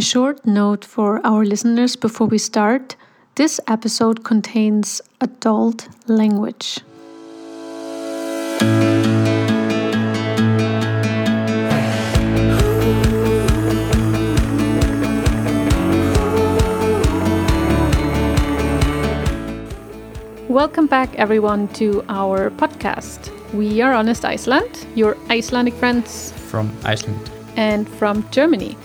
A 0.00 0.02
short 0.02 0.46
note 0.46 0.82
for 0.82 1.20
our 1.26 1.44
listeners 1.44 1.94
before 1.94 2.26
we 2.26 2.38
start 2.38 2.96
this 3.34 3.60
episode 3.68 4.24
contains 4.24 5.02
adult 5.20 5.88
language. 6.06 6.78
Welcome 20.48 20.86
back, 20.86 21.14
everyone, 21.16 21.68
to 21.74 22.02
our 22.08 22.48
podcast. 22.52 23.30
We 23.52 23.82
are 23.82 23.92
Honest 23.92 24.24
Iceland, 24.24 24.86
your 24.94 25.18
Icelandic 25.28 25.74
friends 25.74 26.32
from 26.48 26.74
Iceland 26.86 27.30
and 27.56 27.86
from 27.86 28.26
Germany. 28.30 28.78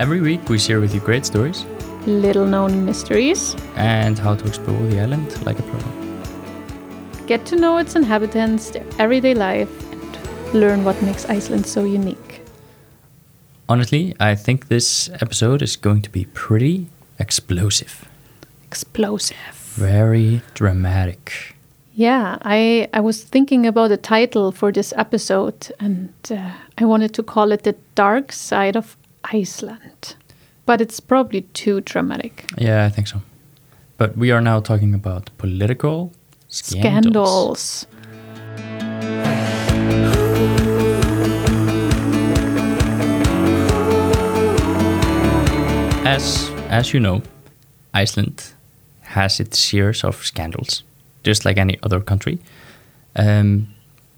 Every 0.00 0.20
week, 0.20 0.48
we 0.48 0.58
share 0.58 0.80
with 0.80 0.92
you 0.92 0.98
great 0.98 1.24
stories, 1.24 1.64
little 2.04 2.44
known 2.44 2.84
mysteries, 2.84 3.54
and 3.76 4.18
how 4.18 4.34
to 4.34 4.44
explore 4.44 4.82
the 4.88 5.00
island 5.00 5.46
like 5.46 5.56
a 5.60 5.62
pro. 5.62 5.78
Get 7.26 7.46
to 7.46 7.56
know 7.56 7.78
its 7.78 7.94
inhabitants, 7.94 8.70
their 8.70 8.84
everyday 8.98 9.34
life, 9.34 9.70
and 9.92 10.52
learn 10.52 10.82
what 10.82 11.00
makes 11.00 11.24
Iceland 11.26 11.64
so 11.64 11.84
unique. 11.84 12.40
Honestly, 13.68 14.16
I 14.18 14.34
think 14.34 14.66
this 14.66 15.10
episode 15.20 15.62
is 15.62 15.76
going 15.76 16.02
to 16.02 16.10
be 16.10 16.24
pretty 16.34 16.88
explosive. 17.20 18.04
Explosive. 18.64 19.36
Very 19.76 20.42
dramatic. 20.54 21.54
Yeah, 21.94 22.38
I 22.42 22.88
I 22.92 23.00
was 23.00 23.22
thinking 23.22 23.64
about 23.64 23.92
a 23.92 23.96
title 23.96 24.50
for 24.50 24.72
this 24.72 24.92
episode, 24.96 25.70
and 25.78 26.12
uh, 26.30 26.50
I 26.78 26.84
wanted 26.84 27.14
to 27.14 27.22
call 27.22 27.52
it 27.52 27.62
"The 27.62 27.76
Dark 27.94 28.32
Side 28.32 28.76
of 28.76 28.96
Iceland," 29.32 30.16
but 30.66 30.80
it's 30.80 31.00
probably 31.00 31.42
too 31.52 31.80
dramatic. 31.80 32.44
Yeah, 32.58 32.84
I 32.86 32.90
think 32.90 33.08
so. 33.08 33.22
But 33.96 34.16
we 34.16 34.30
are 34.32 34.40
now 34.40 34.60
talking 34.60 34.94
about 34.94 35.30
political 35.38 36.12
scandals. 36.48 37.86
Scandals. 37.86 37.86
As 46.06 46.50
as 46.68 46.92
you 46.92 47.00
know, 47.00 47.22
Iceland 47.94 48.54
has 49.02 49.40
its 49.40 49.58
shares 49.58 50.04
of 50.04 50.16
scandals, 50.24 50.82
just 51.22 51.44
like 51.44 51.56
any 51.56 51.78
other 51.82 52.00
country. 52.00 52.38
Um, 53.16 53.68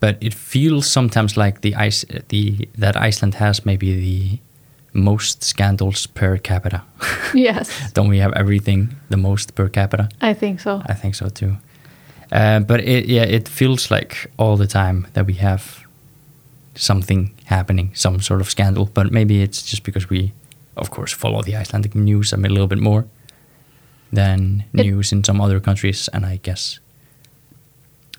but 0.01 0.17
it 0.21 0.35
feels 0.35 0.91
sometimes 0.91 1.37
like 1.37 1.61
the 1.61 1.75
ice 1.75 2.05
the 2.29 2.69
that 2.79 2.97
Iceland 2.97 3.35
has 3.35 3.65
maybe 3.65 3.93
the 3.95 4.39
most 4.97 5.45
scandals 5.45 6.07
per 6.07 6.39
capita. 6.39 6.81
Yes, 7.35 7.93
Don't 7.95 8.09
we 8.09 8.19
have 8.21 8.33
everything 8.37 8.89
the 9.11 9.17
most 9.17 9.55
per 9.55 9.69
capita? 9.69 10.09
I 10.23 10.35
think 10.35 10.61
so. 10.61 10.83
I 10.89 10.95
think 10.95 11.15
so 11.15 11.29
too. 11.29 11.57
Uh, 12.33 12.61
but 12.61 12.81
it, 12.81 13.07
yeah, 13.09 13.23
it 13.37 13.49
feels 13.49 13.91
like 13.91 14.31
all 14.39 14.57
the 14.57 14.67
time 14.67 15.07
that 15.13 15.27
we 15.27 15.35
have 15.35 15.63
something 16.75 17.31
happening, 17.45 17.91
some 17.95 18.21
sort 18.21 18.41
of 18.41 18.49
scandal. 18.51 18.87
But 18.95 19.13
maybe 19.13 19.43
it's 19.43 19.63
just 19.71 19.83
because 19.85 20.09
we, 20.11 20.33
of 20.77 20.91
course, 20.91 21.13
follow 21.17 21.43
the 21.43 21.57
Icelandic 21.57 21.95
news 21.95 22.33
a 22.33 22.37
little 22.37 22.67
bit 22.67 22.79
more 22.81 23.05
than 24.13 24.65
It- 24.73 24.87
news 24.87 25.13
in 25.13 25.25
some 25.25 25.41
other 25.45 25.61
countries. 25.61 26.09
And 26.13 26.25
I 26.27 26.39
guess, 26.43 26.81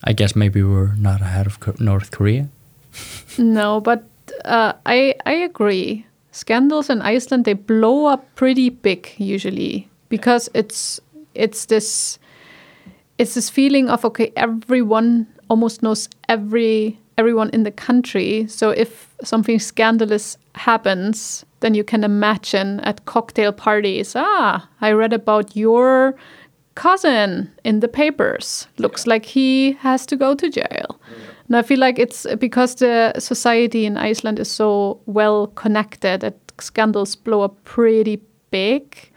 I 0.04 0.14
guess 0.14 0.36
maybe 0.36 0.62
we're 0.64 0.96
not 0.96 1.22
ahead 1.22 1.48
of 1.48 1.80
North 1.80 2.12
Korea. 2.12 2.48
No, 3.38 3.80
but 3.82 4.04
uh, 4.46 4.74
I 4.86 5.14
I 5.26 5.34
agree. 5.46 6.06
Scandals 6.38 6.92
in 6.92 7.02
Iceland 7.02 7.46
they 7.46 7.54
blow 7.54 8.06
up 8.06 8.24
pretty 8.36 8.70
big 8.70 9.12
usually 9.18 9.90
because 10.08 10.50
it's 10.54 11.02
it's 11.34 11.66
this 11.66 12.20
it's 13.18 13.34
this 13.34 13.50
feeling 13.50 13.90
of 13.90 14.06
okay 14.06 14.32
everyone 14.36 15.26
almost 15.50 15.82
knows 15.82 16.08
every 16.30 17.00
everyone 17.18 17.50
in 17.54 17.64
the 17.64 17.72
country. 17.72 18.46
So 18.48 18.70
if 18.70 19.10
something 19.24 19.58
scandalous 19.58 20.38
happens 20.54 21.44
then 21.62 21.74
you 21.74 21.84
can 21.84 22.04
imagine 22.04 22.82
at 22.82 23.06
cocktail 23.06 23.52
parties 23.52 24.14
ah 24.16 24.70
i 24.80 24.92
read 24.92 25.14
about 25.14 25.56
your 25.56 26.14
cousin 26.76 27.50
in 27.64 27.80
the 27.80 27.88
papers. 27.88 28.68
Looks 28.78 29.08
like 29.08 29.26
he 29.26 29.72
has 29.82 30.06
to 30.06 30.16
go 30.16 30.36
to 30.36 30.48
jail 30.52 31.00
and 31.48 31.56
I 31.58 31.62
feel 31.62 31.80
like 31.80 32.00
it's 32.00 32.26
because 32.40 32.76
the 32.76 33.14
society 33.20 33.86
in 33.86 33.98
Iceland 33.98 34.40
is 34.40 34.50
so 34.52 35.00
well 35.06 35.48
connected 35.56 36.22
that 36.22 36.36
scandals 36.60 37.16
blow 37.16 37.42
up 37.42 37.56
pretty 37.64 38.20
big. 38.52 39.12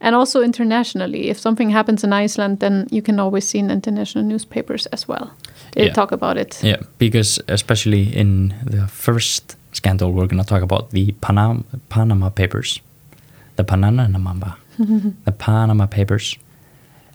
And 0.00 0.14
also 0.14 0.42
internationally, 0.42 1.30
if 1.30 1.38
something 1.38 1.70
happens 1.70 2.04
in 2.04 2.12
Iceland, 2.12 2.58
then 2.60 2.86
you 2.90 3.00
can 3.02 3.18
always 3.18 3.48
see 3.48 3.58
in 3.58 3.70
international 3.70 4.24
newspapers 4.24 4.86
as 4.92 5.08
well. 5.08 5.30
They 5.72 5.86
Yeah. 5.86 5.92
talk 5.94 6.12
about 6.12 6.36
it. 6.36 6.60
Yeah, 6.62 6.76
because 6.98 7.40
especially 7.48 8.02
in 8.16 8.54
the 8.70 8.86
first 8.88 9.56
scandal, 9.72 10.12
we're 10.12 10.26
going 10.28 10.42
to 10.42 10.48
talk 10.48 10.62
about 10.62 10.90
the 10.90 11.12
Panama, 11.20 11.62
Panama 11.88 12.28
Papers, 12.30 12.80
the 13.56 13.64
Panama 13.64 14.06
the 15.24 15.32
Panama 15.32 15.86
Papers. 15.86 16.36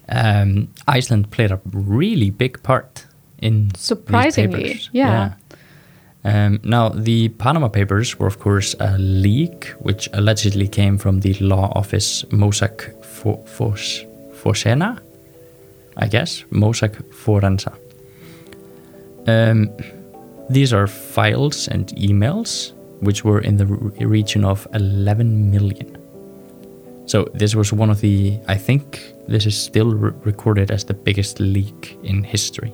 Um, 0.09 0.67
Iceland 0.87 1.29
played 1.31 1.51
a 1.51 1.59
really 1.71 2.31
big 2.31 2.61
part 2.63 3.05
in 3.41 3.71
Surprisingly, 3.75 4.63
papers. 4.63 4.89
yeah. 4.93 5.33
Um, 6.23 6.59
now, 6.63 6.89
the 6.89 7.29
Panama 7.29 7.67
Papers 7.67 8.19
were, 8.19 8.27
of 8.27 8.37
course, 8.39 8.75
a 8.79 8.95
leak 8.99 9.73
which 9.79 10.07
allegedly 10.13 10.67
came 10.67 10.97
from 10.99 11.21
the 11.21 11.33
law 11.39 11.71
office 11.75 12.23
Mossack 12.29 13.03
Fo- 13.03 13.43
Fos- 13.45 14.05
Fosena, 14.43 14.99
I 15.97 16.07
guess, 16.07 16.43
Mossack 16.51 16.93
Forensa. 17.11 17.73
Um, 19.27 19.69
these 20.49 20.73
are 20.73 20.87
files 20.87 21.67
and 21.67 21.87
emails 21.97 22.73
which 23.01 23.23
were 23.25 23.39
in 23.39 23.57
the 23.57 23.65
region 24.05 24.45
of 24.45 24.67
11 24.75 25.49
million. 25.49 25.97
So 27.07 27.25
this 27.33 27.55
was 27.55 27.73
one 27.73 27.89
of 27.89 27.99
the, 28.01 28.37
I 28.47 28.55
think 28.57 29.01
this 29.27 29.47
is 29.47 29.57
still 29.59 29.95
re- 29.95 30.11
recorded 30.23 30.69
as 30.69 30.83
the 30.85 30.93
biggest 30.93 31.39
leak 31.39 31.97
in 32.03 32.23
history. 32.23 32.71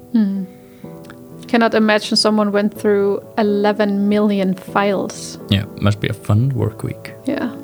Cannot 1.48 1.74
imagine 1.74 2.18
someone 2.18 2.52
went 2.52 2.74
through 2.74 3.22
11 3.38 4.10
million 4.10 4.54
files. 4.54 5.40
Yeah, 5.50 5.66
must 5.82 6.00
be 6.02 6.08
a 6.10 6.14
fun 6.14 6.50
work 6.50 6.84
week. 6.84 7.14
Yeah. 7.26 7.56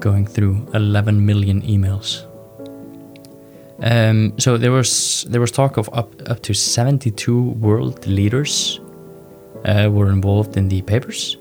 going 0.00 0.26
through 0.26 0.66
11 0.74 1.24
million 1.26 1.62
emails. 1.62 2.24
Um, 3.82 4.32
so 4.38 4.58
there 4.58 4.72
was 4.72 5.24
there 5.30 5.40
was 5.40 5.50
talk 5.50 5.76
of 5.78 5.88
up 5.92 6.10
up 6.28 6.40
to 6.42 6.52
72 6.54 7.40
world 7.60 8.06
leaders 8.06 8.80
uh, 9.64 9.88
were 9.90 10.10
involved 10.10 10.56
in 10.56 10.68
the 10.68 10.82
papers, 10.82 11.36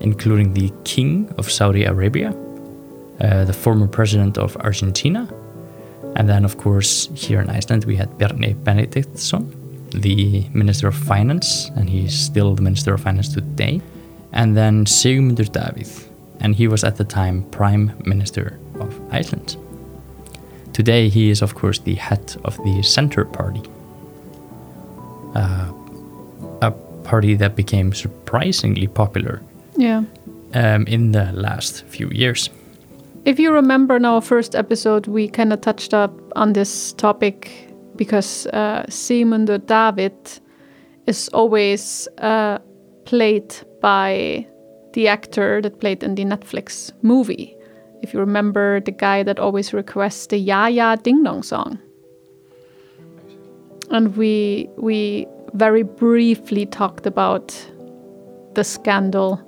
including 0.00 0.52
the 0.54 0.70
king 0.84 1.32
of 1.38 1.50
Saudi 1.50 1.84
Arabia, 1.84 2.34
uh, 3.20 3.44
the 3.44 3.52
former 3.54 3.86
president 3.86 4.36
of 4.36 4.56
Argentina, 4.56 5.28
and 6.16 6.28
then 6.28 6.44
of 6.44 6.56
course 6.58 7.08
here 7.14 7.40
in 7.40 7.48
Iceland 7.48 7.84
we 7.84 7.96
had 7.96 8.08
Bjarni 8.18 8.54
Benediktsson, 8.54 9.44
the 9.90 10.44
minister 10.52 10.88
of 10.88 10.94
finance, 10.94 11.70
and 11.76 11.88
he's 11.90 12.14
still 12.14 12.54
the 12.54 12.62
minister 12.62 12.94
of 12.94 13.00
finance 13.00 13.32
today, 13.32 13.80
and 14.32 14.56
then 14.56 14.84
Sigmundur 14.84 15.50
David, 15.50 15.88
and 16.40 16.54
he 16.54 16.68
was 16.68 16.84
at 16.84 16.96
the 16.96 17.04
time 17.04 17.42
prime 17.50 17.92
minister 18.04 18.58
of 18.80 19.00
Iceland. 19.12 19.56
Today 20.72 21.08
he 21.08 21.30
is 21.30 21.42
of 21.42 21.54
course 21.54 21.80
the 21.80 21.94
head 21.94 22.36
of 22.44 22.56
the 22.64 22.82
Centre 22.82 23.24
Party, 23.24 23.62
uh, 25.34 25.72
a 26.62 26.70
party 27.04 27.34
that 27.36 27.56
became 27.56 27.92
surprisingly 27.92 28.86
popular 28.86 29.40
Yeah. 29.76 30.02
um, 30.54 30.86
in 30.86 31.12
the 31.12 31.32
last 31.32 31.84
few 31.86 32.08
years. 32.10 32.50
If 33.24 33.38
you 33.38 33.52
remember 33.52 33.96
in 33.96 34.04
our 34.04 34.20
first 34.20 34.54
episode, 34.54 35.06
we 35.06 35.28
kind 35.28 35.52
of 35.52 35.60
touched 35.60 35.92
up 35.92 36.12
on 36.36 36.52
this 36.52 36.92
topic 36.92 37.67
because 37.98 38.46
uh, 38.46 38.84
Sigmundur 38.88 39.58
David 39.66 40.16
is 41.06 41.28
always 41.34 42.08
uh, 42.18 42.58
played 43.04 43.54
by 43.82 44.46
the 44.94 45.08
actor 45.08 45.60
that 45.60 45.80
played 45.80 46.02
in 46.02 46.14
the 46.14 46.24
Netflix 46.24 46.92
movie. 47.02 47.54
If 48.00 48.14
you 48.14 48.20
remember 48.20 48.80
the 48.80 48.92
guy 48.92 49.22
that 49.24 49.38
always 49.38 49.74
requests 49.74 50.28
the 50.28 50.38
Ya 50.38 50.66
Ya 50.66 50.96
Ding 50.96 51.22
Dong 51.24 51.42
song. 51.42 51.78
And 53.90 54.16
we 54.16 54.68
we 54.76 55.26
very 55.54 55.82
briefly 55.82 56.66
talked 56.66 57.06
about 57.06 57.48
the 58.54 58.62
scandal 58.62 59.40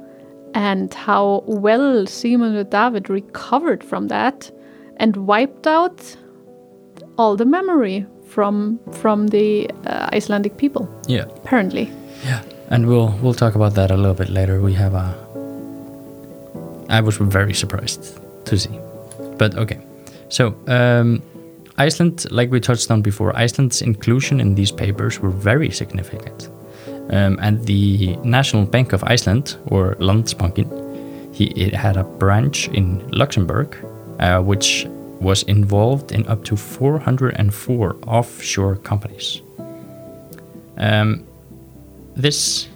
and 0.55 0.93
how 0.94 1.44
well 1.47 2.06
Sigmundur 2.06 2.69
David 2.69 3.08
recovered 3.08 3.85
from 3.85 4.08
that 4.08 4.50
and 4.97 5.17
wiped 5.17 5.67
out 5.67 6.17
all 7.19 7.37
the 7.37 7.44
memory 7.44 8.06
from 8.31 8.79
from 8.93 9.29
the 9.29 9.71
uh, 9.87 10.17
Icelandic 10.17 10.56
people. 10.56 10.88
Yeah, 11.09 11.25
Apparently, 11.44 11.91
yeah, 12.25 12.43
and 12.71 12.87
we'll 12.87 13.12
we'll 13.23 13.35
talk 13.35 13.55
about 13.55 13.75
that 13.75 13.91
a 13.91 13.97
little 13.97 14.15
bit 14.15 14.31
later. 14.31 14.61
We 14.61 14.75
have 14.75 14.94
a. 14.94 15.15
I 16.88 17.00
was 17.00 17.17
very 17.17 17.55
surprised 17.55 18.19
to 18.47 18.59
see. 18.59 18.79
But 19.38 19.55
okay, 19.56 19.79
so 20.29 20.55
um, 20.67 21.23
Iceland, 21.79 22.27
like 22.31 22.50
we 22.50 22.61
touched 22.61 22.91
on 22.91 23.03
before, 23.03 23.37
Iceland's 23.37 23.82
inclusion 23.82 24.41
in 24.41 24.55
these 24.55 24.73
papers 24.73 25.21
were 25.21 25.31
very 25.31 25.71
significant. 25.71 26.50
Um, 27.11 27.38
and 27.41 27.65
the 27.67 28.17
National 28.23 28.65
Bank 28.67 28.93
of 28.93 29.03
Iceland, 29.05 29.56
or 29.67 29.97
Landsbankinn, 29.97 31.35
he, 31.35 31.47
it 31.56 31.75
had 31.75 31.97
a 31.97 32.05
branch 32.05 32.69
in 32.69 33.09
Luxembourg, 33.11 33.76
uh, 34.21 34.41
which 34.41 34.87
was 35.20 35.43
involved 35.44 36.12
in 36.12 36.26
up 36.26 36.44
to 36.44 36.56
404 36.56 37.96
offshore 38.06 38.76
companies. 38.76 39.43
Um, 40.78 41.26
this 42.17 42.69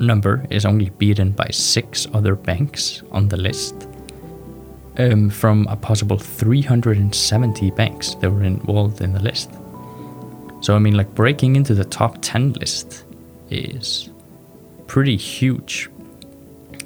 number 0.00 0.44
is 0.50 0.64
only 0.64 0.90
beaten 0.90 1.30
by 1.30 1.48
six 1.50 2.06
other 2.12 2.34
banks 2.34 3.02
on 3.12 3.28
the 3.28 3.36
list 3.36 3.86
um, 4.98 5.30
from 5.30 5.66
a 5.68 5.76
possible 5.76 6.18
370 6.18 7.70
banks 7.72 8.14
that 8.16 8.30
were 8.30 8.42
involved 8.42 9.00
in 9.00 9.12
the 9.12 9.22
list. 9.22 9.50
So, 10.60 10.74
I 10.74 10.78
mean, 10.78 10.94
like 10.94 11.14
breaking 11.14 11.56
into 11.56 11.74
the 11.74 11.84
top 11.84 12.18
10 12.22 12.54
list 12.54 13.04
is 13.50 14.08
pretty 14.86 15.16
huge. 15.16 15.90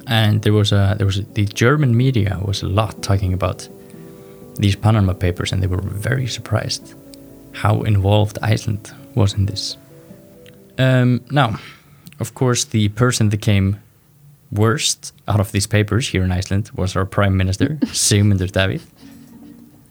And 0.07 0.41
there 0.41 0.53
was 0.53 0.71
a, 0.71 0.95
there 0.97 1.05
was 1.05 1.19
a, 1.19 1.21
the 1.21 1.45
German 1.45 1.95
media 1.95 2.39
was 2.43 2.61
a 2.61 2.67
lot 2.67 3.01
talking 3.01 3.31
about 3.33 3.69
these 4.59 4.75
Panama 4.75 5.13
Papers, 5.13 5.51
and 5.51 5.63
they 5.63 5.67
were 5.67 5.81
very 5.81 6.27
surprised 6.27 6.93
how 7.53 7.81
involved 7.81 8.37
Iceland 8.41 8.93
was 9.15 9.33
in 9.33 9.45
this. 9.45 9.77
Um, 10.77 11.21
now, 11.31 11.59
of 12.19 12.33
course, 12.33 12.65
the 12.65 12.89
person 12.89 13.29
that 13.29 13.41
came 13.41 13.79
worst 14.51 15.13
out 15.27 15.39
of 15.39 15.51
these 15.51 15.67
papers 15.67 16.07
here 16.07 16.23
in 16.23 16.31
Iceland 16.31 16.71
was 16.75 16.95
our 16.95 17.05
Prime 17.05 17.37
Minister, 17.37 17.67
Sigmundur 17.85 18.51
David. 18.51 18.81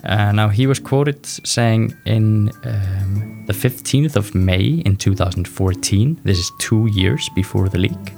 Uh, 0.04 0.32
now, 0.32 0.48
he 0.48 0.66
was 0.66 0.78
quoted 0.78 1.26
saying 1.26 1.94
in 2.06 2.50
um, 2.64 3.44
the 3.46 3.52
15th 3.52 4.16
of 4.16 4.34
May 4.34 4.82
in 4.84 4.96
2014, 4.96 6.20
this 6.24 6.38
is 6.38 6.52
two 6.58 6.88
years 6.92 7.28
before 7.34 7.68
the 7.68 7.78
leak, 7.78 8.12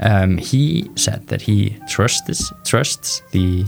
um, 0.00 0.38
he 0.38 0.90
said 0.94 1.26
that 1.26 1.42
he 1.42 1.76
trusts, 1.88 2.52
trusts 2.64 3.22
the 3.32 3.64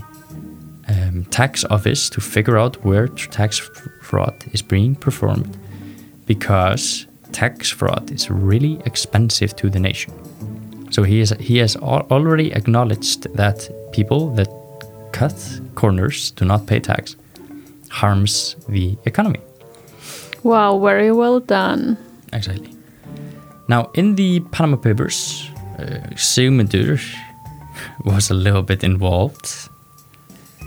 um, 0.88 1.24
tax 1.30 1.64
office 1.64 2.10
to 2.10 2.20
figure 2.20 2.58
out 2.58 2.84
where 2.84 3.08
tax 3.08 3.58
fraud 4.00 4.34
is 4.52 4.62
being 4.62 4.94
performed 4.94 5.56
because 6.26 7.06
tax 7.32 7.70
fraud 7.70 8.10
is 8.10 8.30
really 8.30 8.80
expensive 8.84 9.54
to 9.56 9.70
the 9.70 9.80
nation. 9.80 10.12
So 10.90 11.02
he, 11.02 11.20
is, 11.20 11.30
he 11.40 11.58
has 11.58 11.76
al 11.76 12.06
already 12.10 12.52
acknowledged 12.52 13.34
that 13.34 13.70
people 13.92 14.30
that 14.34 14.48
cut 15.12 15.60
corners, 15.74 16.30
do 16.32 16.44
not 16.44 16.66
pay 16.66 16.80
tax, 16.80 17.16
harms 17.88 18.56
the 18.68 18.96
economy. 19.04 19.40
Wow, 20.42 20.78
very 20.78 21.12
well 21.12 21.40
done. 21.40 21.96
Exactly. 22.32 22.70
Now, 23.68 23.90
in 23.94 24.16
the 24.16 24.40
Panama 24.50 24.76
Papers, 24.76 25.48
uh, 25.78 26.10
Sigmundur 26.16 27.00
was 28.04 28.30
a 28.30 28.34
little 28.34 28.62
bit 28.62 28.82
involved 28.84 29.68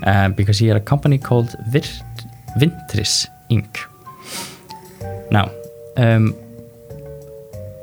uh, 0.04 0.28
because 0.30 0.58
he 0.58 0.66
had 0.66 0.76
a 0.76 0.80
company 0.80 1.18
called 1.18 1.48
Virt 1.70 2.02
Wintris 2.58 3.26
Inc. 3.50 3.78
Now, 5.30 5.50
um, 5.96 6.34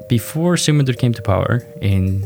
before 0.09 0.55
Sigmundur 0.55 0.97
came 0.97 1.13
to 1.13 1.21
power, 1.21 1.65
in 1.81 2.23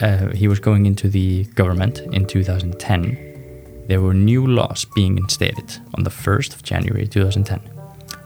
uh, 0.00 0.30
he 0.32 0.48
was 0.48 0.58
going 0.58 0.86
into 0.86 1.08
the 1.08 1.44
government 1.54 2.00
in 2.12 2.26
2010. 2.26 3.84
There 3.86 4.00
were 4.00 4.14
new 4.14 4.46
laws 4.46 4.86
being 4.94 5.18
instated 5.18 5.78
on 5.94 6.04
the 6.04 6.10
1st 6.10 6.54
of 6.54 6.62
January 6.62 7.06
2010, 7.06 7.60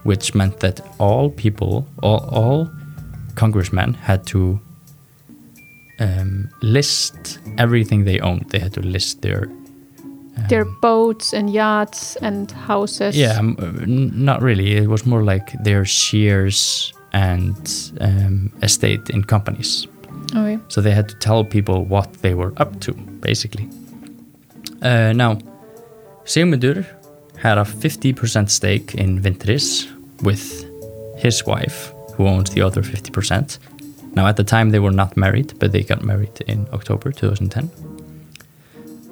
which 0.04 0.34
meant 0.34 0.60
that 0.60 0.80
all 0.98 1.30
people, 1.30 1.86
all, 2.02 2.24
all 2.30 2.70
congressmen 3.34 3.94
had 3.94 4.26
to 4.28 4.60
um, 6.00 6.48
list 6.62 7.40
everything 7.58 8.04
they 8.04 8.20
owned. 8.20 8.48
They 8.50 8.60
had 8.60 8.72
to 8.74 8.80
list 8.80 9.22
their 9.22 9.48
their 10.48 10.64
boats 10.64 11.32
and 11.32 11.50
yachts 11.50 12.16
and 12.16 12.50
houses. 12.50 13.16
Yeah, 13.16 13.40
not 13.86 14.42
really. 14.42 14.76
It 14.76 14.88
was 14.88 15.04
more 15.06 15.22
like 15.22 15.52
their 15.64 15.84
shares 15.84 16.92
and 17.12 17.92
um, 18.00 18.50
estate 18.62 19.10
in 19.10 19.24
companies. 19.24 19.86
Okay. 20.36 20.58
So 20.68 20.80
they 20.80 20.90
had 20.90 21.08
to 21.08 21.14
tell 21.16 21.44
people 21.44 21.84
what 21.84 22.12
they 22.22 22.34
were 22.34 22.52
up 22.56 22.80
to, 22.80 22.92
basically. 22.92 23.68
Uh, 24.82 25.12
now, 25.12 25.38
Sigmundur 26.24 26.86
had 27.36 27.58
a 27.58 27.62
50% 27.62 28.50
stake 28.50 28.94
in 28.94 29.22
Wintris 29.22 29.88
with 30.22 30.66
his 31.16 31.46
wife, 31.46 31.92
who 32.14 32.26
owns 32.26 32.50
the 32.50 32.62
other 32.62 32.82
50%. 32.82 33.58
Now, 34.14 34.26
at 34.26 34.36
the 34.36 34.44
time, 34.44 34.70
they 34.70 34.78
were 34.78 34.90
not 34.90 35.16
married, 35.16 35.58
but 35.58 35.72
they 35.72 35.82
got 35.82 36.02
married 36.02 36.40
in 36.46 36.66
October 36.72 37.12
2010. 37.12 37.70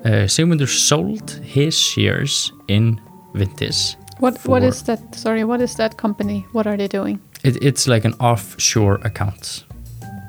Uh, 0.06 0.28
Sigmundur 0.28 0.68
sold 0.68 1.30
his 1.42 1.76
shares 1.76 2.52
in 2.68 3.00
Wintris. 3.34 3.96
What 4.20 4.38
what 4.46 4.62
is 4.62 4.82
that? 4.84 5.00
Sorry, 5.14 5.42
what 5.42 5.60
is 5.60 5.74
that 5.74 5.96
company? 5.96 6.46
What 6.52 6.66
are 6.66 6.76
they 6.76 6.86
doing? 6.86 7.18
It, 7.42 7.56
it's 7.60 7.88
like 7.88 8.04
an 8.04 8.14
offshore 8.20 9.00
account. 9.02 9.64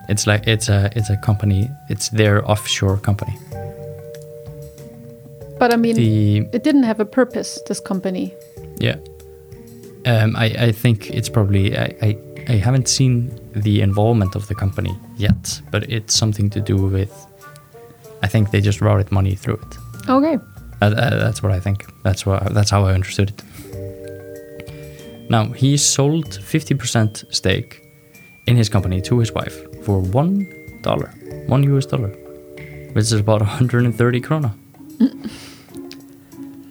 It's 0.09 0.25
like 0.25 0.47
it's 0.47 0.67
a 0.69 0.89
it's 0.95 1.11
a 1.11 1.17
company. 1.17 1.69
It's 1.89 2.09
their 2.09 2.43
offshore 2.49 2.97
company. 2.97 3.37
But 5.59 5.71
I 5.73 5.77
mean, 5.77 5.95
the, 5.95 6.37
it 6.53 6.63
didn't 6.63 6.83
have 6.83 6.99
a 6.99 7.05
purpose. 7.05 7.59
This 7.67 7.79
company. 7.79 8.33
Yeah. 8.79 8.95
Um, 10.07 10.35
I 10.35 10.45
I 10.69 10.71
think 10.71 11.11
it's 11.11 11.29
probably 11.29 11.77
I, 11.77 11.95
I 12.01 12.17
I 12.49 12.53
haven't 12.53 12.87
seen 12.87 13.29
the 13.55 13.81
involvement 13.81 14.35
of 14.35 14.47
the 14.47 14.55
company 14.55 14.97
yet, 15.17 15.61
but 15.69 15.83
it's 15.87 16.17
something 16.17 16.49
to 16.49 16.61
do 16.61 16.77
with. 16.77 17.13
I 18.21 18.27
think 18.27 18.51
they 18.51 18.61
just 18.61 18.81
routed 18.81 19.11
money 19.11 19.35
through 19.35 19.55
it. 19.55 19.77
Okay. 20.09 20.37
Uh, 20.81 20.89
that's 20.89 21.41
what 21.41 21.51
I 21.51 21.59
think. 21.59 21.85
That's 22.03 22.25
what 22.25 22.53
that's 22.53 22.69
how 22.69 22.85
I 22.85 22.93
understood 22.93 23.29
it. 23.29 23.43
Now, 25.29 25.51
he 25.51 25.75
sold 25.75 26.25
50% 26.25 27.33
stake 27.33 27.81
in 28.45 28.55
his 28.55 28.69
company 28.69 29.01
to 29.01 29.19
his 29.19 29.33
wife 29.33 29.57
for 29.83 29.99
one 29.99 30.47
dollar, 30.81 31.09
one 31.47 31.63
US 31.63 31.85
dollar, 31.85 32.09
which 32.93 33.03
is 33.03 33.13
about 33.13 33.41
130 33.41 34.21
krona. 34.21 34.53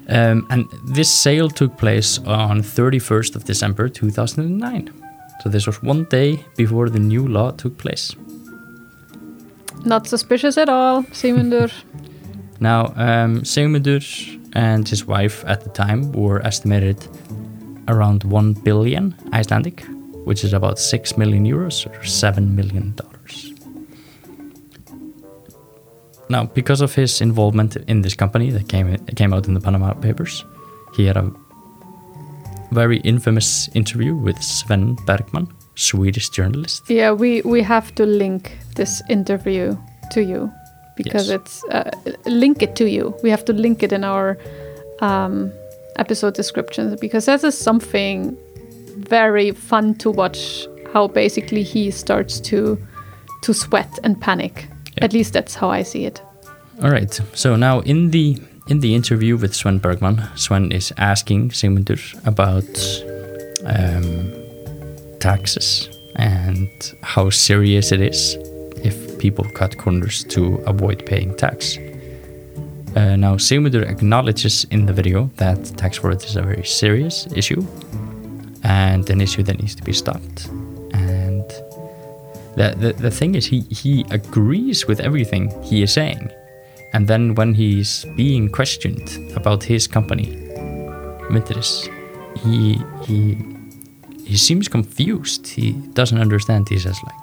um, 0.09 0.47
and 0.51 0.67
this 0.87 1.13
sale 1.13 1.51
took 1.51 1.77
place 1.77 2.19
on 2.21 2.63
31st 2.63 3.37
of 3.37 3.45
December 3.45 3.89
2009. 3.89 4.91
So 5.43 5.51
this 5.51 5.67
was 5.67 5.83
one 5.83 6.05
day 6.05 6.43
before 6.57 6.89
the 6.89 6.99
new 6.99 7.29
law 7.29 7.51
took 7.51 7.77
place. 7.77 8.17
Not 9.87 10.09
suspicious 10.09 10.59
at 10.59 10.69
all, 10.69 11.05
Sigmundur. 11.13 11.71
now, 12.59 12.93
um, 12.97 13.45
and 14.53 14.89
his 14.89 15.07
wife 15.07 15.45
at 15.47 15.61
the 15.63 15.71
time 15.71 16.11
were 16.13 16.45
estimated 16.45 17.07
around 17.87 18.25
1 18.25 18.55
billion 18.65 19.15
Icelandic, 19.33 19.85
which 20.25 20.43
is 20.43 20.53
about 20.53 20.81
6 20.81 21.17
million 21.17 21.47
euros 21.47 21.87
or 21.87 22.05
7 22.05 22.57
million 22.57 22.95
dollars. 22.97 23.53
Now, 26.29 26.47
because 26.47 26.81
of 26.81 26.95
his 26.97 27.21
involvement 27.21 27.77
in 27.87 28.03
this 28.03 28.15
company 28.15 28.51
that 28.51 28.69
came 28.69 28.97
came 29.15 29.33
out 29.33 29.47
in 29.47 29.55
the 29.55 29.61
Panama 29.61 29.95
Papers, 29.95 30.45
he 30.97 31.07
had 31.07 31.17
a 31.17 31.31
very 32.73 32.99
infamous 33.05 33.69
interview 33.75 34.15
with 34.15 34.43
Sven 34.43 34.97
Bergman, 35.07 35.47
Swedish 35.77 36.31
journalist. 36.31 36.83
Yeah, 36.89 37.13
we 37.13 37.43
we 37.43 37.63
have 37.63 37.95
to 37.95 38.07
link 38.07 38.59
this 38.75 39.03
interview 39.09 39.77
to 40.11 40.23
you 40.23 40.51
because 40.97 41.29
yes. 41.29 41.41
it's 41.41 41.65
uh, 41.65 41.91
link 42.25 42.63
it 42.63 42.75
to 42.77 42.89
you. 42.89 43.15
We 43.23 43.31
have 43.31 43.45
to 43.45 43.53
link 43.53 43.83
it 43.83 43.93
in 43.93 44.03
our 44.05 44.37
um, 45.01 45.53
episode 45.97 46.35
descriptions 46.35 46.99
because 47.01 47.27
that 47.27 47.45
is 47.45 47.57
something 47.57 48.37
very 48.97 49.53
fun 49.53 49.95
to 49.97 50.11
watch 50.11 50.67
how 50.93 51.09
basically 51.09 51.63
he 51.63 51.91
starts 51.91 52.41
to 52.41 52.79
to 53.43 53.53
sweat 53.53 53.99
and 54.03 54.21
panic 54.21 54.69
yeah. 54.97 55.05
at 55.05 55.13
least 55.13 55.33
that's 55.33 55.55
how 55.55 55.71
i 55.71 55.83
see 55.83 56.07
it 56.07 56.23
all 56.83 56.91
right 56.91 57.21
so 57.35 57.57
now 57.57 57.81
in 57.81 58.11
the 58.11 58.39
in 58.69 58.81
the 58.81 58.95
interview 58.95 59.37
with 59.37 59.55
sven 59.55 59.79
bergman 59.79 60.23
sven 60.35 60.73
is 60.73 60.93
asking 60.97 61.51
sigmundur 61.51 62.01
about 62.27 62.65
um, 63.67 64.46
taxes 65.21 65.89
and 66.17 66.69
how 67.03 67.31
serious 67.31 67.93
it 67.93 68.01
is 68.01 68.37
if 68.85 69.19
people 69.19 69.45
cut 69.45 69.77
corners 69.79 70.25
to 70.25 70.57
avoid 70.67 71.05
paying 71.07 71.35
tax 71.37 71.79
uh, 72.97 73.15
now, 73.15 73.37
Sigmundur 73.37 73.87
acknowledges 73.87 74.65
in 74.71 74.87
the 74.87 74.93
video 74.93 75.31
that 75.37 75.63
tax 75.77 75.99
fraud 75.99 76.25
is 76.25 76.37
a 76.37 76.41
very 76.41 76.65
serious 76.65 77.27
issue 77.35 77.63
and 78.63 79.09
an 79.11 79.21
issue 79.21 79.43
that 79.43 79.61
needs 79.61 79.75
to 79.75 79.83
be 79.83 79.93
stopped. 79.93 80.47
And 80.95 81.47
the, 82.57 82.75
the, 82.75 82.95
the 82.99 83.11
thing 83.11 83.35
is, 83.35 83.45
he, 83.45 83.61
he 83.69 84.07
agrees 84.11 84.87
with 84.87 85.01
everything 85.01 85.53
he 85.63 85.83
is 85.83 85.93
saying. 85.93 86.31
and 86.95 87.07
then 87.07 87.35
when 87.35 87.53
he's 87.53 88.07
being 88.17 88.49
questioned 88.49 89.09
about 89.37 89.63
his 89.63 89.87
company, 89.87 90.29
Myndiris, 91.31 91.89
he 92.39 92.81
he 93.05 93.37
he 94.27 94.37
seems 94.37 94.69
confused. 94.69 95.47
He 95.47 95.73
doesn't 95.95 96.21
understand. 96.27 96.69
He 96.69 96.79
says 96.79 96.99
like, 97.09 97.23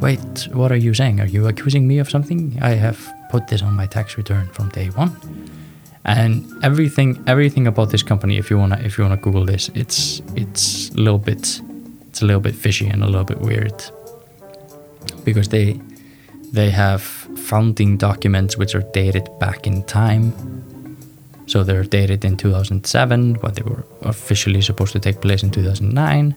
"Wait, 0.00 0.48
what 0.52 0.70
are 0.70 0.80
you 0.86 0.94
saying? 0.94 1.20
Are 1.20 1.30
you 1.36 1.48
accusing 1.48 1.86
me 1.88 1.98
of 1.98 2.08
something? 2.08 2.40
I 2.62 2.74
have 2.86 2.98
put 3.30 3.48
this 3.48 3.62
on 3.62 3.74
my 3.74 3.86
tax 3.86 4.16
return 4.16 4.46
from 4.52 4.68
day 4.68 4.88
one." 4.94 5.12
And 6.04 6.32
everything 6.62 7.18
everything 7.26 7.66
about 7.66 7.90
this 7.90 8.02
company, 8.02 8.38
if 8.38 8.50
you 8.50 8.58
wanna 8.58 8.78
if 8.84 8.96
you 8.96 9.04
wanna 9.04 9.20
Google 9.26 9.44
this, 9.44 9.70
it's 9.74 10.22
it's 10.36 10.90
a 10.90 11.00
little 11.04 11.18
bit 11.18 11.60
it's 12.08 12.22
a 12.22 12.26
little 12.26 12.40
bit 12.48 12.54
fishy 12.54 12.86
and 12.86 13.02
a 13.02 13.06
little 13.06 13.28
bit 13.32 13.40
weird 13.40 13.78
because 15.24 15.48
they 15.48 15.80
they 16.52 16.70
have 16.70 17.02
founding 17.50 17.96
documents 17.96 18.56
which 18.56 18.74
are 18.74 18.84
dated 18.92 19.28
back 19.38 19.66
in 19.66 19.82
time. 19.84 20.32
So 21.50 21.64
they're 21.64 21.82
dated 21.82 22.24
in 22.24 22.36
2007, 22.36 23.32
but 23.42 23.56
they 23.56 23.62
were 23.62 23.84
officially 24.02 24.62
supposed 24.62 24.92
to 24.92 25.00
take 25.00 25.20
place 25.20 25.42
in 25.42 25.50
2009. 25.50 26.36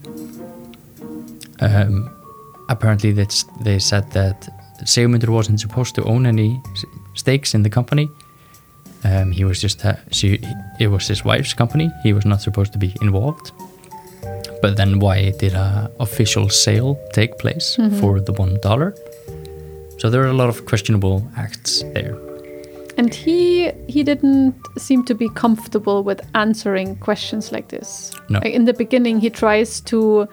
Um, 1.59 2.09
apparently, 2.67 3.11
they 3.11 3.77
said 3.77 4.11
that 4.13 4.49
Sigmundur 4.85 5.29
wasn't 5.29 5.59
supposed 5.59 5.93
to 5.95 6.03
own 6.05 6.25
any 6.25 6.59
stakes 7.13 7.53
in 7.53 7.61
the 7.61 7.69
company. 7.69 8.09
Um, 9.03 9.31
he 9.31 9.45
was 9.45 9.61
just 9.61 9.83
a, 9.83 9.99
she, 10.09 10.39
it 10.79 10.87
was 10.87 11.07
his 11.07 11.23
wife's 11.23 11.53
company. 11.53 11.91
He 12.01 12.11
was 12.11 12.25
not 12.25 12.41
supposed 12.41 12.73
to 12.73 12.79
be 12.79 12.95
involved. 12.99 13.51
But 14.63 14.77
then, 14.77 14.97
why 14.97 15.29
did 15.37 15.53
a 15.53 15.91
official 15.99 16.49
sale 16.49 16.99
take 17.13 17.37
place 17.37 17.75
for 17.99 18.19
the 18.19 18.33
one 18.33 18.57
dollar? 18.63 18.95
So 19.99 20.09
there 20.09 20.23
are 20.23 20.31
a 20.31 20.33
lot 20.33 20.49
of 20.49 20.65
questionable 20.65 21.29
acts 21.37 21.83
there. 21.93 22.17
And 22.97 23.13
he 23.13 23.71
he 23.87 24.03
didn't 24.03 24.53
seem 24.77 25.03
to 25.05 25.15
be 25.15 25.29
comfortable 25.29 26.03
with 26.03 26.21
answering 26.35 26.95
questions 26.97 27.51
like 27.51 27.67
this. 27.69 28.11
No. 28.29 28.39
In 28.39 28.65
the 28.65 28.73
beginning, 28.73 29.19
he 29.19 29.29
tries 29.29 29.81
to 29.81 30.27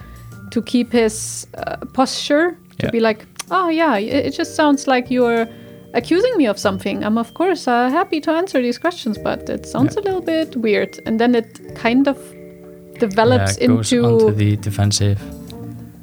to 0.50 0.62
keep 0.62 0.92
his 0.92 1.46
uh, 1.54 1.76
posture 1.94 2.56
to 2.78 2.86
Yeah. 2.86 2.90
be 2.92 3.00
like, 3.00 3.24
oh 3.50 3.68
yeah, 3.70 3.96
it, 3.98 4.26
it 4.26 4.38
just 4.38 4.54
sounds 4.56 4.86
like 4.86 5.10
you're 5.14 5.46
accusing 5.94 6.36
me 6.36 6.46
of 6.50 6.58
something. 6.58 7.02
I'm 7.04 7.18
of 7.18 7.32
course 7.34 7.66
uh, 7.70 7.88
happy 7.90 8.20
to 8.20 8.30
answer 8.32 8.60
these 8.62 8.78
questions, 8.78 9.16
but 9.18 9.48
it 9.48 9.66
sounds 9.66 9.94
Yeah. 9.96 10.02
a 10.02 10.04
little 10.04 10.20
bit 10.22 10.56
weird. 10.56 10.98
And 11.06 11.18
then 11.18 11.34
it 11.34 11.74
kind 11.74 12.08
of 12.08 12.16
develops 12.98 13.58
Yeah, 13.60 13.68
goes 13.68 13.92
into 13.92 14.06
onto 14.06 14.32
the 14.32 14.56
defensive, 14.56 15.18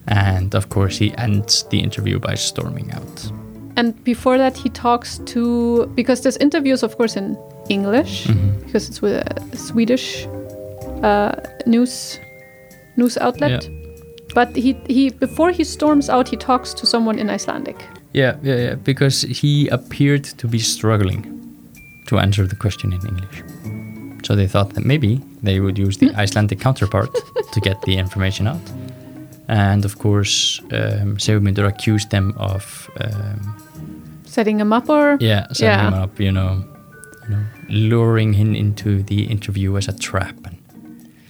and 0.08 0.56
of 0.56 0.70
course 0.70 0.98
he 0.98 1.14
ends 1.18 1.64
the 1.70 1.80
interview 1.80 2.20
by 2.20 2.36
storming 2.36 2.92
out. 2.94 3.32
And 3.77 3.93
before 4.03 4.38
that, 4.39 4.57
he 4.57 4.69
talks 4.69 5.19
to 5.25 5.86
because 5.96 6.22
this 6.22 6.38
interview 6.38 6.74
is, 6.74 6.84
of 6.84 6.98
course, 6.98 7.15
in 7.19 7.38
English 7.69 8.27
Mhm. 8.27 8.65
because 8.65 8.89
it's 8.89 9.01
with 9.01 9.13
a 9.53 9.57
Swedish 9.57 10.27
uh, 11.03 11.31
news 11.65 12.19
news 12.96 13.17
outlet. 13.17 13.69
But 14.36 14.55
he 14.55 14.75
he 14.89 15.10
before 15.19 15.51
he 15.51 15.63
storms 15.63 16.10
out, 16.10 16.29
he 16.29 16.38
talks 16.38 16.74
to 16.74 16.86
someone 16.86 17.19
in 17.22 17.29
Icelandic. 17.29 17.75
Yeah, 18.13 18.36
yeah, 18.43 18.55
yeah, 18.60 18.75
because 18.84 19.27
he 19.41 19.67
appeared 19.72 20.24
to 20.38 20.48
be 20.48 20.60
struggling 20.60 21.25
to 22.07 22.17
answer 22.17 22.48
the 22.48 22.55
question 22.55 22.93
in 22.93 23.01
English. 23.07 23.43
So 24.24 24.36
they 24.36 24.48
thought 24.48 24.74
that 24.74 24.86
maybe 24.86 25.19
they 25.43 25.60
would 25.60 25.77
use 25.77 25.98
the 25.98 26.12
Icelandic 26.24 26.60
counterpart 26.60 27.10
to 27.53 27.60
get 27.60 27.81
the 27.84 27.98
information 27.98 28.48
out. 28.48 28.62
And 29.48 29.86
of 29.86 29.98
course, 29.98 30.62
um, 30.72 31.17
Sigmundur 31.17 31.65
accused 31.67 32.10
them 32.10 32.34
of, 32.38 32.89
um, 33.00 33.55
Setting 34.38 34.60
him 34.60 34.72
up, 34.72 34.88
or 34.89 35.17
yeah, 35.20 35.48
setting 35.51 35.65
Yeah. 35.79 35.88
him 35.88 35.94
up, 36.03 36.20
you 36.20 36.32
know, 36.32 36.51
you 37.24 37.29
know, 37.36 37.44
luring 37.70 38.34
him 38.34 38.53
into 38.56 39.01
the 39.03 39.24
interview 39.36 39.75
as 39.77 39.88
a 39.88 39.94
trap. 39.98 40.36
And 40.46 40.58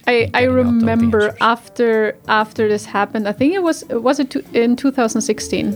I, 0.06 0.12
I 0.12 0.42
getting 0.42 0.44
out 0.44 0.48
all 0.48 0.64
the 0.64 0.70
remember 0.80 1.34
after 1.40 2.14
after 2.28 2.68
this 2.68 2.84
happened. 2.84 3.26
I 3.26 3.32
think 3.32 3.54
it 3.54 3.62
was 3.62 3.84
was 3.90 4.20
it 4.20 4.28
to, 4.32 4.38
in 4.52 4.76
2016. 4.76 5.74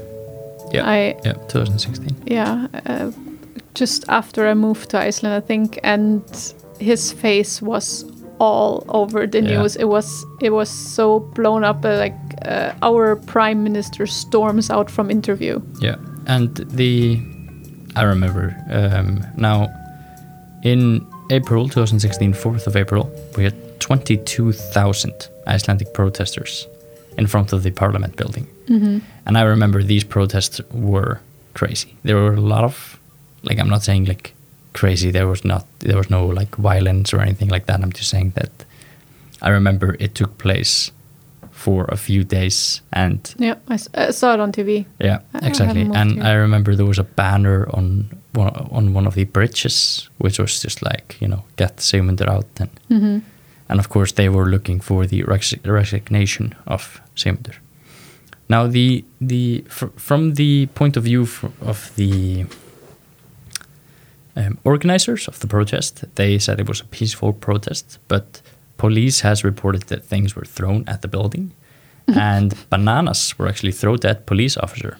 yeah, 0.75 0.85
I 0.87 1.17
yeah, 1.25 1.33
2016. 1.49 2.17
yeah, 2.27 2.67
uh, 2.87 3.11
just 3.75 4.05
after 4.09 4.47
I 4.51 4.55
moved 4.55 4.91
to 4.91 4.99
Iceland, 5.09 5.35
I 5.35 5.41
think, 5.47 5.79
and 5.83 6.23
his 6.81 7.13
face 7.13 7.63
was 7.63 8.05
all 8.39 8.85
over 8.89 9.27
the 9.27 9.39
Yeah. 9.41 9.59
news. 9.63 9.77
It 9.77 9.89
was 9.89 10.25
it 10.43 10.51
was 10.51 10.69
so 10.69 11.21
blown 11.35 11.65
up. 11.65 11.85
Uh, 11.85 11.97
like 12.05 12.19
uh, 12.45 12.73
our 12.83 13.17
prime 13.17 13.63
minister 13.65 14.07
storms 14.07 14.71
out 14.71 14.91
from 14.91 15.11
interview. 15.11 15.61
Yeah, 15.81 15.97
and 16.27 16.57
the 16.57 17.21
I 17.95 18.03
remember 18.03 18.57
um, 18.71 19.25
now 19.37 19.69
in 20.63 21.07
April 21.31 21.69
2016, 21.69 22.35
4th 22.35 22.67
of 22.67 22.77
April, 22.77 23.11
we 23.37 23.45
had 23.45 23.81
22,000 23.81 25.29
Icelandic 25.47 25.93
protesters 25.93 26.67
in 27.19 27.27
front 27.27 27.53
of 27.53 27.63
the 27.63 27.71
parliament 27.71 28.17
building. 28.17 28.47
Mm-hmm. 28.67 28.99
And 29.27 29.39
I 29.39 29.43
remember 29.43 29.83
these 29.83 30.05
protests 30.05 30.61
were 30.73 31.21
crazy. 31.55 31.97
There 32.05 32.17
were 32.17 32.35
a 32.35 32.41
lot 32.41 32.65
of, 32.65 32.99
like, 33.43 33.59
I'm 33.59 33.69
not 33.69 33.83
saying 33.83 34.07
like 34.07 34.35
crazy. 34.73 35.11
There 35.11 35.27
was 35.27 35.45
not, 35.45 35.67
there 35.81 35.97
was 35.97 36.11
no 36.11 36.27
like 36.27 36.55
violence 36.57 37.13
or 37.13 37.21
anything 37.21 37.49
like 37.49 37.67
that. 37.67 37.83
I'm 37.83 37.93
just 37.93 38.09
saying 38.09 38.31
that 38.37 38.51
I 39.43 39.51
remember 39.51 39.97
it 39.99 40.15
took 40.15 40.39
place 40.39 40.93
for 41.63 41.85
a 41.93 41.97
few 41.97 42.25
days 42.25 42.83
and 42.93 43.35
Yeah, 43.39 43.55
I 43.69 44.11
saw 44.11 44.35
it 44.35 44.41
on 44.41 44.53
TV. 44.53 44.85
yeah, 45.05 45.19
I 45.35 45.47
exactly. 45.49 45.83
And 45.95 46.13
here. 46.13 46.25
I 46.25 46.33
remember 46.43 46.75
there 46.77 46.87
was 46.89 46.99
a 46.99 47.05
banner 47.05 47.67
on 47.77 48.09
one, 48.35 48.69
on 48.71 48.95
one 48.95 49.07
of 49.09 49.15
the 49.15 49.25
bridges, 49.25 50.09
which 50.19 50.39
was 50.41 50.63
just 50.63 50.83
like 50.83 51.17
you 51.21 51.29
know, 51.29 51.43
get 51.57 51.77
Sigmundur 51.81 52.29
out, 52.29 52.47
and 52.61 52.71
hmm 52.89 53.19
and 53.69 53.81
of 53.81 53.89
course 53.89 54.13
they 54.15 54.29
were 54.29 54.51
looking 54.51 54.83
for 54.83 55.07
the 55.07 55.23
res- 55.23 55.65
resignation 55.65 56.55
of 56.67 57.01
Sigmundur. 57.17 57.55
Now 58.49 58.67
the 58.71 59.05
the 59.21 59.65
fr- 59.69 59.93
from 59.97 60.35
the 60.35 60.67
point 60.75 60.97
of 60.97 61.05
view 61.05 61.27
fr- 61.27 61.47
of 61.61 61.91
the 61.97 62.45
um, 64.37 64.59
organizers 64.65 65.29
of 65.29 65.39
the 65.39 65.47
protest, 65.47 66.05
they 66.15 66.39
said 66.39 66.61
it 66.61 66.69
was 66.69 66.81
a 66.81 66.85
peaceful 66.85 67.33
protest, 67.33 67.99
but 68.09 68.43
police 68.83 69.23
has 69.29 69.45
reported 69.45 69.83
that 69.83 70.05
things 70.05 70.35
were 70.37 70.47
thrown 70.57 70.85
at 70.89 71.01
the 71.03 71.09
building, 71.09 71.53
and 72.17 72.55
bananas 72.69 73.39
were 73.39 73.49
actually 73.49 73.73
thrown 73.73 73.99
at 74.05 74.27
police 74.27 74.57
officer. 74.65 74.97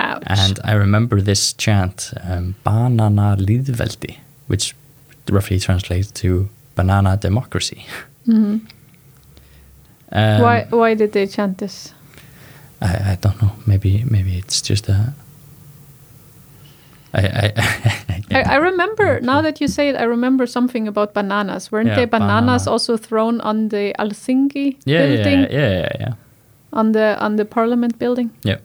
Ouch. 0.00 0.22
And 0.26 0.58
I 0.64 0.72
remember 0.72 1.22
this 1.22 1.54
chant, 1.64 2.12
um, 2.30 2.54
"Banana 2.64 3.36
lýðveldi," 3.38 4.16
which 4.48 4.74
roughly 5.30 5.58
translates 5.60 6.10
to 6.20 6.28
"banana 6.74 7.16
democracy." 7.16 7.80
Mhm. 8.26 8.60
Um, 10.12 10.42
why 10.42 10.66
why 10.70 10.94
did 10.94 11.10
they 11.12 11.26
chant 11.26 11.58
this? 11.58 11.94
I, 12.80 13.12
I 13.12 13.18
don't 13.20 13.38
know. 13.42 13.52
Maybe 13.66 14.04
maybe 14.10 14.32
it's 14.38 14.60
just 14.70 14.88
a. 14.88 15.12
I 17.14 17.20
I, 17.20 17.52
I, 18.30 18.42
I 18.42 18.56
remember 18.56 19.20
now 19.20 19.42
that 19.42 19.60
you 19.60 19.68
say 19.68 19.88
it. 19.88 19.96
I 19.96 20.04
remember 20.04 20.46
something 20.46 20.88
about 20.88 21.14
bananas. 21.14 21.70
Weren't 21.72 21.88
Yeah, 21.88 21.96
they 21.96 22.06
bananas 22.06 22.64
banana. 22.64 22.72
also 22.72 22.96
thrown 22.96 23.40
on 23.40 23.68
the 23.68 23.94
Helsinki 23.98 24.76
yeah, 24.84 25.06
building 25.06 25.40
yeah, 25.40 25.50
yeah, 25.50 25.70
yeah, 25.80 25.96
yeah. 26.00 26.14
on 26.72 26.92
the 26.92 27.16
on 27.20 27.36
the 27.36 27.44
Parliament 27.44 27.98
building? 27.98 28.30
Yeah. 28.44 28.58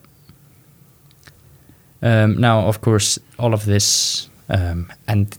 Um, 2.02 2.36
now, 2.40 2.68
of 2.68 2.82
course, 2.82 3.18
all 3.40 3.54
of 3.54 3.64
this 3.66 4.30
um, 4.50 4.92
ended 5.08 5.38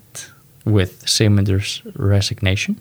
with 0.65 1.07
Sigmundur's 1.07 1.83
resignation. 1.95 2.77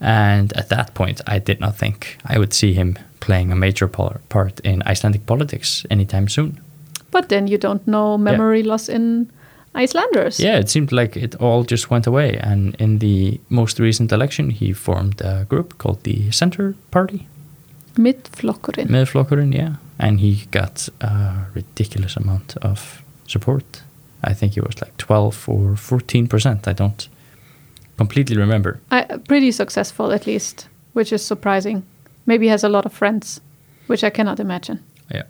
And 0.00 0.52
at 0.56 0.68
that 0.68 0.94
point, 0.94 1.20
I 1.28 1.38
did 1.38 1.60
not 1.60 1.76
think 1.76 2.18
I 2.26 2.38
would 2.38 2.52
see 2.52 2.72
him 2.72 2.98
playing 3.20 3.52
a 3.52 3.54
major 3.54 3.86
part 3.86 4.60
in 4.64 4.82
Icelandic 4.90 5.26
politics 5.26 5.86
anytime 5.90 6.28
soon. 6.28 6.60
But 7.12 7.28
then 7.28 7.46
you 7.46 7.58
don't 7.58 7.86
know 7.86 8.18
memory 8.18 8.64
loss 8.64 8.88
in 8.88 9.30
Icelanders. 9.74 10.40
Yeah, 10.40 10.58
it 10.58 10.68
seemed 10.68 10.92
like 10.92 11.16
it 11.16 11.34
all 11.36 11.62
just 11.62 11.90
went 11.90 12.06
away. 12.06 12.36
And 12.38 12.74
in 12.78 12.98
the 12.98 13.40
most 13.48 13.78
recent 13.78 14.12
election, 14.12 14.50
he 14.50 14.72
formed 14.72 15.20
a 15.20 15.44
group 15.48 15.78
called 15.78 16.02
the 16.02 16.30
Center 16.32 16.74
Party. 16.90 17.28
Mittflokkurinn. 17.94 18.88
Miðflokkurinn, 18.88 19.54
yeah. 19.54 19.76
And 19.98 20.20
he 20.20 20.46
got 20.50 20.88
a 21.00 21.46
ridiculous 21.54 22.16
amount 22.16 22.56
of 22.62 23.02
support. 23.26 23.82
I 24.24 24.34
think 24.34 24.56
it 24.56 24.66
was 24.66 24.80
like 24.80 24.96
12 24.96 25.48
or 25.48 25.74
14%. 25.76 26.66
I 26.66 26.72
don't 26.72 27.08
completely 27.96 28.36
remember. 28.36 28.80
I, 28.90 29.02
pretty 29.28 29.52
successful 29.52 30.12
at 30.12 30.26
least, 30.26 30.68
which 30.92 31.12
is 31.12 31.24
surprising. 31.24 31.82
Maybe 32.26 32.46
he 32.46 32.50
has 32.50 32.64
a 32.64 32.68
lot 32.68 32.86
of 32.86 32.92
friends, 32.92 33.40
which 33.86 34.04
I 34.04 34.10
cannot 34.10 34.40
imagine. 34.40 34.80
Yeah. 35.10 35.24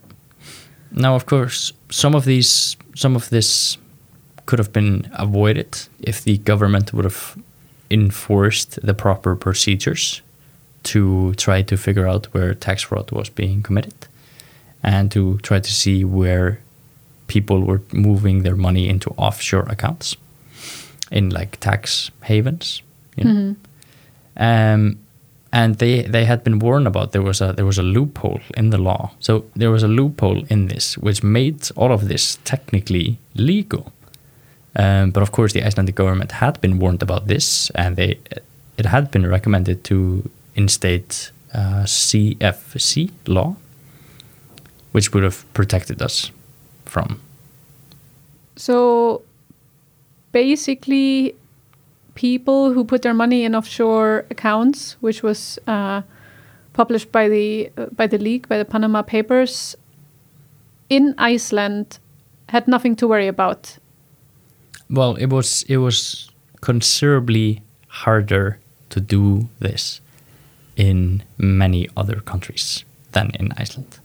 Now, 0.94 1.14
of 1.14 1.26
course, 1.26 1.72
some 1.90 2.14
of 2.14 2.24
these, 2.24 2.76
some 2.94 3.16
of 3.16 3.30
this 3.30 3.78
could 4.46 4.58
have 4.58 4.72
been 4.72 5.10
avoided 5.14 5.88
if 6.00 6.22
the 6.24 6.38
government 6.38 6.92
would 6.92 7.04
have 7.04 7.36
enforced 7.90 8.78
the 8.86 8.94
proper 8.94 9.34
procedures 9.36 10.22
to 10.84 11.34
try 11.34 11.62
to 11.62 11.76
figure 11.76 12.06
out 12.06 12.26
where 12.34 12.54
tax 12.54 12.82
fraud 12.82 13.10
was 13.12 13.28
being 13.30 13.62
committed 13.62 13.94
and 14.82 15.10
to 15.12 15.38
try 15.38 15.60
to 15.60 15.70
see 15.72 16.04
where 16.04 16.58
people 17.28 17.60
were 17.60 17.80
moving 17.92 18.42
their 18.42 18.56
money 18.56 18.88
into 18.88 19.10
offshore 19.16 19.66
accounts 19.68 20.16
in 21.10 21.30
like 21.30 21.58
tax 21.60 22.10
havens. 22.22 22.82
You 23.16 23.24
know? 23.24 23.30
Mhm. 23.30 23.56
um, 24.74 24.98
and 25.52 25.76
they 25.76 26.02
they 26.02 26.24
had 26.24 26.42
been 26.42 26.58
warned 26.58 26.86
about 26.86 27.12
there 27.12 27.22
was 27.22 27.40
a 27.40 27.52
there 27.52 27.66
was 27.66 27.78
a 27.78 27.82
loophole 27.82 28.40
in 28.56 28.70
the 28.70 28.78
law. 28.78 29.10
So 29.20 29.44
there 29.54 29.70
was 29.70 29.82
a 29.82 29.88
loophole 29.88 30.44
in 30.48 30.68
this 30.68 30.96
which 30.98 31.22
made 31.22 31.70
all 31.76 31.92
of 31.92 32.08
this 32.08 32.38
technically 32.44 33.18
legal. 33.34 33.92
Um, 34.74 35.10
but 35.10 35.22
of 35.22 35.32
course, 35.32 35.52
the 35.52 35.62
Icelandic 35.62 35.94
government 35.94 36.32
had 36.32 36.58
been 36.62 36.78
warned 36.78 37.02
about 37.02 37.26
this, 37.26 37.70
and 37.74 37.96
they 37.96 38.18
it 38.78 38.86
had 38.86 39.10
been 39.10 39.26
recommended 39.26 39.84
to 39.84 40.30
instate 40.54 41.30
uh, 41.52 41.84
CFC 41.84 43.10
law, 43.26 43.56
which 44.92 45.12
would 45.12 45.22
have 45.22 45.44
protected 45.52 46.00
us 46.00 46.30
from. 46.86 47.20
So 48.56 49.22
basically, 50.32 51.34
people 52.14 52.72
who 52.72 52.84
put 52.84 53.02
their 53.02 53.14
money 53.14 53.44
in 53.44 53.54
offshore 53.54 54.24
accounts, 54.30 54.96
which 55.00 55.22
was 55.22 55.58
uh, 55.66 56.02
published 56.72 57.12
by 57.12 57.28
the 57.28 57.70
uh, 57.76 57.86
by 57.96 58.06
the 58.06 58.18
league 58.18 58.48
by 58.48 58.58
the 58.58 58.64
Panama 58.64 59.02
Papers, 59.02 59.76
in 60.88 61.14
Iceland, 61.18 61.98
had 62.48 62.68
nothing 62.68 62.96
to 62.96 63.08
worry 63.08 63.28
about. 63.28 63.78
Well, 64.90 65.14
it 65.16 65.26
was 65.26 65.64
it 65.68 65.78
was 65.78 66.30
considerably 66.60 67.62
harder 67.88 68.58
to 68.90 69.00
do 69.00 69.48
this 69.58 70.00
in 70.76 71.22
many 71.38 71.88
other 71.96 72.20
countries 72.20 72.84
than 73.12 73.30
in 73.40 73.52
Iceland. 73.56 73.98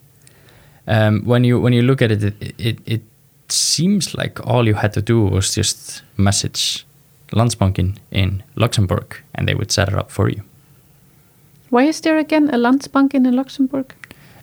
Um, 0.87 1.23
when 1.25 1.43
you 1.43 1.59
when 1.59 1.73
you 1.73 1.81
look 1.81 2.01
at 2.01 2.11
it, 2.11 2.23
it, 2.23 2.55
it, 2.57 2.79
it 2.85 3.01
seems 3.49 4.15
like 4.15 4.45
all 4.45 4.65
you 4.65 4.75
had 4.75 4.93
to 4.93 5.01
do 5.01 5.23
was 5.23 5.53
just 5.53 6.01
message 6.17 6.86
Landsbankinn 7.31 7.97
in 8.11 8.43
Luxembourg, 8.55 9.21
and 9.35 9.47
they 9.47 9.55
would 9.55 9.71
set 9.71 9.87
it 9.89 9.95
up 9.95 10.11
for 10.11 10.29
you. 10.29 10.41
Why 11.69 11.83
is 11.83 12.01
there 12.01 12.17
again 12.17 12.49
a 12.49 12.57
Landsbankinn 12.57 13.27
in 13.27 13.35
Luxembourg? 13.35 13.93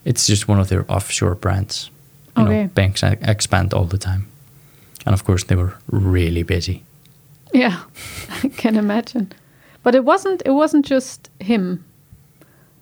It's 0.04 0.26
just 0.26 0.48
one 0.48 0.60
of 0.60 0.68
their 0.68 0.84
offshore 0.88 1.34
brands. 1.34 1.90
You 2.36 2.42
Okay. 2.44 2.62
know, 2.62 2.68
banks 2.74 3.02
expand 3.02 3.72
all 3.72 3.84
the 3.86 3.98
time, 3.98 4.26
and 5.06 5.14
of 5.14 5.24
course 5.24 5.44
they 5.44 5.56
were 5.56 5.74
really 5.90 6.42
busy. 6.42 6.82
Yeah, 7.54 7.78
I 8.44 8.48
can 8.48 8.76
imagine. 8.76 9.32
But 9.82 9.94
it 9.94 10.04
wasn't. 10.04 10.42
It 10.44 10.50
wasn't 10.52 10.84
just 10.90 11.30
him 11.40 11.84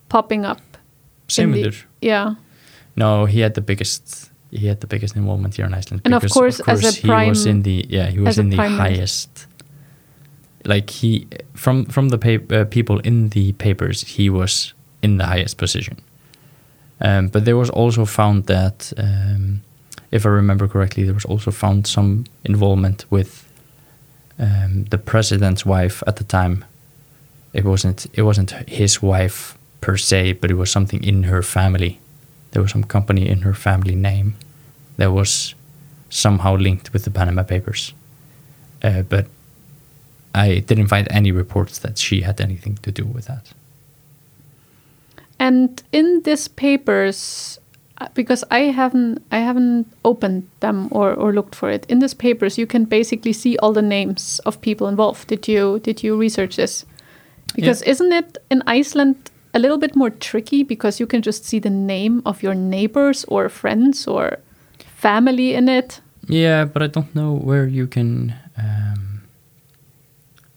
popping 0.08 0.44
up. 0.46 0.58
in 0.58 1.52
the- 1.52 1.62
Similar. 1.62 1.72
Yeah, 2.00 2.34
No, 2.96 3.26
he 3.26 3.40
had 3.40 3.54
the 3.54 3.60
biggest. 3.60 4.30
He 4.50 4.66
had 4.66 4.80
the 4.80 4.86
biggest 4.86 5.16
involvement 5.16 5.54
here 5.56 5.64
in 5.66 5.72
Iceland. 5.74 6.02
And 6.04 6.14
of 6.14 6.20
because, 6.22 6.32
course, 6.34 6.60
as 6.68 6.84
a 6.84 6.90
he 7.00 7.08
was 7.08 7.42
prime- 7.44 7.48
in 7.56 7.62
the 7.62 7.86
yeah 7.88 8.10
he 8.10 8.18
was 8.18 8.28
as 8.30 8.38
in 8.38 8.50
the 8.50 8.56
prime 8.56 8.76
highest. 8.76 9.46
Like 10.64 10.90
he 10.90 11.26
from 11.54 11.86
from 11.86 12.08
the 12.10 12.18
pa- 12.18 12.54
uh, 12.54 12.64
people 12.64 13.00
in 13.00 13.30
the 13.30 13.52
papers, 13.52 14.02
he 14.02 14.30
was 14.30 14.74
in 15.02 15.18
the 15.18 15.26
highest 15.26 15.56
position. 15.58 15.96
Um, 17.00 17.28
but 17.28 17.44
there 17.44 17.56
was 17.56 17.68
also 17.70 18.04
found 18.04 18.46
that, 18.46 18.92
um, 18.96 19.62
if 20.12 20.24
I 20.24 20.28
remember 20.28 20.68
correctly, 20.68 21.02
there 21.02 21.14
was 21.14 21.24
also 21.24 21.50
found 21.50 21.86
some 21.86 22.26
involvement 22.44 23.04
with 23.10 23.44
um, 24.38 24.84
the 24.90 24.98
president's 24.98 25.66
wife 25.66 26.02
at 26.06 26.16
the 26.16 26.24
time. 26.24 26.64
It 27.52 27.64
wasn't 27.64 28.06
it 28.12 28.22
wasn't 28.22 28.52
his 28.68 29.02
wife 29.02 29.58
per 29.80 29.96
se, 29.96 30.34
but 30.34 30.50
it 30.50 30.54
was 30.54 30.70
something 30.70 31.02
in 31.02 31.24
her 31.24 31.42
family. 31.42 31.98
There 32.52 32.62
was 32.62 32.70
some 32.70 32.84
company 32.84 33.28
in 33.28 33.42
her 33.42 33.54
family 33.54 33.96
name 33.96 34.34
that 34.96 35.10
was 35.10 35.54
somehow 36.08 36.56
linked 36.56 36.92
with 36.92 37.04
the 37.04 37.10
Panama 37.10 37.42
Papers. 37.42 37.94
Uh, 38.82 39.02
but 39.02 39.26
I 40.34 40.60
didn't 40.60 40.88
find 40.88 41.06
any 41.10 41.32
reports 41.32 41.78
that 41.78 41.98
she 41.98 42.22
had 42.22 42.40
anything 42.40 42.76
to 42.82 42.90
do 42.90 43.04
with 43.04 43.26
that. 43.26 43.52
and 45.38 45.82
in 45.92 46.22
these 46.22 46.48
papers, 46.48 47.58
uh, 47.98 48.08
because 48.14 48.44
I 48.50 48.70
haven't 48.70 49.22
I 49.32 49.38
haven't 49.38 49.86
opened 50.04 50.48
them 50.60 50.88
or, 50.90 51.12
or 51.14 51.32
looked 51.32 51.54
for 51.54 51.70
it. 51.70 51.84
In 51.88 51.98
these 51.98 52.14
papers, 52.14 52.58
you 52.58 52.66
can 52.66 52.84
basically 52.84 53.32
see 53.32 53.56
all 53.58 53.72
the 53.72 53.82
names 53.82 54.40
of 54.46 54.60
people 54.60 54.88
involved. 54.88 55.26
Did 55.28 55.48
you 55.48 55.80
did 55.80 56.02
you 56.02 56.16
research 56.16 56.56
this? 56.56 56.86
Because 57.54 57.82
isn't 57.82 58.12
it 58.12 58.38
in 58.50 58.62
Iceland 58.66 59.30
a 59.54 59.58
little 59.58 59.78
bit 59.78 59.94
more 59.94 60.10
tricky 60.10 60.62
because 60.62 61.00
you 61.00 61.06
can 61.06 61.22
just 61.22 61.44
see 61.44 61.58
the 61.58 61.70
name 61.70 62.22
of 62.24 62.42
your 62.42 62.54
neighbors 62.54 63.24
or 63.28 63.48
friends 63.48 64.06
or 64.06 64.38
family 64.96 65.54
in 65.54 65.68
it 65.68 66.00
Yeah, 66.28 66.64
but 66.64 66.82
I 66.82 66.86
don't 66.86 67.14
know 67.14 67.34
where 67.34 67.66
you 67.66 67.86
can 67.86 68.34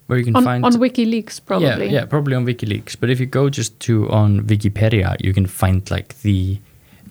where 0.08 0.20
you 0.20 0.26
can 0.26 0.36
on, 0.36 0.44
find 0.44 0.66
on 0.66 0.74
WikiLeaks 0.74 1.46
probably. 1.46 1.88
Yeah, 1.88 2.02
yeah, 2.02 2.06
probably 2.06 2.36
on 2.36 2.46
WikiLeaks. 2.46 2.96
But 3.00 3.10
if 3.10 3.20
you 3.20 3.26
go 3.26 3.50
just 3.50 3.80
to 3.82 4.10
on 4.10 4.42
Wikipedia, 4.42 5.16
you 5.20 5.34
can 5.34 5.48
find 5.48 5.90
like 5.90 6.20
the 6.22 6.60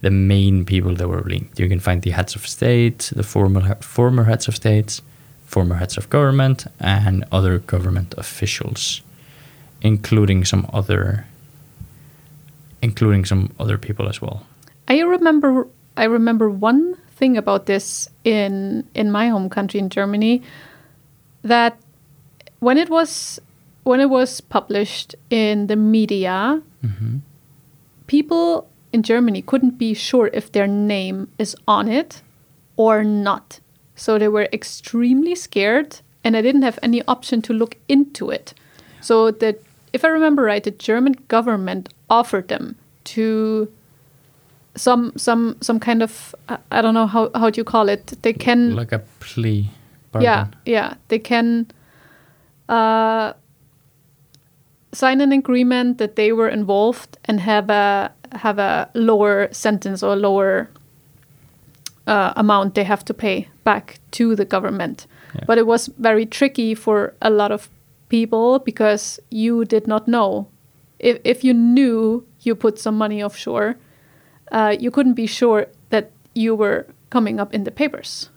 the 0.01 0.11
main 0.11 0.65
people 0.65 0.95
that 0.95 1.09
were 1.09 1.23
linked. 1.23 1.59
You 1.59 1.69
can 1.69 1.81
find 1.81 2.03
the 2.03 2.11
heads 2.11 2.35
of 2.35 2.47
state, 2.47 3.11
the 3.15 3.23
former 3.23 3.77
former 3.77 4.25
heads 4.25 4.49
of 4.49 4.55
states, 4.55 5.03
former 5.47 5.77
heads 5.77 5.97
of 5.97 6.11
government, 6.11 6.67
and 6.79 7.25
other 7.33 7.59
government 7.59 8.15
officials, 8.19 9.03
including 9.81 10.45
some 10.45 10.69
other 10.73 11.27
including 12.83 13.25
some 13.25 13.51
other 13.59 13.79
people 13.79 14.09
as 14.09 14.21
well. 14.21 14.47
I 14.89 15.01
remember 15.01 15.67
I 15.97 16.05
remember 16.05 16.51
one 16.51 16.97
thing 17.17 17.37
about 17.39 17.67
this 17.67 18.09
in 18.25 18.85
in 18.95 19.11
my 19.11 19.29
home 19.29 19.49
country 19.49 19.81
in 19.81 19.89
Germany 19.89 20.43
that 21.43 21.79
when 22.65 22.77
it 22.79 22.89
was 22.89 23.41
when 23.91 24.01
it 24.01 24.11
was 24.19 24.41
published 24.57 25.15
in 25.31 25.67
the 25.71 25.77
media 25.77 26.37
hmm 26.83 27.17
people 28.07 28.69
in 28.93 29.03
Germany 29.03 29.43
couldn't 29.43 29.79
be 29.79 29.95
sure 29.95 30.29
if 30.33 30.53
their 30.53 30.67
name 30.67 31.27
is 31.39 31.57
on 31.67 31.89
it 31.89 32.23
or 32.77 33.03
not. 33.03 33.61
So 33.97 34.19
they 34.19 34.29
were 34.29 34.49
extremely 34.53 35.35
scared 35.35 36.01
and 36.23 36.37
I 36.37 36.43
didn't 36.43 36.63
have 36.63 36.79
any 36.83 37.03
option 37.09 37.43
to 37.43 37.53
look 37.53 37.77
into 37.89 38.31
it. 38.31 38.55
So 39.01 39.31
that 39.31 39.57
if 39.93 40.05
I 40.05 40.09
remember 40.09 40.43
right, 40.43 40.63
the 40.63 40.71
German 40.71 41.15
government 41.29 41.89
offered 42.09 42.49
them 42.49 42.77
to 43.17 43.69
some 44.77 45.13
some 45.17 45.57
some 45.61 45.81
kind 45.81 46.03
of 46.03 46.35
I 46.71 46.83
don't 46.83 46.95
know 46.95 47.07
how 47.07 47.31
how 47.35 47.51
do 47.51 47.59
you 47.61 47.65
call 47.65 47.89
it? 47.89 48.23
They 48.23 48.33
can 48.33 48.77
Like 48.77 48.93
a 48.93 49.03
plea. 49.21 49.71
yeah, 50.21 50.47
yeah. 50.67 50.95
They 51.09 51.19
can 51.19 51.67
uh, 52.69 53.33
sign 54.93 55.21
an 55.21 55.33
agreement 55.33 55.99
that 55.99 56.17
they 56.17 56.33
were 56.33 56.49
involved 56.49 57.19
and 57.25 57.41
have 57.41 57.71
a 57.71 58.13
have 58.33 58.59
a 58.59 58.91
lower 58.95 59.49
sentence 59.53 60.03
or 60.03 60.17
lower 60.17 60.69
uh, 62.07 62.33
amount 62.37 62.75
they 62.75 62.85
have 62.85 63.05
to 63.05 63.15
pay 63.15 63.49
back 63.65 63.99
to 64.11 64.35
the 64.35 64.45
government. 64.45 65.07
Yeah. 65.35 65.45
But 65.47 65.59
it 65.59 65.67
was 65.67 65.89
very 65.99 66.27
tricky 66.27 66.75
for 66.75 67.15
a 67.23 67.31
lot 67.31 67.53
of 67.53 67.69
people 68.09 68.59
because 68.59 69.21
you 69.31 69.65
did 69.65 69.87
not 69.87 70.07
know 70.07 70.49
if 70.99 71.19
if 71.25 71.45
you 71.45 71.55
knew 71.55 72.27
you 72.41 72.55
put 72.55 72.79
some 72.79 72.97
money 72.97 73.23
offshore, 73.23 73.77
uh, 74.53 74.77
you 74.79 74.91
couldn't 74.91 75.15
be 75.15 75.27
sure 75.27 75.67
that 75.91 76.11
you 76.35 76.55
were 76.55 76.87
coming 77.11 77.41
up 77.41 77.55
in 77.55 77.65
the 77.65 77.71
papers. 77.71 78.31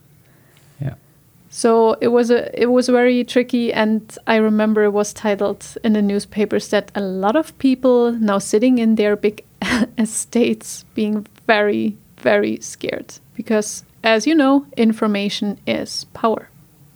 So 1.57 1.97
it 2.01 2.09
was 2.09 2.29
a 2.29 2.41
it 2.53 2.67
was 2.67 2.87
very 2.87 3.23
tricky, 3.23 3.73
and 3.73 4.15
I 4.27 4.35
remember 4.35 4.83
it 4.83 4.93
was 4.93 5.11
titled 5.11 5.65
in 5.83 5.93
the 5.93 6.03
newspapers 6.03 6.67
that 6.69 6.91
a 6.93 7.01
lot 7.01 7.35
of 7.35 7.57
people 7.57 8.11
now 8.11 8.37
sitting 8.37 8.77
in 8.77 8.93
their 8.93 9.15
big 9.15 9.43
estates 9.97 10.85
being 10.93 11.25
very 11.47 11.97
very 12.21 12.59
scared 12.61 13.15
because, 13.33 13.83
as 14.03 14.27
you 14.27 14.35
know, 14.35 14.67
information 14.77 15.57
is 15.65 16.05
power. 16.13 16.47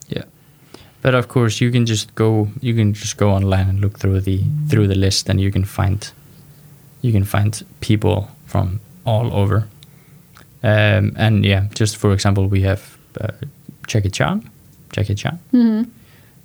Yeah, 0.10 0.26
but 1.02 1.16
of 1.16 1.28
course 1.28 1.60
you 1.60 1.72
can 1.72 1.88
just 1.88 2.14
go 2.14 2.50
you 2.62 2.76
can 2.76 2.94
just 2.94 3.18
go 3.18 3.32
online 3.32 3.68
and 3.68 3.80
look 3.80 3.98
through 3.98 4.22
the 4.22 4.44
through 4.70 4.88
the 4.88 5.00
list, 5.00 5.28
and 5.28 5.42
you 5.42 5.52
can 5.52 5.66
find 5.66 6.12
you 7.02 7.12
can 7.12 7.24
find 7.24 7.66
people 7.80 8.28
from 8.46 8.80
all 9.06 9.34
over. 9.34 9.68
Um, 10.62 11.14
and 11.18 11.44
yeah, 11.46 11.66
just 11.74 11.98
for 11.98 12.14
example, 12.14 12.46
we 12.48 12.62
have 12.62 13.00
uh, 13.20 13.32
Jackie 13.92 14.10
Chan, 14.10 14.50
Jackie 14.96 15.16
Chan, 15.16 15.38
hmm 15.52 15.84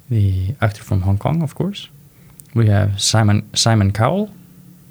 the 0.08 0.54
actor 0.60 0.84
from 0.84 1.00
Hong 1.02 1.18
Kong, 1.18 1.42
of 1.42 1.54
course. 1.54 1.88
We 2.54 2.66
have 2.68 3.00
Simon 3.00 3.42
Simon 3.54 3.90
Cowell, 3.92 4.28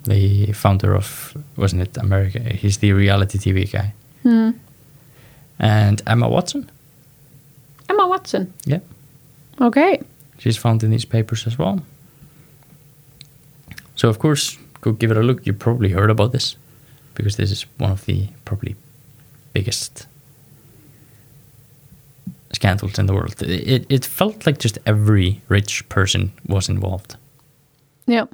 the 0.04 0.52
founder 0.54 0.94
of 0.96 1.34
wasn't 1.58 1.82
it 1.82 1.98
America? 1.98 2.40
He's 2.40 2.78
the 2.78 2.92
reality 2.94 3.38
TV 3.38 3.66
guy, 3.72 3.94
Hmm. 4.24 4.52
and 5.60 6.02
Emma 6.08 6.28
Watson. 6.30 6.70
Emma 7.90 8.08
Watson. 8.08 8.54
Yeah, 8.66 8.80
Okay. 9.62 10.00
she's 10.40 10.58
found 10.58 10.84
in 10.84 10.92
these 10.92 11.06
papers 11.08 11.48
as 11.48 11.58
well. 11.58 11.80
So 13.96 14.10
of 14.10 14.18
course, 14.20 14.58
go 14.82 14.92
give 14.92 15.12
it 15.12 15.18
a 15.18 15.22
look. 15.24 15.46
You 15.46 15.54
probably 15.54 15.90
heard 15.92 16.10
about 16.10 16.32
this 16.32 16.56
because 17.16 17.36
this 17.38 17.52
is 17.52 17.66
one 17.80 17.92
of 17.92 18.04
the 18.06 18.28
probably 18.44 18.76
biggest 19.54 20.08
scandals 22.56 23.00
in 23.00 23.06
the 23.06 23.14
world. 23.14 23.42
It 23.42 23.86
it 23.90 24.06
felt 24.06 24.46
like 24.46 24.58
just 24.60 24.80
every 24.86 25.42
rich 25.50 25.88
person 25.90 26.32
was 26.48 26.70
involved. 26.70 27.18
Yeah, 28.08 28.26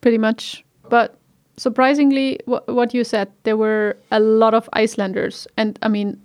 pretty 0.00 0.18
much. 0.18 0.64
But 0.88 1.16
surprisingly, 1.56 2.38
wh- 2.46 2.66
what 2.68 2.94
you 2.94 3.04
said, 3.04 3.28
there 3.42 3.56
were 3.56 3.96
a 4.10 4.20
lot 4.20 4.54
of 4.54 4.68
Icelanders, 4.72 5.46
and 5.56 5.78
I 5.82 5.88
mean, 5.88 6.18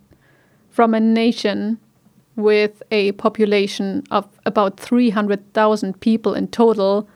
from 0.69 0.93
a 0.93 0.99
nation 0.99 1.77
with 2.35 2.83
a 2.91 3.13
population 3.13 4.03
of 4.11 4.25
about 4.45 4.77
300,000 4.79 5.99
people 6.01 6.33
in 6.33 6.47
total, 6.49 7.07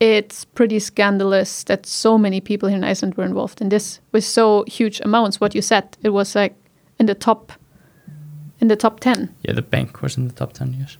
it's 0.00 0.44
pretty 0.44 0.78
scandalous 0.78 1.64
that 1.64 1.86
so 1.86 2.18
many 2.18 2.40
people 2.40 2.68
here 2.68 2.78
in 2.78 2.84
Iceland 2.84 3.14
were 3.14 3.24
involved 3.24 3.60
in 3.60 3.68
this 3.68 4.00
with 4.12 4.24
so 4.24 4.64
huge 4.66 5.00
amounts. 5.04 5.40
What 5.40 5.54
you 5.54 5.62
said, 5.62 5.96
it 6.02 6.10
was 6.10 6.34
like 6.34 6.54
in 6.98 7.06
the 7.06 7.14
top, 7.14 7.52
in 8.62 8.68
the 8.68 8.76
top 8.76 9.00
10. 9.00 9.28
Yeah, 9.42 9.54
the 9.54 9.62
bank 9.62 10.00
was 10.00 10.16
in 10.16 10.28
the 10.28 10.34
top 10.34 10.52
ten. 10.52 10.76
Yes. 10.78 10.96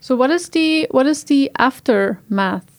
So 0.00 0.16
what 0.16 0.30
is 0.30 0.50
the 0.50 0.86
what 0.90 1.06
is 1.06 1.24
the 1.24 1.50
aftermath 1.58 2.70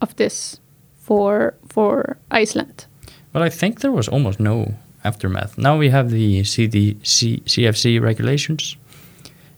of 0.00 0.16
this 0.16 0.60
for 0.96 1.54
for 1.68 2.16
Iceland? 2.30 2.86
Well, 3.32 3.44
I 3.44 3.50
think 3.50 3.80
there 3.80 3.92
was 3.92 4.08
almost 4.08 4.40
no 4.40 4.74
aftermath. 5.04 5.56
Now 5.56 5.78
we 5.78 5.90
have 5.90 6.10
the 6.10 6.44
CD, 6.44 6.96
C, 7.02 7.42
CFC 7.46 8.00
regulations. 8.00 8.76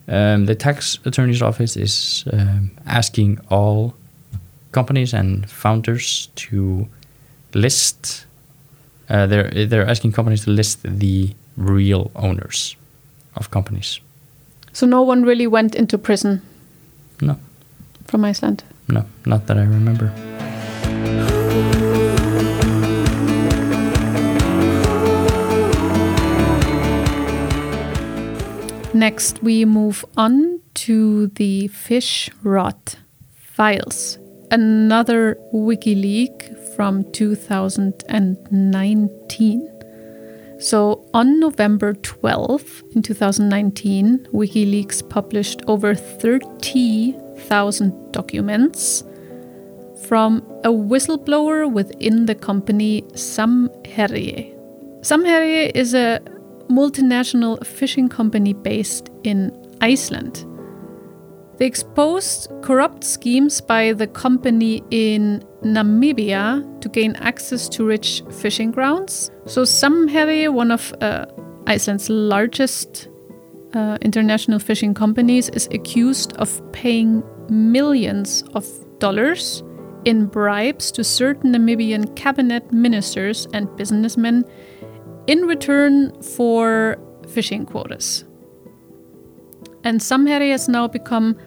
Um, 0.07 0.45
the 0.45 0.55
tax 0.55 0.99
attorney's 1.05 1.41
office 1.41 1.77
is 1.77 2.25
um, 2.33 2.71
asking 2.85 3.39
all 3.49 3.93
companies 4.71 5.13
and 5.13 5.49
founders 5.49 6.29
to 6.35 6.87
list. 7.53 8.25
Uh, 9.09 9.25
they're 9.25 9.65
they're 9.65 9.89
asking 9.89 10.11
companies 10.11 10.43
to 10.43 10.51
list 10.51 10.79
the 10.83 11.33
real 11.57 12.11
owners 12.15 12.75
of 13.35 13.49
companies. 13.51 13.99
So 14.73 14.85
no 14.85 15.01
one 15.01 15.23
really 15.23 15.47
went 15.47 15.75
into 15.75 15.97
prison 15.97 16.41
No, 17.21 17.37
from 18.05 18.25
Iceland. 18.25 18.63
no, 18.87 19.05
not 19.25 19.47
that 19.47 19.57
I 19.57 19.63
remember. 19.63 20.11
Next, 28.93 29.41
we 29.43 29.65
move 29.65 30.03
on 30.17 30.59
to 30.85 31.27
the 31.27 31.67
fish 31.67 32.29
rot 32.43 32.95
files, 33.33 34.17
another 34.51 35.37
WikiLeaks 35.53 36.75
from 36.75 37.03
2019. 37.11 39.68
So, 40.59 41.05
on 41.13 41.39
November 41.39 41.93
12th 41.93 42.83
in 42.93 43.01
2019, 43.01 44.27
WikiLeaks 44.33 45.09
published 45.09 45.61
over 45.67 45.95
30,000 45.95 48.11
documents 48.11 49.05
from 50.05 50.43
a 50.65 50.69
whistleblower 50.69 51.71
within 51.71 52.25
the 52.25 52.35
company 52.35 53.03
Samherji. 53.13 54.53
Samherji 54.99 55.71
is 55.73 55.93
a 55.93 56.19
multinational 56.69 57.65
fishing 57.65 58.09
company 58.09 58.51
based 58.51 59.09
in 59.23 59.53
Iceland. 59.79 60.43
They 61.59 61.65
exposed 61.65 62.49
corrupt 62.61 63.03
schemes 63.03 63.59
by 63.59 63.91
the 63.91 64.07
company 64.07 64.81
in 64.91 65.43
Namibia 65.61 66.79
to 66.79 66.87
gain 66.87 67.17
access 67.17 67.67
to 67.69 67.85
rich 67.85 68.23
fishing 68.31 68.71
grounds. 68.71 69.29
So, 69.45 69.63
Samherji, 69.63 70.47
one 70.51 70.71
of 70.71 70.93
uh, 71.01 71.25
Iceland's 71.67 72.09
largest 72.09 73.09
uh, 73.73 73.97
international 74.01 74.59
fishing 74.59 74.93
companies, 74.93 75.49
is 75.49 75.67
accused 75.73 76.31
of 76.37 76.61
paying 76.71 77.23
millions 77.49 78.41
of 78.53 78.65
dollars 78.99 79.61
in 80.05 80.27
bribes 80.27 80.91
to 80.93 81.03
certain 81.03 81.51
Namibian 81.51 82.15
cabinet 82.15 82.71
ministers 82.71 83.47
and 83.53 83.67
businessmen 83.75 84.45
in 85.27 85.41
return 85.45 86.13
for 86.21 86.97
fishing 87.27 87.65
quotas. 87.65 88.23
And 89.83 89.99
Samherji 89.99 90.51
has 90.51 90.67
now 90.67 90.87
become 90.87 91.37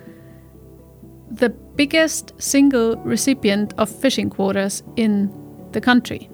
the 1.30 1.50
biggest 1.50 2.32
single 2.40 2.96
recipient 2.96 3.74
of 3.78 3.88
fishing 3.88 4.30
quotas 4.30 4.82
in 4.96 5.32
the 5.72 5.80
country. 5.80 6.28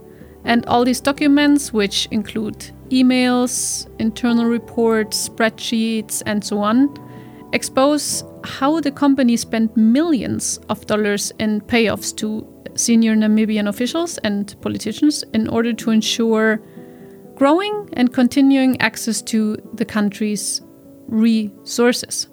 And 0.45 0.65
all 0.67 0.85
these 0.85 1.01
documents, 1.01 1.73
which 1.73 2.07
include 2.11 2.71
emails, 2.91 3.89
internal 3.99 4.47
reports, 4.47 5.29
spreadsheets, 5.29 6.23
and 6.27 6.45
so 6.45 6.59
on, 6.59 6.95
expose 7.53 8.25
how 8.45 8.81
the 8.81 8.91
company 8.91 9.37
spent 9.37 9.77
millions 9.77 10.59
of 10.69 10.87
dollars 10.87 11.33
in 11.39 11.61
payoffs 11.63 12.17
to 12.17 12.47
senior 12.75 13.15
Namibian 13.15 13.69
officials 13.69 14.19
and 14.19 14.55
politicians 14.61 15.25
in 15.35 15.49
order 15.49 15.73
to 15.73 15.91
ensure 15.91 16.61
growing 17.35 17.89
and 17.93 18.13
continuing 18.13 18.81
access 18.81 19.21
to 19.23 19.57
the 19.75 19.85
country's 19.85 20.63
resources. 21.09 22.29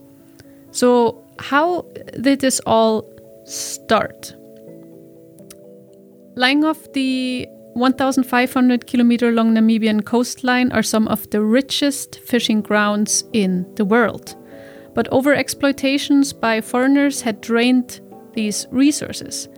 So, 0.72 1.24
how 1.40 1.86
did 2.22 2.40
this 2.40 2.60
all 2.66 3.10
start? 3.46 4.36
Lying 6.36 6.64
off 6.66 6.92
the 6.94 7.48
1,500 7.74 8.88
kilometer 8.88 9.32
long 9.32 9.54
Namibian 9.54 10.06
coastline 10.06 10.72
are 10.72 10.84
some 10.84 11.08
of 11.08 11.30
the 11.30 11.42
richest 11.42 12.20
fishing 12.20 12.62
grounds 12.62 13.24
in 13.34 13.66
the 13.76 13.86
world. 13.86 14.36
But 14.94 15.10
overexploitations 15.12 16.40
by 16.40 16.62
foreigners 16.62 17.22
had 17.22 17.42
drained 17.42 18.00
these 18.34 18.66
resources. 18.72 19.50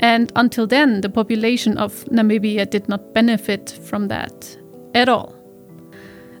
And 0.00 0.30
until 0.36 0.66
then, 0.66 1.00
the 1.00 1.08
population 1.08 1.78
of 1.78 2.04
Namibia 2.06 2.68
did 2.68 2.88
not 2.88 3.14
benefit 3.14 3.78
from 3.84 4.08
that 4.08 4.58
at 4.94 5.08
all. 5.08 5.34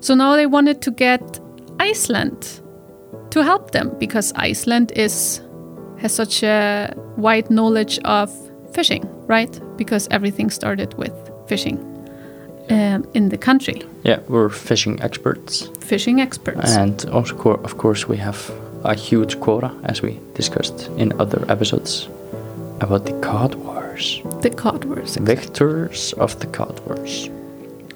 So 0.00 0.14
now 0.14 0.36
they 0.36 0.46
wanted 0.46 0.82
to 0.82 0.90
get 0.90 1.40
Iceland 1.90 2.60
to 3.30 3.42
help 3.42 3.70
them 3.70 3.90
because 3.98 4.32
Iceland 4.36 4.92
is 4.96 5.40
has 6.02 6.12
such 6.14 6.42
a 6.42 6.92
wide 7.16 7.48
knowledge 7.50 7.98
of 8.04 8.30
fishing, 8.74 9.04
right? 9.28 9.60
Because 9.76 10.08
everything 10.10 10.50
started 10.50 10.94
with 10.98 11.12
fishing 11.48 11.78
um, 12.70 13.04
in 13.14 13.28
the 13.28 13.36
country, 13.38 13.82
Yeah, 14.04 14.18
we're 14.28 14.48
fishing 14.50 15.00
experts. 15.02 15.70
fishing 15.80 16.20
experts. 16.20 16.76
And 16.76 17.04
also, 17.12 17.36
of 17.64 17.76
course, 17.78 18.08
we 18.08 18.16
have 18.18 18.38
a 18.84 18.94
huge 18.94 19.38
quota, 19.40 19.70
as 19.84 20.02
we 20.02 20.18
discussed 20.34 20.90
in 20.98 21.12
other 21.20 21.44
episodes, 21.48 22.08
about 22.80 23.04
the 23.06 23.12
cod 23.20 23.54
wars, 23.54 24.20
the 24.42 24.50
cod 24.50 24.84
wars. 24.84 25.16
victors 25.16 26.12
of 26.18 26.38
the 26.40 26.46
cod 26.46 26.80
wars. 26.86 27.30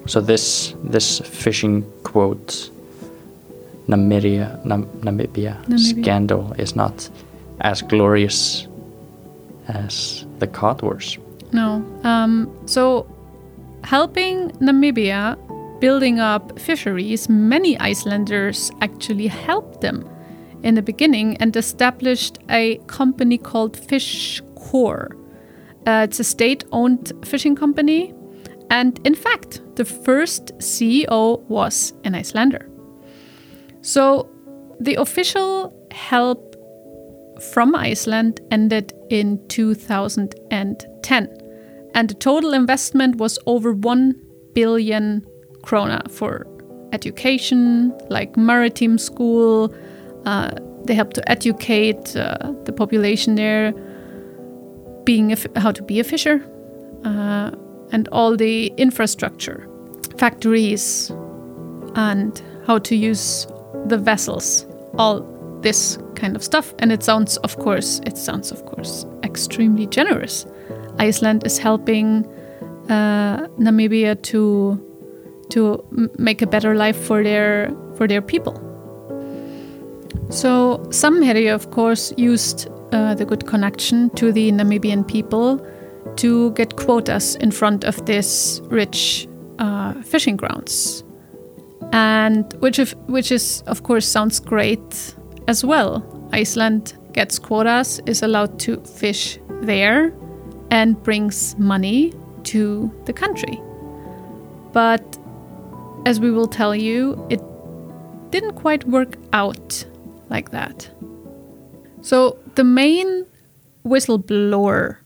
So 0.05 0.21
this 0.21 0.73
this 0.91 1.19
fishing 1.19 1.83
quote, 2.03 2.69
Namibia, 3.89 4.63
Nam, 4.63 4.85
Namibia, 5.01 5.57
Namibia. 5.65 5.79
scandal 5.79 6.53
is 6.59 6.75
not 6.75 7.09
as 7.61 7.81
glorious 7.81 8.67
as 9.67 10.25
the 10.37 10.47
cod 10.47 10.81
wars. 10.81 11.17
No. 11.51 11.83
Um, 12.03 12.47
so, 12.65 13.07
helping 13.83 14.51
Namibia 14.61 15.35
building 15.79 16.19
up 16.19 16.59
fisheries, 16.59 17.27
many 17.29 17.79
Icelanders 17.79 18.71
actually 18.81 19.27
helped 19.27 19.81
them 19.81 20.07
in 20.61 20.75
the 20.75 20.81
beginning 20.81 21.37
and 21.37 21.55
established 21.55 22.37
a 22.49 22.77
company 22.87 23.37
called 23.37 23.75
Fish 23.75 24.41
Corps. 24.55 25.15
Uh, 25.87 26.05
it's 26.07 26.19
a 26.19 26.23
state 26.23 26.63
owned 26.71 27.11
fishing 27.25 27.55
company. 27.55 28.13
And 28.69 28.99
in 29.03 29.15
fact, 29.15 29.61
the 29.77 29.85
first 29.85 30.55
CEO 30.59 31.41
was 31.47 31.93
an 32.03 32.13
Icelander. 32.13 32.68
So, 33.81 34.29
the 34.79 34.95
official 34.95 35.73
help 35.91 36.55
from 37.53 37.75
Iceland 37.75 38.41
ended 38.51 38.93
in 39.09 39.39
2010, 39.47 41.27
and 41.93 42.09
the 42.09 42.13
total 42.13 42.53
investment 42.53 43.15
was 43.17 43.39
over 43.45 43.73
1 43.73 44.15
billion 44.53 45.25
krona 45.63 46.09
for 46.11 46.45
education, 46.91 47.93
like 48.09 48.35
maritime 48.35 48.97
school. 48.97 49.73
Uh, 50.25 50.51
they 50.85 50.93
help 50.93 51.13
to 51.13 51.31
educate 51.31 52.15
uh, 52.15 52.53
the 52.65 52.73
population 52.73 53.35
there, 53.35 53.73
being 55.03 55.35
how 55.55 55.71
to 55.71 55.83
be 55.83 55.99
a 55.99 56.03
fisher, 56.03 56.43
uh, 57.05 57.51
and 57.91 58.07
all 58.09 58.35
the 58.35 58.67
infrastructure, 58.77 59.67
factories, 60.17 61.11
and 61.95 62.41
how 62.65 62.77
to 62.77 62.95
use 62.95 63.47
the 63.85 63.97
vessels. 63.97 64.65
All 64.97 65.21
this 65.61 65.97
kind 66.15 66.35
of 66.35 66.43
stuff. 66.43 66.73
And 66.79 66.91
it 66.91 67.03
sounds 67.03 67.37
of 67.37 67.57
course 67.57 68.01
it 68.05 68.17
sounds 68.17 68.51
of 68.51 68.65
course 68.65 69.05
extremely 69.23 69.87
generous. 69.87 70.45
Iceland 70.97 71.45
is 71.45 71.57
helping 71.57 72.25
uh, 72.89 73.47
namibia 73.57 74.21
to 74.23 74.85
to 75.49 75.83
make 76.17 76.41
a 76.41 76.47
better 76.47 76.75
life 76.75 76.97
for 76.97 77.23
their 77.23 77.73
for 77.95 78.07
their 78.07 78.21
people. 78.21 78.53
So 80.29 80.77
Samherji, 80.89 81.53
of 81.53 81.71
course, 81.71 82.13
used 82.17 82.67
uh, 82.91 83.15
the 83.15 83.25
good 83.25 83.47
connection 83.47 84.09
to 84.11 84.31
the 84.31 84.51
Namibian 84.51 85.07
people 85.07 85.59
to 86.17 86.51
get 86.51 86.75
quotas 86.75 87.35
in 87.35 87.51
front 87.51 87.83
of 87.83 88.05
this 88.05 88.61
rich 88.65 89.27
uh, 89.57 89.93
fishing 90.03 90.37
grounds, 90.37 91.03
and 91.91 92.53
which, 92.59 92.79
if, 92.79 92.95
which 93.07 93.31
is 93.31 93.63
of 93.67 93.83
course 93.83 94.07
sounds 94.07 94.39
great 94.39 95.15
as 95.47 95.63
well. 95.63 96.03
Iceland 96.31 96.93
gets 97.13 97.39
quotas, 97.39 97.99
is 98.05 98.21
allowed 98.21 98.59
to 98.59 98.77
fish 98.81 99.39
there, 99.61 100.13
and 100.71 101.01
brings 101.03 101.57
money 101.57 102.13
to 102.43 102.91
the 103.05 103.13
country. 103.13 103.59
But 104.71 105.17
as 106.05 106.19
we 106.19 106.31
will 106.31 106.47
tell 106.47 106.75
you, 106.75 107.25
it 107.29 107.41
didn't 108.29 108.53
quite 108.53 108.87
work 108.87 109.17
out 109.33 109.85
like 110.29 110.51
that. 110.51 110.89
So 112.01 112.37
the 112.55 112.63
main 112.63 113.25
whistleblower 113.85 114.97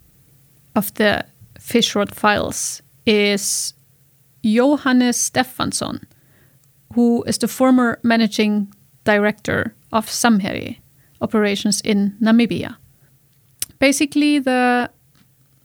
of 0.75 0.93
the 0.95 1.25
Fishrot 1.57 2.13
files 2.13 2.81
is 3.05 3.73
Johannes 4.43 5.17
Stefansson, 5.17 6.05
who 6.95 7.23
is 7.23 7.37
the 7.37 7.47
former 7.47 7.99
managing 8.03 8.73
director 9.03 9.75
of 9.91 10.07
Samherji 10.07 10.77
operations 11.21 11.81
in 11.81 12.15
Namibia. 12.21 12.77
Basically, 13.79 14.39
the 14.39 14.89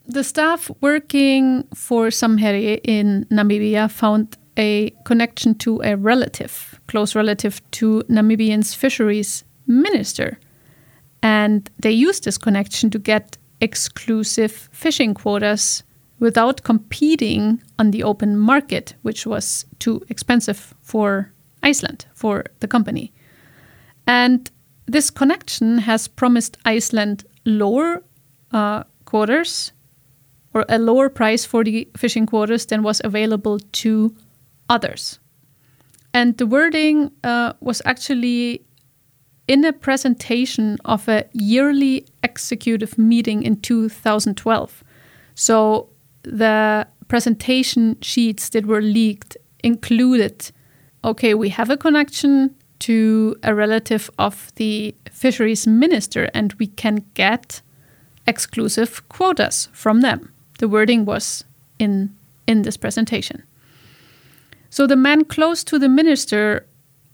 the 0.06 0.24
staff 0.24 0.70
working 0.80 1.64
for 1.74 2.08
Samherji 2.08 2.80
in 2.82 3.26
Namibia 3.30 3.90
found 3.90 4.36
a 4.56 4.90
connection 5.04 5.54
to 5.56 5.80
a 5.82 5.96
relative, 5.96 6.80
close 6.88 7.14
relative 7.14 7.60
to 7.72 8.02
Namibian's 8.08 8.74
fisheries 8.74 9.44
minister. 9.66 10.38
And 11.22 11.70
they 11.80 11.90
used 11.90 12.24
this 12.24 12.38
connection 12.38 12.90
to 12.90 12.98
get 12.98 13.36
exclusive 13.60 14.68
fishing 14.72 15.14
quotas 15.14 15.82
without 16.18 16.62
competing 16.62 17.62
on 17.78 17.90
the 17.90 18.02
open 18.02 18.36
market, 18.36 18.94
which 19.02 19.26
was 19.26 19.66
too 19.78 20.02
expensive 20.08 20.74
for 20.82 21.32
Iceland, 21.62 22.06
for 22.14 22.44
the 22.60 22.68
company. 22.68 23.12
And 24.06 24.50
this 24.86 25.10
connection 25.10 25.78
has 25.78 26.08
promised 26.08 26.56
Iceland 26.64 27.24
lower 27.44 28.02
uh, 28.52 28.84
quotas 29.04 29.72
or 30.54 30.64
a 30.68 30.78
lower 30.78 31.08
price 31.08 31.44
for 31.44 31.62
the 31.62 31.88
fishing 31.96 32.26
quotas 32.26 32.66
than 32.66 32.82
was 32.82 33.00
available 33.04 33.58
to 33.58 34.14
others. 34.68 35.18
And 36.14 36.36
the 36.38 36.46
wording 36.46 37.12
uh, 37.22 37.52
was 37.60 37.82
actually 37.84 38.64
in 39.46 39.64
a 39.64 39.72
presentation 39.72 40.78
of 40.84 41.08
a 41.08 41.24
yearly 41.32 42.06
executive 42.22 42.98
meeting 42.98 43.42
in 43.42 43.60
2012. 43.60 44.84
So 45.34 45.90
the 46.30 46.86
presentation 47.08 47.96
sheets 48.00 48.50
that 48.50 48.66
were 48.66 48.82
leaked 48.82 49.36
included 49.62 50.50
okay, 51.04 51.32
we 51.32 51.48
have 51.48 51.70
a 51.70 51.76
connection 51.76 52.54
to 52.80 53.36
a 53.42 53.54
relative 53.54 54.10
of 54.18 54.52
the 54.56 54.94
fisheries 55.10 55.66
minister 55.66 56.28
and 56.34 56.52
we 56.54 56.66
can 56.66 57.04
get 57.14 57.62
exclusive 58.26 59.08
quotas 59.08 59.68
from 59.72 60.00
them. 60.00 60.32
The 60.58 60.68
wording 60.68 61.04
was 61.04 61.44
in 61.78 62.14
in 62.46 62.62
this 62.62 62.76
presentation. 62.76 63.42
So 64.70 64.86
the 64.86 64.96
man 64.96 65.24
close 65.24 65.64
to 65.64 65.78
the 65.78 65.88
minister 65.88 66.66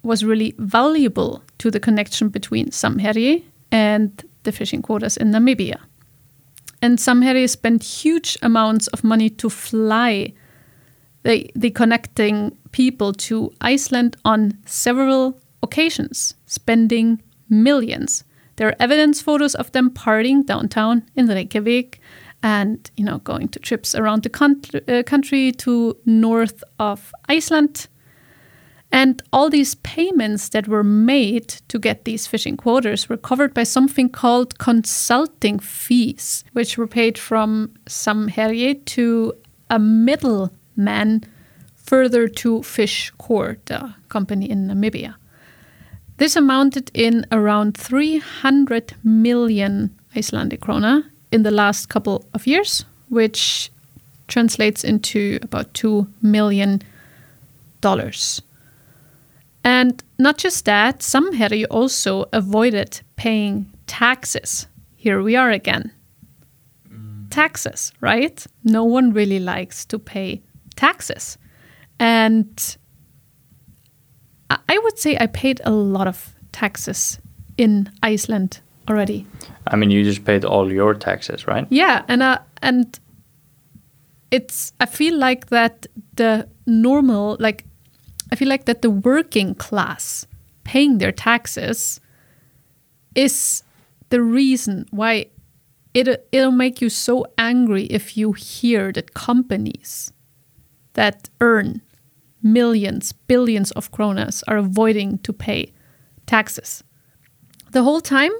was 0.02 0.24
really 0.24 0.54
valuable 0.58 1.42
to 1.58 1.70
the 1.70 1.80
connection 1.80 2.28
between 2.28 2.68
Samherji 2.68 3.42
and 3.70 4.10
the 4.42 4.52
fishing 4.52 4.82
quotas 4.82 5.16
in 5.16 5.30
Namibia. 5.30 5.78
And 6.84 6.98
Samherji 6.98 7.48
spent 7.48 7.82
huge 7.82 8.36
amounts 8.42 8.88
of 8.88 9.02
money 9.02 9.30
to 9.30 9.48
fly 9.48 10.34
the, 11.22 11.50
the 11.56 11.70
connecting 11.70 12.58
people 12.72 13.14
to 13.14 13.50
Iceland 13.62 14.18
on 14.22 14.58
several 14.66 15.40
occasions, 15.62 16.34
spending 16.44 17.22
millions. 17.48 18.24
There 18.56 18.68
are 18.68 18.76
evidence 18.78 19.22
photos 19.22 19.54
of 19.54 19.72
them 19.72 19.92
partying 19.92 20.44
downtown 20.44 21.04
in 21.16 21.26
Reykjavik 21.26 22.00
and 22.42 22.90
you 22.98 23.04
know 23.06 23.16
going 23.16 23.48
to 23.48 23.58
trips 23.58 23.94
around 23.94 24.22
the 24.22 24.28
country, 24.28 24.82
uh, 24.86 25.02
country 25.04 25.52
to 25.52 25.96
north 26.04 26.62
of 26.78 27.14
Iceland. 27.30 27.88
And 28.92 29.22
all 29.32 29.50
these 29.50 29.74
payments 29.76 30.50
that 30.50 30.68
were 30.68 30.84
made 30.84 31.48
to 31.68 31.78
get 31.78 32.04
these 32.04 32.26
fishing 32.26 32.56
quotas 32.56 33.08
were 33.08 33.16
covered 33.16 33.52
by 33.52 33.64
something 33.64 34.08
called 34.08 34.58
consulting 34.58 35.58
fees, 35.58 36.44
which 36.52 36.78
were 36.78 36.86
paid 36.86 37.18
from 37.18 37.74
some 37.86 38.28
Samherji 38.28 38.84
to 38.84 39.34
a 39.68 39.78
middleman 39.78 41.24
further 41.74 42.28
to 42.28 42.60
Fishcor, 42.60 43.58
the 43.66 43.94
company 44.08 44.48
in 44.48 44.68
Namibia. 44.68 45.16
This 46.16 46.36
amounted 46.36 46.90
in 46.94 47.26
around 47.32 47.76
300 47.76 48.94
million 49.02 49.98
Icelandic 50.16 50.60
krona 50.60 51.04
in 51.32 51.42
the 51.42 51.50
last 51.50 51.88
couple 51.88 52.24
of 52.32 52.46
years, 52.46 52.84
which 53.08 53.70
translates 54.28 54.84
into 54.84 55.38
about 55.42 55.74
$2 55.74 56.06
million. 56.22 56.80
And 59.64 60.02
not 60.18 60.36
just 60.36 60.66
that, 60.66 61.00
Samherji 61.00 61.64
also 61.70 62.26
avoided 62.32 63.00
paying 63.16 63.72
taxes. 63.86 64.66
Here 64.94 65.22
we 65.22 65.36
are 65.36 65.50
again. 65.50 65.90
Mm. 66.88 67.30
Taxes, 67.30 67.92
right? 68.00 68.46
No 68.62 68.84
one 68.84 69.12
really 69.12 69.40
likes 69.40 69.86
to 69.86 69.98
pay 69.98 70.42
taxes. 70.76 71.38
And 71.98 72.76
I 74.50 74.78
would 74.78 74.98
say 74.98 75.16
I 75.18 75.26
paid 75.26 75.60
a 75.64 75.70
lot 75.70 76.06
of 76.06 76.34
taxes 76.52 77.18
in 77.56 77.90
Iceland 78.02 78.60
already. 78.88 79.26
I 79.66 79.76
mean, 79.76 79.90
you 79.90 80.04
just 80.04 80.24
paid 80.24 80.44
all 80.44 80.70
your 80.70 80.94
taxes, 80.94 81.46
right? 81.46 81.66
Yeah, 81.70 82.02
and 82.08 82.22
uh, 82.22 82.38
and 82.60 82.98
it's 84.30 84.72
I 84.80 84.86
feel 84.86 85.16
like 85.16 85.46
that 85.46 85.86
the 86.16 86.48
normal 86.66 87.36
like 87.40 87.64
I 88.32 88.36
feel 88.36 88.48
like 88.48 88.64
that 88.64 88.82
the 88.82 88.90
working 88.90 89.54
class 89.54 90.26
paying 90.64 90.98
their 90.98 91.12
taxes 91.12 92.00
is 93.14 93.62
the 94.08 94.22
reason 94.22 94.86
why 94.90 95.26
it 95.92 96.28
it'll 96.32 96.50
make 96.50 96.80
you 96.80 96.88
so 96.88 97.26
angry 97.38 97.84
if 97.84 98.16
you 98.16 98.32
hear 98.32 98.92
that 98.92 99.14
companies 99.14 100.12
that 100.94 101.28
earn 101.40 101.82
millions, 102.42 103.12
billions 103.12 103.70
of 103.72 103.90
kronas 103.90 104.42
are 104.48 104.56
avoiding 104.56 105.18
to 105.18 105.32
pay 105.32 105.72
taxes. 106.26 106.82
The 107.70 107.82
whole 107.82 108.00
time 108.00 108.32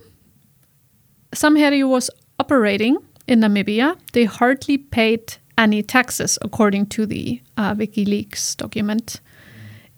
Samherji 1.32 1.88
was 1.88 2.10
operating 2.38 2.96
in 3.26 3.40
Namibia, 3.40 3.96
they 4.12 4.24
hardly 4.24 4.78
paid 4.78 5.34
any 5.56 5.82
taxes, 5.82 6.38
according 6.42 6.86
to 6.86 7.06
the 7.06 7.40
uh, 7.56 7.74
WikiLeaks 7.74 8.56
document. 8.56 9.20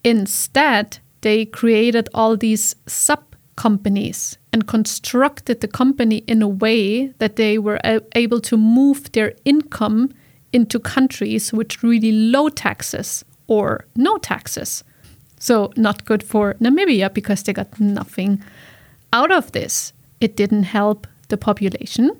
Instead, 0.06 1.00
they 1.22 1.44
created 1.44 2.08
all 2.14 2.36
these 2.36 2.76
sub 2.86 3.24
companies 3.56 4.38
and 4.52 4.68
constructed 4.68 5.60
the 5.60 5.66
company 5.66 6.18
in 6.28 6.40
a 6.42 6.48
way 6.48 7.08
that 7.18 7.34
they 7.34 7.58
were 7.58 7.80
able 8.14 8.40
to 8.40 8.56
move 8.56 9.10
their 9.10 9.32
income 9.44 10.14
into 10.52 10.78
countries 10.78 11.52
with 11.52 11.82
really 11.82 12.12
low 12.12 12.48
taxes 12.48 13.24
or 13.48 13.84
no 13.96 14.16
taxes. 14.18 14.84
So, 15.40 15.72
not 15.76 16.04
good 16.04 16.22
for 16.22 16.54
Namibia 16.60 17.12
because 17.12 17.42
they 17.42 17.52
got 17.52 17.80
nothing 17.80 18.40
out 19.12 19.32
of 19.32 19.50
this. 19.50 19.92
It 20.20 20.36
didn't 20.36 20.64
help 20.64 21.08
the 21.30 21.36
population. 21.36 22.12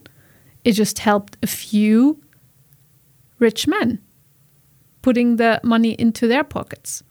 It 0.65 0.73
just 0.73 0.99
helped 0.99 1.37
a 1.41 1.47
few 1.47 2.21
rich 3.39 3.69
men 3.69 4.01
putting 5.03 5.37
the 5.37 5.61
money 5.63 5.93
into 5.93 6.27
their 6.27 6.43
pockets. 6.43 7.05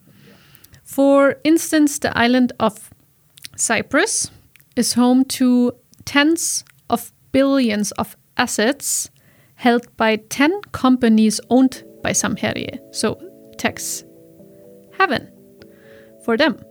For 0.86 1.38
instance, 1.43 2.00
the 2.00 2.15
island 2.17 2.54
of 2.60 2.91
Cyprus 3.58 4.30
is 4.76 4.93
home 4.93 5.26
to 5.26 5.74
tens 6.06 6.63
of 6.89 7.12
billions 7.32 7.91
of 7.93 8.15
assets 8.38 9.10
held 9.56 9.86
by 9.98 10.17
10 10.17 10.62
companies 10.71 11.41
owned 11.50 11.84
by 12.04 12.12
Samherji. 12.12 12.80
So, 12.93 13.19
tax 13.58 14.04
heaven 14.98 15.32
for 16.24 16.38
them. 16.38 16.63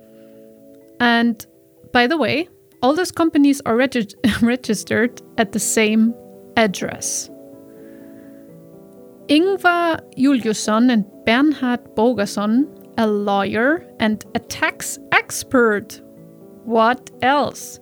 And 1.01 1.45
by 1.93 2.07
the 2.07 2.17
way, 2.17 2.49
all 2.83 2.95
those 2.95 3.11
companies 3.11 3.61
are 3.67 3.77
regi 3.77 4.07
registered 4.43 5.21
at 5.39 5.53
the 5.53 5.59
same 5.59 6.15
address. 6.57 7.31
Ingvar 9.29 10.01
Juliusson 10.17 10.93
and 10.93 11.05
Bernhard 11.25 11.83
Bogason, 11.97 12.84
a 12.99 13.07
lawyer 13.07 13.87
and 14.01 14.25
a 14.35 14.39
tax 14.39 14.99
expert, 15.13 16.01
what 16.65 17.11
else? 17.23 17.81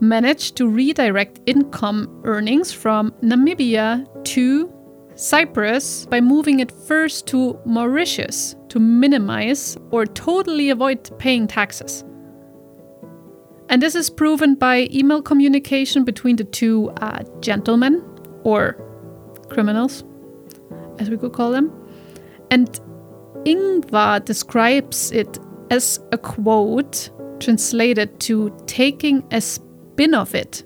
Managed 0.00 0.56
to 0.56 0.68
redirect 0.68 1.40
income 1.46 2.20
earnings 2.24 2.72
from 2.72 3.12
Namibia 3.22 4.06
to 4.24 4.72
Cyprus 5.14 6.06
by 6.06 6.20
moving 6.20 6.60
it 6.60 6.72
first 6.72 7.26
to 7.28 7.58
Mauritius 7.64 8.56
to 8.68 8.80
minimize 8.80 9.76
or 9.90 10.04
totally 10.04 10.70
avoid 10.70 11.16
paying 11.18 11.46
taxes. 11.46 12.04
And 13.68 13.80
this 13.80 13.94
is 13.94 14.10
proven 14.10 14.56
by 14.56 14.88
email 14.92 15.22
communication 15.22 16.04
between 16.04 16.36
the 16.36 16.44
two 16.44 16.90
uh, 17.00 17.22
gentlemen, 17.40 18.04
or 18.42 18.76
criminals, 19.48 20.04
as 20.98 21.08
we 21.08 21.16
could 21.16 21.32
call 21.32 21.50
them. 21.50 21.72
And 22.50 22.78
Ingvar 23.44 24.24
describes 24.24 25.12
it 25.12 25.38
as 25.70 26.00
a 26.12 26.18
quote 26.18 27.10
translated 27.40 28.18
to 28.20 28.54
taking 28.66 29.22
a 29.30 29.40
spin 29.40 30.14
of 30.14 30.34
it. 30.34 30.64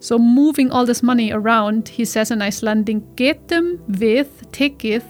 So 0.00 0.18
moving 0.18 0.70
all 0.70 0.86
this 0.86 1.02
money 1.02 1.30
around, 1.32 1.88
he 1.88 2.04
says 2.04 2.30
in 2.30 2.40
Icelandic, 2.40 3.02
getum 3.16 3.78
við 3.88 4.28
tekið 4.52 5.04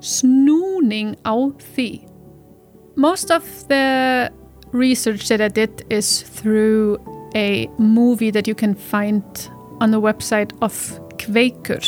snúning 0.00 1.16
á 1.24 1.34
því. 1.74 2.06
Most 2.96 3.30
of 3.30 3.42
the 3.68 4.30
research 4.72 5.28
that 5.28 5.40
I 5.40 5.48
did 5.48 5.84
is 5.90 6.22
through 6.22 6.98
a 7.34 7.66
movie 7.78 8.30
that 8.30 8.46
you 8.46 8.54
can 8.54 8.74
find 8.74 9.24
on 9.80 9.90
the 9.90 10.00
website 10.00 10.52
of 10.62 10.72
Kveikur. 11.18 11.82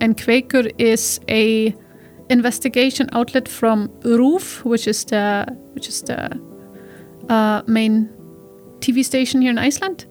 And 0.00 0.16
Kveikur 0.16 0.72
is 0.78 1.20
a 1.28 1.74
investigation 2.28 3.08
outlet 3.12 3.48
from 3.48 3.88
RÚV, 4.02 4.64
which 4.64 4.86
is 4.88 5.04
the 5.04 5.46
which 5.74 5.88
is 5.88 6.02
the 6.02 6.38
uh, 7.28 7.62
main 7.66 8.08
TV 8.80 9.04
station 9.04 9.42
here 9.42 9.50
in 9.50 9.58
Iceland. 9.58 10.06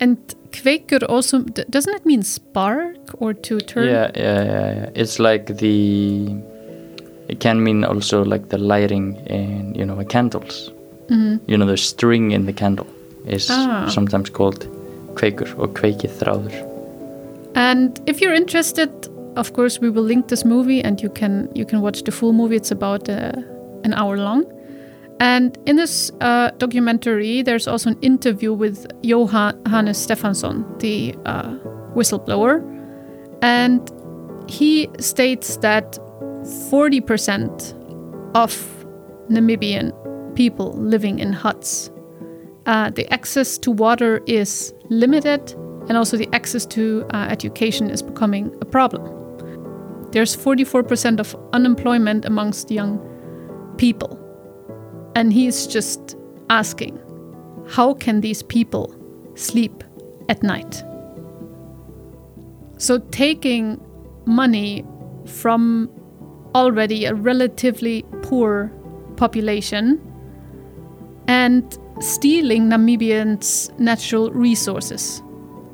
And 0.00 0.18
Kveikur 0.50 1.02
also 1.08 1.40
doesn't 1.70 1.94
it 1.94 2.06
mean 2.06 2.22
spark 2.22 2.96
or 3.18 3.32
to 3.34 3.60
turn? 3.60 3.86
Yeah, 3.88 4.10
yeah, 4.14 4.44
yeah, 4.44 4.74
yeah. 4.74 4.90
It's 4.94 5.18
like 5.18 5.56
the. 5.58 6.36
It 7.28 7.40
can 7.40 7.62
mean 7.62 7.84
also 7.84 8.24
like 8.24 8.48
the 8.50 8.58
lighting 8.58 9.16
in 9.26 9.74
you 9.74 9.84
know 9.86 10.04
candles. 10.04 10.70
Mhm. 11.08 11.40
You 11.46 11.56
know 11.58 11.66
the 11.66 11.76
string 11.76 12.30
in 12.32 12.46
the 12.46 12.52
candle 12.52 12.86
is 13.26 13.48
Ah. 13.50 13.88
sometimes 13.88 14.30
called 14.30 14.66
kveikur 15.14 15.48
or 15.58 15.68
kveikiþráður. 15.68 16.54
And 17.54 17.98
if 18.06 18.20
you're 18.20 18.34
interested, 18.34 18.90
of 19.36 19.52
course, 19.52 19.78
we 19.80 19.90
will 19.90 20.02
link 20.02 20.28
this 20.28 20.44
movie, 20.44 20.82
and 20.82 21.00
you 21.00 21.08
can 21.08 21.48
you 21.54 21.64
can 21.64 21.80
watch 21.80 22.02
the 22.02 22.12
full 22.12 22.32
movie. 22.32 22.56
It's 22.56 22.70
about 22.70 23.08
uh, 23.08 23.32
an 23.84 23.94
hour 23.94 24.16
long. 24.16 24.44
And 25.18 25.56
in 25.66 25.76
this 25.76 26.10
uh, 26.20 26.50
documentary, 26.58 27.42
there's 27.42 27.66
also 27.66 27.90
an 27.90 27.98
interview 28.02 28.52
with 28.52 28.86
Johannes 29.02 29.96
Stefansson, 29.96 30.64
the 30.78 31.14
uh, 31.24 31.56
whistleblower, 31.94 32.60
and 33.40 33.80
he 34.46 34.90
states 34.98 35.56
that 35.58 35.98
40% 36.70 37.72
of 38.34 38.52
Namibian 39.30 39.92
people 40.36 40.72
living 40.74 41.18
in 41.18 41.32
huts 41.32 41.90
uh, 42.66 42.90
the 42.90 43.10
access 43.12 43.58
to 43.58 43.70
water 43.70 44.20
is 44.26 44.74
limited, 44.90 45.52
and 45.88 45.96
also 45.96 46.16
the 46.16 46.28
access 46.32 46.66
to 46.66 47.06
uh, 47.14 47.28
education 47.30 47.90
is 47.90 48.02
becoming 48.02 48.54
a 48.60 48.64
problem. 48.64 49.15
There's 50.16 50.34
44% 50.34 51.20
of 51.20 51.36
unemployment 51.52 52.24
amongst 52.24 52.70
young 52.70 52.98
people. 53.76 54.18
And 55.14 55.30
he's 55.30 55.66
just 55.66 56.16
asking, 56.48 56.98
how 57.68 57.92
can 57.92 58.22
these 58.22 58.42
people 58.42 58.94
sleep 59.34 59.84
at 60.30 60.42
night? 60.42 60.82
So, 62.78 62.96
taking 63.10 63.78
money 64.24 64.86
from 65.26 65.90
already 66.54 67.04
a 67.04 67.12
relatively 67.12 68.02
poor 68.22 68.72
population 69.16 70.00
and 71.28 71.78
stealing 72.00 72.70
Namibians' 72.70 73.78
natural 73.78 74.30
resources 74.30 75.22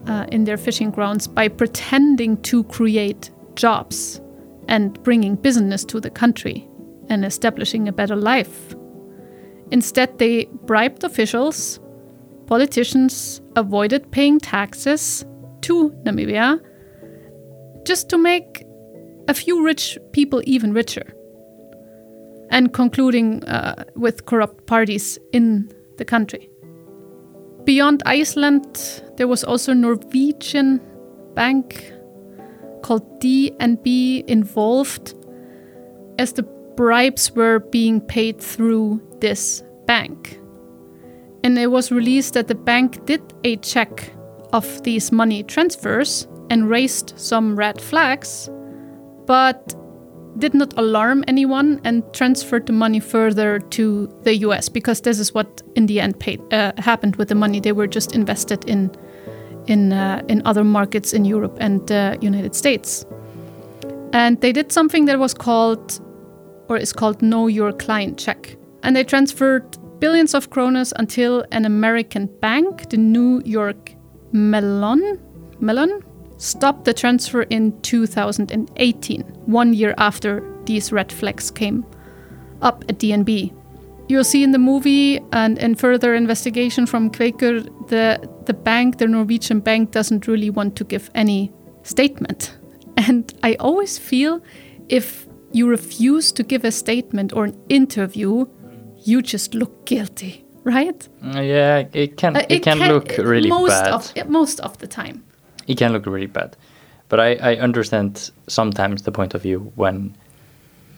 uh, 0.08 0.26
in 0.32 0.42
their 0.42 0.56
fishing 0.56 0.90
grounds 0.90 1.28
by 1.28 1.46
pretending 1.46 2.42
to 2.42 2.64
create 2.64 3.30
jobs 3.54 4.20
and 4.68 5.02
bringing 5.02 5.36
business 5.36 5.84
to 5.86 6.00
the 6.00 6.10
country 6.10 6.68
and 7.08 7.24
establishing 7.24 7.88
a 7.88 7.92
better 7.92 8.16
life. 8.16 8.74
Instead, 9.70 10.18
they 10.18 10.46
bribed 10.66 11.04
officials, 11.04 11.80
politicians 12.46 13.40
avoided 13.56 14.10
paying 14.10 14.38
taxes 14.38 15.24
to 15.62 15.90
Namibia 16.04 16.60
just 17.84 18.08
to 18.10 18.18
make 18.18 18.64
a 19.28 19.34
few 19.34 19.64
rich 19.64 19.98
people 20.12 20.42
even 20.44 20.72
richer 20.72 21.14
and 22.50 22.72
concluding 22.72 23.42
uh, 23.44 23.84
with 23.96 24.26
corrupt 24.26 24.66
parties 24.66 25.18
in 25.32 25.72
the 25.96 26.04
country. 26.04 26.48
Beyond 27.64 28.02
Iceland, 28.04 29.02
there 29.16 29.28
was 29.28 29.44
also 29.44 29.72
Norwegian 29.72 30.80
bank 31.34 31.91
called 32.82 33.20
DNB 33.20 34.24
involved, 34.26 35.14
as 36.18 36.32
the 36.32 36.42
bribes 36.76 37.32
were 37.32 37.60
being 37.60 38.00
paid 38.00 38.40
through 38.40 39.00
this 39.20 39.62
bank. 39.86 40.38
And 41.44 41.58
it 41.58 41.68
was 41.70 41.90
released 41.90 42.34
that 42.34 42.48
the 42.48 42.54
bank 42.54 43.04
did 43.06 43.22
a 43.44 43.56
check 43.56 44.12
of 44.52 44.82
these 44.82 45.10
money 45.10 45.42
transfers 45.42 46.28
and 46.50 46.68
raised 46.68 47.14
some 47.16 47.56
red 47.56 47.80
flags, 47.80 48.48
but 49.26 49.74
did 50.38 50.54
not 50.54 50.72
alarm 50.78 51.24
anyone 51.28 51.80
and 51.84 52.02
transferred 52.14 52.66
the 52.66 52.72
money 52.72 53.00
further 53.00 53.58
to 53.58 54.08
the 54.22 54.36
US 54.36 54.68
because 54.68 55.00
this 55.00 55.18
is 55.18 55.34
what 55.34 55.62
in 55.74 55.86
the 55.86 56.00
end 56.00 56.18
paid, 56.20 56.40
uh, 56.52 56.72
happened 56.78 57.16
with 57.16 57.28
the 57.28 57.34
money. 57.34 57.60
They 57.60 57.72
were 57.72 57.86
just 57.86 58.14
invested 58.14 58.64
in 58.68 58.90
in 59.66 59.92
uh, 59.92 60.22
in 60.28 60.42
other 60.44 60.64
markets 60.64 61.12
in 61.12 61.24
Europe 61.24 61.56
and 61.60 61.86
the 61.86 62.18
United 62.20 62.54
States. 62.54 63.06
And 64.12 64.40
they 64.40 64.52
did 64.52 64.72
something 64.72 65.06
that 65.06 65.18
was 65.18 65.34
called 65.34 66.00
or 66.68 66.76
is 66.76 66.92
called 66.92 67.22
know 67.22 67.46
your 67.46 67.72
client 67.72 68.18
check. 68.18 68.56
And 68.82 68.94
they 68.96 69.04
transferred 69.04 69.64
billions 70.00 70.34
of 70.34 70.50
kronas 70.50 70.92
until 70.96 71.44
an 71.52 71.64
American 71.64 72.26
bank, 72.40 72.90
the 72.90 72.96
New 72.96 73.40
York 73.44 73.94
Mellon, 74.32 75.20
Mellon 75.60 76.02
stopped 76.38 76.84
the 76.84 76.92
transfer 76.92 77.42
in 77.42 77.80
2018, 77.82 79.22
one 79.46 79.72
year 79.72 79.94
after 79.96 80.42
these 80.64 80.92
red 80.92 81.12
flags 81.12 81.50
came 81.50 81.86
up 82.60 82.84
at 82.88 82.98
DNB. 82.98 83.52
You'll 84.12 84.24
see 84.24 84.42
in 84.42 84.50
the 84.52 84.58
movie 84.58 85.20
and 85.32 85.56
in 85.56 85.74
further 85.74 86.14
investigation 86.14 86.84
from 86.84 87.08
Kveikur, 87.10 87.64
the, 87.88 88.20
the 88.44 88.52
bank, 88.52 88.98
the 88.98 89.06
Norwegian 89.06 89.60
bank, 89.60 89.90
doesn't 89.90 90.28
really 90.28 90.50
want 90.50 90.76
to 90.76 90.84
give 90.84 91.10
any 91.14 91.50
statement. 91.82 92.58
And 93.08 93.32
I 93.42 93.54
always 93.54 93.96
feel 93.96 94.42
if 94.90 95.26
you 95.50 95.66
refuse 95.66 96.30
to 96.32 96.42
give 96.42 96.62
a 96.62 96.70
statement 96.70 97.32
or 97.32 97.44
an 97.46 97.56
interview, 97.70 98.44
you 99.02 99.22
just 99.22 99.54
look 99.54 99.86
guilty, 99.86 100.44
right? 100.64 101.08
Yeah, 101.22 101.88
it 101.94 102.18
can 102.18 102.36
Uh, 102.36 102.42
it, 102.50 102.62
can, 102.62 102.78
look 102.80 103.16
really 103.16 103.48
most 103.48 103.70
bad. 103.70 103.94
Of, 103.94 104.28
most 104.28 104.60
of 104.60 104.76
the 104.76 104.86
time. 104.86 105.24
it 105.66 105.78
can 105.78 105.92
look 105.92 106.04
really 106.04 106.26
bad. 106.26 106.54
But 107.08 107.18
I, 107.18 107.52
I 107.52 107.56
understand 107.56 108.30
sometimes 108.46 109.02
the 109.02 109.12
point 109.12 109.32
of 109.34 109.40
view 109.42 109.72
when 109.74 110.14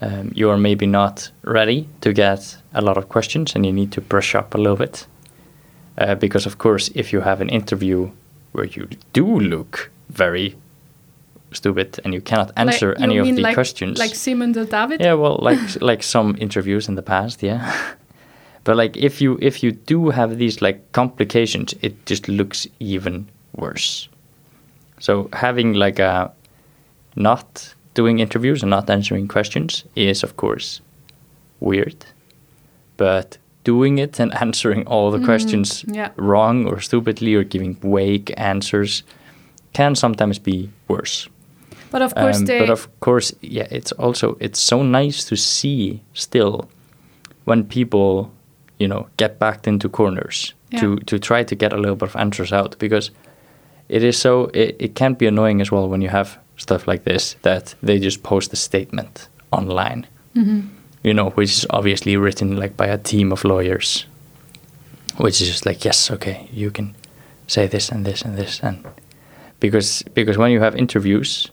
um, 0.05 0.31
you 0.35 0.51
are 0.51 0.59
maybe 0.59 0.87
not 0.87 1.31
ready 1.43 1.89
to 2.01 2.13
get 2.13 2.57
a 2.75 2.83
lot 2.83 2.99
of 2.99 3.09
questions 3.09 3.55
and 3.55 3.65
you 3.65 3.73
need 3.73 3.91
to 3.93 4.01
brush 4.01 4.35
up 4.35 4.55
a 4.55 4.59
little 4.59 4.77
bit. 4.77 5.07
Uh, 5.97 6.15
because, 6.15 6.47
of 6.47 6.59
course, 6.59 6.91
if 6.95 7.13
you 7.13 7.21
have 7.21 7.41
an 7.41 7.49
interview 7.49 8.11
where 8.53 8.67
you 8.67 8.89
do 9.13 9.39
look 9.41 9.91
very 10.11 10.57
stupid 11.53 12.01
and 12.05 12.13
you 12.13 12.21
cannot 12.21 12.51
answer 12.57 12.89
Like- 12.89 12.99
you 12.99 13.05
any 13.05 13.19
of 13.19 13.37
the 13.37 13.43
like, 13.43 13.55
questions. 13.55 13.99
Like 13.99 14.13
Sigmundur 14.13 14.69
David? 14.69 15.01
Yeah, 15.01 15.15
well, 15.15 15.39
like 15.41 15.61
like 15.81 16.03
some 16.03 16.37
interviews 16.39 16.89
in 16.89 16.97
the 16.97 17.03
past, 17.03 17.43
yeah. 17.43 17.73
but 18.65 18.77
like 18.77 18.97
if 18.97 19.21
you 19.21 19.39
if 19.41 19.63
you 19.63 19.73
do 19.73 20.11
have 20.11 20.37
these 20.39 20.61
like 20.61 20.81
complications, 20.93 21.75
it 21.81 22.07
just 22.07 22.29
looks 22.29 22.67
even 22.81 23.27
worse. 23.57 24.09
So 25.01 25.29
having 25.33 25.75
like 25.75 25.99
a 25.99 26.33
not 27.17 27.75
doing 27.95 28.19
interviews 28.19 28.63
and 28.63 28.71
not 28.71 28.91
answering 28.91 29.29
questions 29.29 29.85
is 29.95 30.23
of 30.23 30.37
course 30.37 30.81
weird, 31.61 32.07
but 32.97 33.39
doing 33.65 33.99
it 33.99 34.21
and 34.21 34.35
answering 34.43 34.87
all 34.87 35.11
the 35.11 35.25
questions 35.25 35.85
yeah. 35.89 36.11
wrong 36.17 36.67
or 36.67 36.81
stupidly 36.81 37.35
or 37.35 37.45
giving 37.45 37.77
vague 37.77 38.33
answers 38.37 39.03
can 39.73 39.95
sometimes 39.95 40.39
be 40.39 40.71
worse. 40.89 41.29
But 41.91 42.03
of 42.03 42.15
course, 42.15 42.39
Um, 42.39 42.47
they. 42.47 42.59
but 42.59 42.71
of 42.71 42.89
course, 43.01 43.33
yeah, 43.41 43.69
it's 43.71 43.93
also 43.93 44.37
it's 44.41 44.59
so 44.61 44.83
nice 44.83 45.25
to 45.25 45.37
see 45.37 46.01
still 46.13 46.69
when 47.45 47.65
people 47.65 48.31
you 48.79 48.89
know, 48.89 49.07
get 49.17 49.39
backed 49.39 49.67
into 49.67 49.89
corners 49.89 50.55
to 50.81 50.97
to 51.07 51.19
try 51.19 51.45
to 51.45 51.55
get 51.55 51.73
a 51.73 51.77
little 51.77 51.95
bit 51.95 52.09
of 52.09 52.17
answers 52.17 52.53
out 52.53 52.77
because 52.79 53.11
it 53.89 54.03
is 54.03 54.19
so 54.19 54.51
it, 54.53 54.77
it 54.81 54.95
can 54.95 55.15
be 55.15 55.27
annoying 55.27 55.61
as 55.61 55.71
well 55.71 55.89
when 55.89 56.03
you 56.03 56.09
have 56.09 56.37
stuff 56.57 56.87
like 56.87 57.05
this 57.05 57.37
that 57.43 57.75
they 57.83 57.99
just 57.99 58.23
post 58.23 58.53
a 58.53 58.57
statement 58.57 59.29
online. 59.51 60.07
You 61.03 61.15
know 61.15 61.31
which 61.31 61.51
is 61.51 61.67
obviously 61.71 62.17
written 62.17 62.57
like 62.57 62.77
by 62.77 62.87
a 62.87 62.99
team 62.99 63.33
of 63.33 63.45
lawyers 63.45 64.07
which 65.17 65.41
is 65.41 65.49
just 65.49 65.67
like 65.67 65.85
yes 65.85 66.11
okay 66.11 66.49
you 66.53 66.71
can 66.71 66.95
say 67.47 67.67
this 67.67 67.91
and 67.91 68.05
this 68.05 68.23
and 68.23 68.37
this 68.37 68.61
and 68.63 68.85
because 69.61 70.03
because 70.15 70.39
when 70.39 70.51
you 70.51 70.61
have 70.61 70.75
interviews 70.75 71.51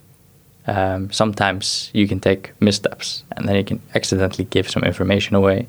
um, 0.67 1.11
sometimes 1.11 1.89
you 1.93 2.07
can 2.07 2.19
take 2.19 2.53
missteps 2.59 3.23
and 3.35 3.47
then 3.47 3.55
you 3.55 3.63
can 3.63 3.81
accidentally 3.93 4.45
give 4.45 4.69
some 4.69 4.83
information 4.83 5.35
away 5.35 5.67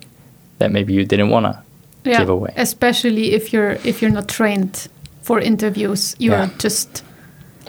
that 0.59 0.71
maybe 0.71 0.93
you 0.93 1.05
didn't 1.05 1.31
want 1.31 1.47
to 1.47 1.63
give 2.05 2.29
away. 2.29 2.53
Especially 2.57 3.33
if 3.33 3.53
you're 3.53 3.73
if 3.85 4.03
you're 4.03 4.11
not 4.11 4.29
trained 4.29 4.89
for 5.23 5.41
interviews, 5.41 6.15
you're 6.19 6.47
just 6.59 7.05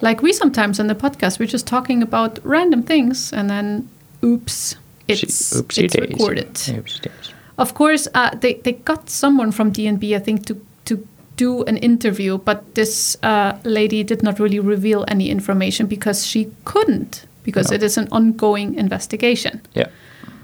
like 0.03 0.21
we 0.23 0.33
sometimes 0.33 0.79
on 0.79 0.87
the 0.87 0.95
podcast. 0.95 1.39
We're 1.39 1.51
just 1.53 1.67
talking 1.67 2.03
about 2.03 2.39
random 2.43 2.83
things, 2.83 3.33
and 3.33 3.49
then 3.49 3.87
oops, 4.23 4.75
it's 5.07 5.53
Oopsie 5.53 5.83
it's 5.83 5.95
daisy. 5.95 6.13
recorded. 6.13 6.53
Oopsie. 6.53 7.09
Of 7.57 7.73
course, 7.73 8.07
uh, 8.13 8.29
they 8.41 8.53
they 8.63 8.73
got 8.85 9.09
someone 9.09 9.51
from 9.51 9.71
DNB, 9.71 10.15
I 10.15 10.19
think, 10.19 10.45
to 10.45 10.55
to 10.85 10.95
do 11.37 11.63
an 11.67 11.77
interview, 11.77 12.37
but 12.37 12.59
this 12.75 13.17
uh, 13.23 13.51
lady 13.63 14.03
did 14.03 14.21
not 14.23 14.39
really 14.39 14.59
reveal 14.59 15.03
any 15.07 15.29
information 15.29 15.87
because 15.87 16.27
she 16.27 16.47
couldn't 16.65 17.25
because 17.43 17.71
No. 17.71 17.75
it 17.75 17.83
is 17.83 17.97
an 17.97 18.07
ongoing 18.11 18.75
investigation. 18.75 19.59
yeah 19.75 19.87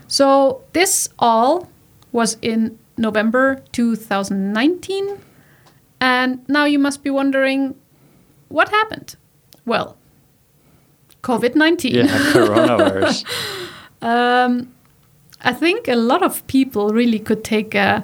So 0.07 0.61
this 0.73 1.09
all 1.19 1.67
was 2.11 2.37
in 2.41 2.77
November 2.97 3.61
2019. 3.71 5.17
And 6.01 6.39
now 6.47 6.65
you 6.65 6.79
must 6.79 7.03
be 7.03 7.09
wondering 7.09 7.75
what 8.49 8.69
happened? 8.69 9.15
Well, 9.69 9.95
COVID 11.23 11.55
19. 11.55 11.95
yeah 11.95 12.07
coronavirus 12.33 13.23
Um, 14.01 14.71
I 15.41 15.53
think 15.53 15.87
a 15.89 15.95
lot 15.95 16.23
of 16.23 16.45
people 16.47 16.93
really 16.93 17.19
could 17.19 17.43
take 17.43 17.75
a, 17.75 18.03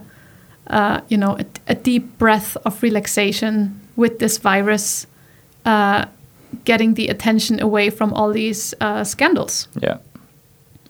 uh, 0.67 0.99
you 1.07 1.17
know, 1.17 1.37
a, 1.37 1.45
a 1.67 1.75
deep 1.75 2.17
breath 2.17 2.57
of 2.65 2.83
relaxation 2.83 3.79
with 3.95 4.19
this 4.19 4.37
virus, 4.37 5.07
uh, 5.65 6.05
getting 6.65 6.95
the 6.95 7.07
attention 7.07 7.61
away 7.61 7.89
from 7.89 8.13
all 8.13 8.33
these 8.33 8.73
uh, 8.81 9.03
scandals. 9.05 9.67
yeah 9.81 9.97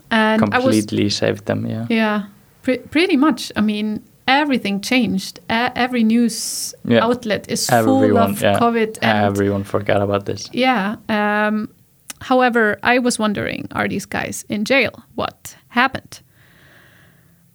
And 0.10 0.42
I 0.42 0.58
was 0.58 0.76
completely 0.76 1.10
saved 1.10 1.46
them 1.46 1.66
yeah 1.68 1.86
Yeah, 1.90 2.24
pre- 2.64 2.84
pretty 2.90 3.18
much. 3.18 3.52
I 3.56 3.62
mean, 3.62 4.02
everything 4.28 4.82
changed. 4.82 5.40
Every 5.50 6.04
news 6.04 6.74
Yeah. 6.88 7.06
outlet 7.06 7.50
is 7.50 7.68
full 7.70 8.18
of 8.18 8.42
yeah 8.42 8.60
COVID, 8.60 8.98
and 9.02 9.26
everyone 9.26 9.64
forgot 9.64 10.02
about 10.02 10.26
this 10.26 10.50
yeah. 10.54 10.96
Um, 11.10 11.70
however, 12.22 12.78
I 12.84 13.00
was 13.00 13.20
wondering, 13.20 13.68
are 13.72 13.88
these 13.88 14.06
guys 14.08 14.46
in 14.50 14.64
jail? 14.66 14.92
What 15.16 15.56
happened? 15.68 16.22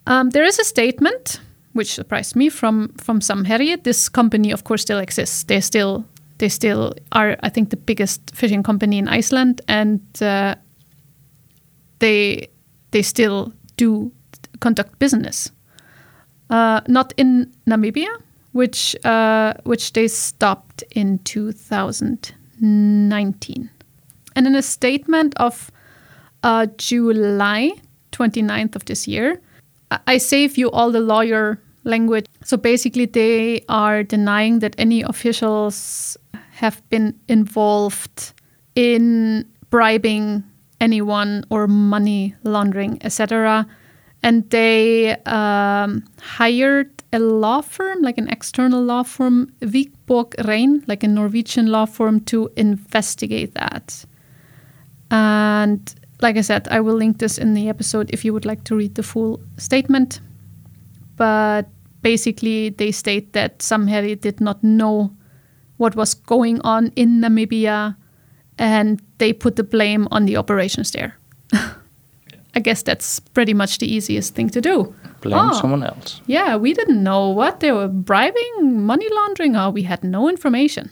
Um, 0.07 0.31
there 0.31 0.45
is 0.47 0.59
a 0.59 0.65
statement 0.65 1.41
which 1.73 1.95
surprised 1.95 2.37
me 2.37 2.51
from 2.51 2.89
from 3.05 3.21
Samherji. 3.21 3.77
This 3.83 4.09
company, 4.11 4.53
of 4.53 4.63
course, 4.65 4.83
still 4.83 4.99
exists. 5.01 5.45
They 5.45 5.61
still 5.61 6.05
they 6.39 6.49
still 6.49 6.93
are, 7.13 7.37
I 7.43 7.51
think, 7.51 7.69
the 7.71 7.77
biggest 7.77 8.21
fishing 8.35 8.63
company 8.63 8.99
in 8.99 9.09
Iceland, 9.19 9.61
and 9.69 10.01
uh, 10.23 10.55
they 11.99 12.49
they 12.91 13.03
still 13.03 13.53
do 13.77 14.11
conduct 14.61 14.99
business. 14.99 15.53
Uh, 16.51 16.81
not 16.89 17.15
in 17.17 17.51
Namibia, 17.67 18.09
which 18.53 18.97
uh, 19.05 19.55
which 19.65 19.93
they 19.93 20.09
stopped 20.09 20.83
in 20.91 21.19
2019. 21.21 23.71
And 24.37 24.47
in 24.47 24.55
a 24.55 24.63
statement 24.63 25.35
of 25.37 25.71
uh, 26.43 26.67
July 26.77 27.73
29th 28.13 28.77
of 28.77 28.85
this 28.87 29.07
year, 29.09 29.41
I- 29.91 29.99
I 30.07 30.19
save 30.19 30.57
you 30.59 30.71
all 30.71 30.91
the 30.91 31.01
lawyer 31.01 31.59
language. 31.85 32.27
So 32.45 32.57
basically, 32.57 33.07
they 33.07 33.65
are 33.69 34.03
denying 34.03 34.59
that 34.61 34.75
any 34.79 35.03
officials 35.03 36.17
have 36.53 36.83
been 36.91 37.15
involved 37.29 38.33
in 38.75 39.45
bribing 39.71 40.43
anyone 40.81 41.45
or 41.51 41.67
money 41.69 42.35
laundering, 42.43 42.99
etc. 43.03 43.67
And 44.23 44.49
they 44.51 45.17
um, 45.25 46.05
hired 46.21 46.91
a 47.13 47.19
law 47.19 47.63
firm, 47.63 48.03
like 48.03 48.19
an 48.19 48.29
external 48.29 48.83
law 48.83 49.03
firm, 49.03 49.53
Wikborg 49.61 50.47
Rein, 50.47 50.85
like 50.87 51.03
a 51.03 51.09
Norwegian 51.09 51.67
law 51.67 51.87
firm, 51.87 52.21
to 52.27 52.51
investigate 52.57 53.55
that. 53.55 54.05
And 55.11 55.95
like 56.21 56.37
I 56.37 56.43
said, 56.43 56.69
I 56.71 56.81
will 56.81 56.95
link 56.95 57.19
this 57.19 57.39
in 57.39 57.55
the 57.55 57.69
episode 57.69 58.11
if 58.13 58.25
you 58.25 58.33
would 58.33 58.45
like 58.45 58.65
to 58.65 58.77
read 58.77 58.95
the 58.95 59.03
full 59.03 59.41
statement. 59.57 60.21
But 61.17 61.69
basically, 62.03 62.71
they 62.71 62.93
state 62.93 63.33
that 63.33 63.59
Samherji 63.59 64.21
did 64.21 64.41
not 64.41 64.63
know 64.63 65.17
what 65.79 65.97
was 65.97 66.15
going 66.15 66.61
on 66.61 66.93
in 66.95 67.21
Namibia 67.21 67.97
and 68.59 69.01
they 69.17 69.33
put 69.33 69.57
the 69.57 69.65
blame 69.65 70.07
on 70.11 70.27
the 70.27 70.37
operations 70.37 70.91
there. 70.91 71.17
I 72.55 72.61
guess 72.61 72.83
that's 72.83 73.21
pretty 73.21 73.55
much 73.55 73.79
the 73.79 73.87
easiest 73.87 74.35
thing 74.35 74.51
to 74.51 74.61
do. 74.61 74.95
blame 75.21 75.51
Oh. 75.51 75.61
someone 75.61 75.83
else 75.85 76.21
Yeah, 76.27 76.57
we 76.57 76.73
didn't 76.75 77.03
know 77.03 77.29
what 77.29 77.61
they 77.61 77.73
were 77.73 77.89
bribing, 77.89 78.83
money 78.87 79.07
laundering, 79.13 79.57
or 79.57 79.71
we 79.71 79.83
had 79.83 80.03
no 80.03 80.29
information. 80.29 80.91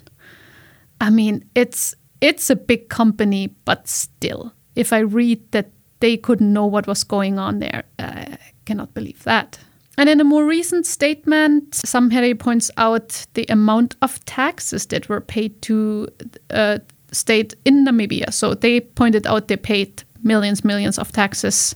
I 1.00 1.10
mean, 1.10 1.44
it's 1.54 1.94
it's 2.20 2.50
a 2.50 2.56
big 2.56 2.88
company, 2.88 3.54
but 3.64 3.88
still, 3.88 4.52
if 4.74 4.92
I 4.92 4.98
read 4.98 5.38
that 5.52 5.70
they 6.00 6.16
couldn't 6.16 6.52
know 6.52 6.66
what 6.66 6.86
was 6.86 7.04
going 7.04 7.38
on 7.38 7.58
there, 7.60 7.84
I 7.98 8.38
cannot 8.64 8.94
believe 8.94 9.22
that. 9.24 9.58
And 9.96 10.08
in 10.08 10.20
a 10.20 10.24
more 10.24 10.44
recent 10.44 10.86
statement, 10.86 11.70
Samherji 11.72 12.34
points 12.38 12.70
out 12.76 13.26
the 13.34 13.46
amount 13.48 13.96
of 14.00 14.24
taxes 14.26 14.86
that 14.86 15.08
were 15.08 15.20
paid 15.20 15.60
to 15.62 16.06
uh, 16.50 16.78
state 17.12 17.54
in 17.64 17.84
Namibia. 17.84 18.32
So 18.32 18.54
they 18.54 18.80
pointed 18.80 19.26
out 19.26 19.48
they 19.48 19.56
paid 19.56 20.02
millions, 20.28 20.64
millions 20.64 20.98
of 20.98 21.10
taxes, 21.10 21.74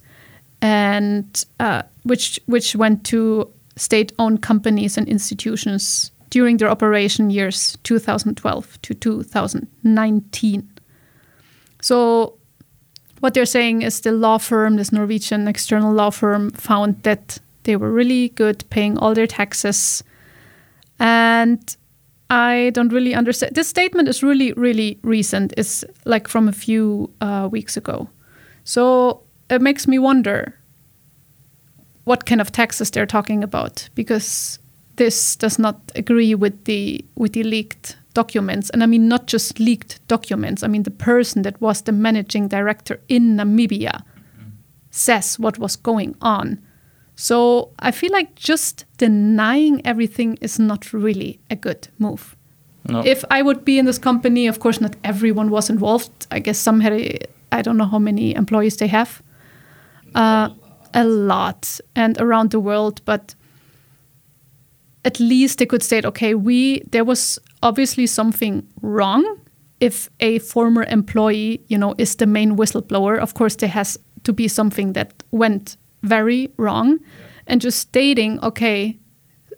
and 0.60 1.44
uh, 1.58 1.82
which 2.04 2.38
which 2.46 2.76
went 2.76 3.04
to 3.04 3.50
state-owned 3.76 4.42
companies 4.42 4.98
and 4.98 5.08
institutions 5.08 6.12
during 6.30 6.58
their 6.58 6.70
operation 6.70 7.30
years 7.30 7.76
2012 7.82 8.82
to 8.82 8.94
2019. 8.94 10.68
So 11.80 12.38
what 13.20 13.34
they're 13.34 13.46
saying 13.46 13.82
is 13.82 14.00
the 14.00 14.12
law 14.12 14.38
firm, 14.38 14.76
this 14.76 14.92
Norwegian 14.92 15.46
external 15.46 15.92
law 15.92 16.10
firm, 16.10 16.50
found 16.50 17.02
that 17.02 17.38
they 17.64 17.76
were 17.76 17.92
really 17.92 18.30
good 18.30 18.64
paying 18.70 18.98
all 18.98 19.14
their 19.14 19.26
taxes. 19.26 20.02
And 20.98 21.76
I 22.30 22.70
don't 22.74 22.92
really 22.92 23.14
understand. 23.14 23.54
This 23.54 23.68
statement 23.68 24.08
is 24.08 24.22
really, 24.22 24.52
really 24.54 24.98
recent. 25.02 25.52
It's 25.56 25.84
like 26.04 26.28
from 26.28 26.48
a 26.48 26.52
few 26.52 27.10
uh, 27.20 27.48
weeks 27.52 27.76
ago. 27.76 28.08
So 28.64 29.22
it 29.50 29.60
makes 29.60 29.86
me 29.86 29.98
wonder 29.98 30.58
what 32.04 32.26
kind 32.26 32.40
of 32.40 32.50
taxes 32.50 32.90
they're 32.90 33.06
talking 33.06 33.44
about 33.44 33.88
because 33.94 34.58
this 34.96 35.36
does 35.36 35.58
not 35.58 35.76
agree 35.94 36.34
with 36.34 36.64
the 36.64 37.04
with 37.14 37.32
the 37.32 37.44
leaked 37.44 37.96
documents. 38.14 38.70
And 38.70 38.82
i 38.82 38.86
mean 38.86 39.08
not 39.08 39.26
just 39.26 39.58
leaked 39.58 40.06
documents 40.08 40.62
i 40.62 40.68
mean 40.68 40.82
the 40.82 40.90
person 40.90 41.42
that 41.42 41.60
was 41.60 41.82
the 41.82 41.92
managing 41.92 42.48
director 42.48 43.00
in 43.08 43.36
namibia 43.36 44.02
says 44.90 45.38
what 45.38 45.58
was 45.58 45.76
going 45.76 46.14
on. 46.20 46.58
So 47.16 47.70
i 47.78 47.90
feel 47.90 48.12
like 48.12 48.34
just 48.34 48.84
denying 48.98 49.80
everything 49.86 50.38
is 50.40 50.58
not 50.58 50.92
really 50.92 51.38
a 51.50 51.56
good 51.56 51.88
move. 51.98 52.36
No. 52.88 53.02
If 53.04 53.24
I 53.30 53.42
would 53.42 53.64
be 53.64 53.78
in 53.78 53.84
this 53.84 53.98
company, 53.98 54.48
of 54.48 54.58
course, 54.58 54.80
not 54.80 54.96
everyone 55.04 55.50
was 55.50 55.70
involved. 55.70 56.26
I 56.32 56.40
guess 56.40 56.58
some 56.58 56.80
had, 56.80 57.28
I 57.52 57.62
don't 57.62 57.76
know 57.76 57.86
how 57.86 57.98
many 57.98 58.34
employees 58.34 58.76
they 58.76 58.88
have. 58.88 59.22
Uh, 60.14 60.50
a 60.94 61.04
lot 61.04 61.80
and 61.94 62.20
around 62.20 62.50
the 62.50 62.60
world, 62.60 63.00
but 63.04 63.34
at 65.04 65.18
least 65.18 65.58
they 65.58 65.66
could 65.66 65.82
state, 65.82 66.04
okay, 66.04 66.34
we 66.34 66.82
there 66.90 67.04
was 67.04 67.38
obviously 67.62 68.06
something 68.06 68.66
wrong. 68.82 69.38
If 69.80 70.10
a 70.20 70.38
former 70.38 70.84
employee, 70.84 71.60
you 71.66 71.78
know, 71.78 71.94
is 71.98 72.16
the 72.16 72.26
main 72.26 72.56
whistleblower, 72.56 73.18
of 73.18 73.34
course 73.34 73.56
there 73.56 73.70
has 73.70 73.98
to 74.24 74.32
be 74.32 74.48
something 74.48 74.92
that 74.92 75.22
went 75.30 75.76
very 76.02 76.50
wrong, 76.56 76.98
and 77.46 77.60
just 77.60 77.78
stating, 77.78 78.38
okay, 78.44 78.98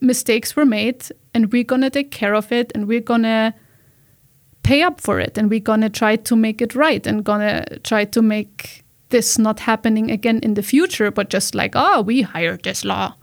mistakes 0.00 0.56
were 0.56 0.66
made 0.66 1.04
and 1.32 1.52
we're 1.52 1.64
gonna 1.64 1.90
take 1.90 2.10
care 2.10 2.34
of 2.34 2.52
it 2.52 2.72
and 2.74 2.86
we're 2.86 3.00
gonna 3.00 3.54
pay 4.64 4.82
up 4.82 5.00
for 5.00 5.20
it 5.20 5.38
and 5.38 5.48
we're 5.48 5.60
gonna 5.60 5.88
try 5.88 6.16
to 6.16 6.34
make 6.34 6.60
it 6.60 6.74
right 6.74 7.06
and 7.06 7.24
gonna 7.24 7.64
try 7.84 8.04
to 8.04 8.20
make 8.20 8.82
this 9.10 9.38
not 9.38 9.60
happening 9.60 10.10
again 10.10 10.40
in 10.42 10.54
the 10.54 10.62
future 10.62 11.10
but 11.10 11.30
just 11.30 11.54
like 11.54 11.72
oh 11.76 12.00
we 12.02 12.22
hired 12.22 12.64
this 12.64 12.84
law 12.84 13.14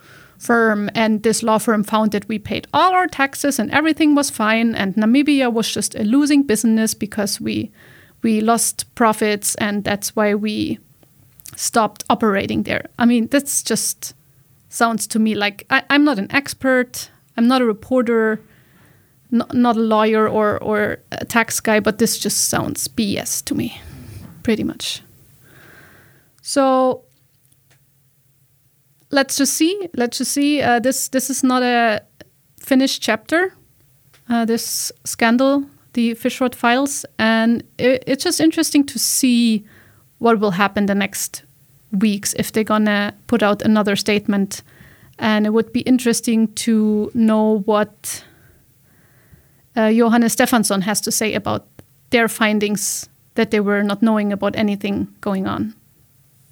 firm, 0.41 0.89
and 0.95 1.23
this 1.23 1.43
law 1.43 1.57
firm 1.57 1.83
found 1.83 2.11
that 2.11 2.27
we 2.27 2.39
paid 2.39 2.67
all 2.73 2.93
our 2.93 3.07
taxes 3.07 3.59
and 3.59 3.71
everything 3.71 4.15
was 4.15 4.29
fine, 4.29 4.75
and 4.75 4.95
Namibia 4.95 5.53
was 5.53 5.71
just 5.71 5.95
a 5.95 6.03
losing 6.03 6.43
business 6.43 6.93
because 6.93 7.39
we 7.39 7.71
we 8.23 8.41
lost 8.41 8.93
profits, 8.95 9.55
and 9.55 9.83
that's 9.83 10.15
why 10.15 10.35
we 10.35 10.79
stopped 11.55 12.03
operating 12.09 12.63
there. 12.63 12.85
I 12.99 13.05
mean, 13.05 13.27
that's 13.27 13.63
just 13.63 14.13
sounds 14.69 15.07
to 15.07 15.19
me 15.19 15.35
like 15.35 15.65
I, 15.69 15.83
I'm 15.89 16.03
not 16.03 16.19
an 16.19 16.31
expert. 16.31 17.09
I'm 17.37 17.47
not 17.47 17.61
a 17.61 17.65
reporter, 17.65 18.41
not, 19.31 19.77
a 19.77 19.79
lawyer 19.79 20.27
or, 20.27 20.61
or 20.61 20.99
a 21.11 21.25
tax 21.25 21.59
guy, 21.59 21.79
but 21.79 21.97
this 21.97 22.17
just 22.17 22.49
sounds 22.49 22.87
BS 22.87 23.43
to 23.45 23.55
me, 23.55 23.81
pretty 24.43 24.63
much. 24.63 25.01
So 26.41 27.03
let's 29.11 29.37
just 29.37 29.53
see. 29.53 29.89
Let's 29.95 30.17
just 30.17 30.31
see. 30.31 30.61
Uh, 30.61 30.79
this 30.79 31.09
this 31.09 31.29
is 31.29 31.43
not 31.43 31.63
a 31.63 32.01
finished 32.59 33.01
chapter. 33.01 33.53
Uh, 34.29 34.45
this 34.45 34.91
scandal, 35.03 35.65
the 35.93 36.15
Fishrot 36.15 36.55
files, 36.55 37.05
and 37.19 37.63
it, 37.77 38.03
it's 38.07 38.23
just 38.23 38.39
interesting 38.39 38.85
to 38.85 38.99
see 38.99 39.65
what 40.19 40.39
will 40.39 40.51
happen 40.51 40.85
the 40.85 40.95
next 40.95 41.43
weeks 41.91 42.33
if 42.37 42.51
they're 42.51 42.63
gonna 42.63 43.13
put 43.27 43.43
out 43.43 43.61
another 43.61 43.95
statement. 43.95 44.63
And 45.19 45.45
it 45.45 45.51
would 45.51 45.71
be 45.71 45.81
interesting 45.81 46.47
to 46.65 47.11
know 47.13 47.59
what 47.65 48.23
uh, 49.75 49.91
Johannes 49.91 50.33
Stefansson 50.33 50.81
has 50.81 51.01
to 51.01 51.11
say 51.11 51.33
about 51.33 51.65
their 52.09 52.27
findings 52.27 53.09
that 53.35 53.51
they 53.51 53.59
were 53.59 53.83
not 53.83 54.01
knowing 54.01 54.33
about 54.33 54.55
anything 54.55 55.07
going 55.21 55.47
on. 55.47 55.73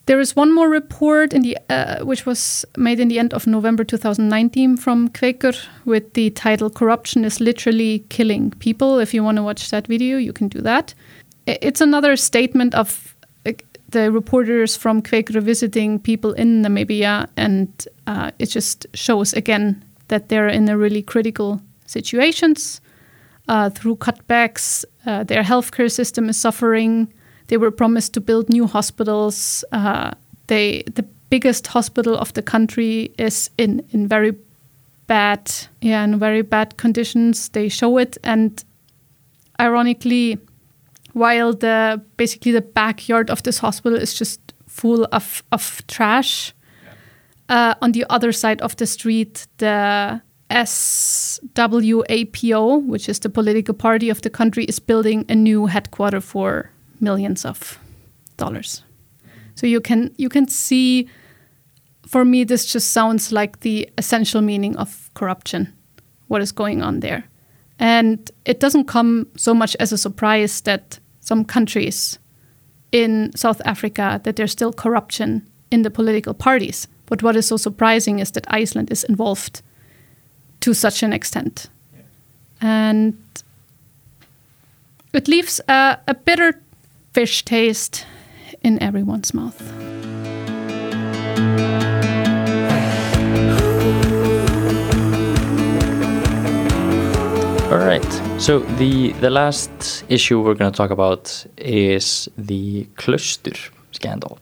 There 0.06 0.20
is 0.20 0.36
one 0.36 0.56
more 0.56 0.70
report 0.70 1.32
the 1.32 1.58
uh, 1.70 2.04
which 2.04 2.26
was 2.26 2.66
made 2.76 3.00
in 3.00 3.10
the 3.10 3.20
end 3.20 3.32
of 3.34 3.46
November 3.46 3.84
2019 3.84 4.78
from 4.78 5.10
Kveikur 5.10 5.56
with 5.86 6.14
the 6.14 6.32
title 6.32 6.70
"Corruption 6.72 7.26
is 7.26 7.40
literally 7.40 8.00
killing 8.10 8.52
people." 8.60 8.98
If 8.98 9.14
you 9.14 9.24
want 9.24 9.38
to 9.38 9.44
watch 9.44 9.70
that 9.70 9.86
video, 9.86 10.18
you 10.18 10.34
can 10.34 10.48
do 10.48 10.62
that. 10.62 10.96
It's 11.46 11.82
another 11.82 12.16
statement 12.16 12.74
of 12.74 13.16
the 13.90 14.12
reporters 14.12 14.76
from 14.76 15.02
Kveikur 15.02 15.44
visiting 15.44 16.00
people 16.00 16.34
in 16.34 16.64
Namibia, 16.64 17.28
and 17.38 17.70
uh, 18.08 18.32
it 18.40 18.48
just 18.48 18.88
shows 18.96 19.34
again 19.34 19.84
that 20.08 20.30
they're 20.30 20.48
in 20.48 20.70
a 20.70 20.78
really 20.78 21.04
critical 21.04 21.62
situations 21.86 22.82
uh, 23.50 23.70
through 23.72 23.98
cutbacks. 23.98 24.86
Uh, 25.06 25.24
their 25.24 25.44
healthcare 25.44 25.92
system 25.92 26.30
is 26.30 26.38
suffering. 26.38 27.12
They 27.48 27.58
were 27.58 27.72
promised 27.72 28.14
to 28.14 28.22
build 28.22 28.48
new 28.48 28.68
hospitals. 28.68 29.66
Uh, 29.72 30.12
they 30.48 30.84
the 30.96 31.04
biggest 31.30 31.68
hospital 31.68 32.16
of 32.16 32.34
the 32.34 32.42
country 32.42 33.12
is 33.18 33.50
in 33.58 33.84
in 33.90 34.08
very 34.08 34.34
bad 35.08 35.52
yeah 35.82 36.04
in 36.04 36.20
very 36.20 36.44
bad 36.44 36.78
conditions. 36.78 37.50
They 37.50 37.70
show 37.70 37.98
it, 37.98 38.18
and 38.24 38.64
ironically, 39.60 40.38
while 41.14 41.54
the 41.54 42.02
basically 42.18 42.52
the 42.52 42.62
backyard 42.62 43.30
of 43.30 43.42
this 43.44 43.58
hospital 43.60 44.00
is 44.00 44.14
just 44.14 44.40
full 44.68 45.08
of 45.12 45.44
of 45.52 45.82
trash. 45.88 46.54
Uh, 47.50 47.74
on 47.82 47.94
the 47.94 48.06
other 48.12 48.32
side 48.32 48.62
of 48.62 48.76
the 48.76 48.86
street, 48.86 49.48
the 49.58 50.22
SWAPO, 50.50 51.98
which 52.86 53.08
is 53.08 53.20
the 53.20 53.30
political 53.30 53.74
party 53.74 54.10
of 54.10 54.22
the 54.22 54.30
country, 54.30 54.66
is 54.66 54.80
building 54.80 55.26
a 55.30 55.36
new 55.36 55.68
headquarter 55.68 56.22
for 56.22 56.72
millions 57.00 57.46
of 57.46 57.80
dollars. 58.38 58.84
So 59.56 59.68
you 59.68 59.82
can 59.82 60.14
you 60.18 60.30
can 60.30 60.48
see 60.48 61.08
for 62.08 62.26
me 62.26 62.44
this 62.44 62.66
just 62.66 62.92
sounds 62.92 63.32
like 63.32 63.60
the 63.60 63.90
essential 63.98 64.42
meaning 64.42 64.76
of 64.78 65.12
corruption, 65.14 65.72
what 66.28 66.42
is 66.42 66.52
going 66.52 66.82
on 66.82 67.02
there. 67.02 67.26
And 67.78 68.32
it 68.46 68.60
doesn't 68.60 68.86
come 68.86 69.28
so 69.38 69.54
much 69.54 69.76
as 69.80 69.92
a 69.92 69.98
surprise 69.98 70.62
that 70.62 71.00
some 71.20 71.46
countries 71.46 72.18
in 72.92 73.32
South 73.36 73.62
Africa 73.66 74.20
that 74.24 74.36
there's 74.36 74.52
still 74.52 74.74
corruption 74.74 75.48
in 75.70 75.84
the 75.84 75.92
political 75.92 76.34
parties. 76.34 76.88
But 77.06 77.22
what 77.22 77.36
is 77.36 77.48
so 77.48 77.58
surprising 77.58 78.20
is 78.20 78.32
that 78.32 78.46
Iceland 78.48 78.92
is 78.92 79.04
involved 79.04 79.62
to 80.62 80.74
such 80.74 81.04
an 81.04 81.14
extent. 81.14 81.70
And 82.62 83.18
it 85.14 85.28
leaves 85.28 85.62
a, 85.68 85.98
a 86.08 86.14
bitter 86.14 86.62
fish 87.14 87.44
taste 87.46 88.06
in 88.62 88.82
everyone's 88.82 89.34
mouth. 89.34 89.62
All 97.72 97.78
right. 97.78 98.04
So 98.40 98.60
the 98.78 99.12
the 99.22 99.30
last 99.30 100.04
issue 100.10 100.42
we're 100.42 100.56
going 100.56 100.72
to 100.72 100.78
talk 100.78 100.90
about 100.90 101.46
is 101.58 102.28
the 102.36 102.86
Klaustur 102.96 103.58
scandal. 103.92 104.40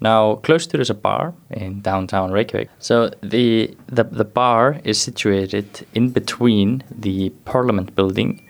Now, 0.00 0.36
Klaustur 0.36 0.80
is 0.80 0.90
a 0.90 0.94
bar 0.94 1.34
in 1.50 1.80
downtown 1.80 2.30
Reykjavik. 2.32 2.68
So 2.78 3.10
the, 3.22 3.74
the 3.86 4.04
the 4.04 4.24
bar 4.24 4.80
is 4.84 5.00
situated 5.00 5.86
in 5.94 6.10
between 6.10 6.82
the 6.90 7.30
Parliament 7.44 7.94
building 7.94 8.46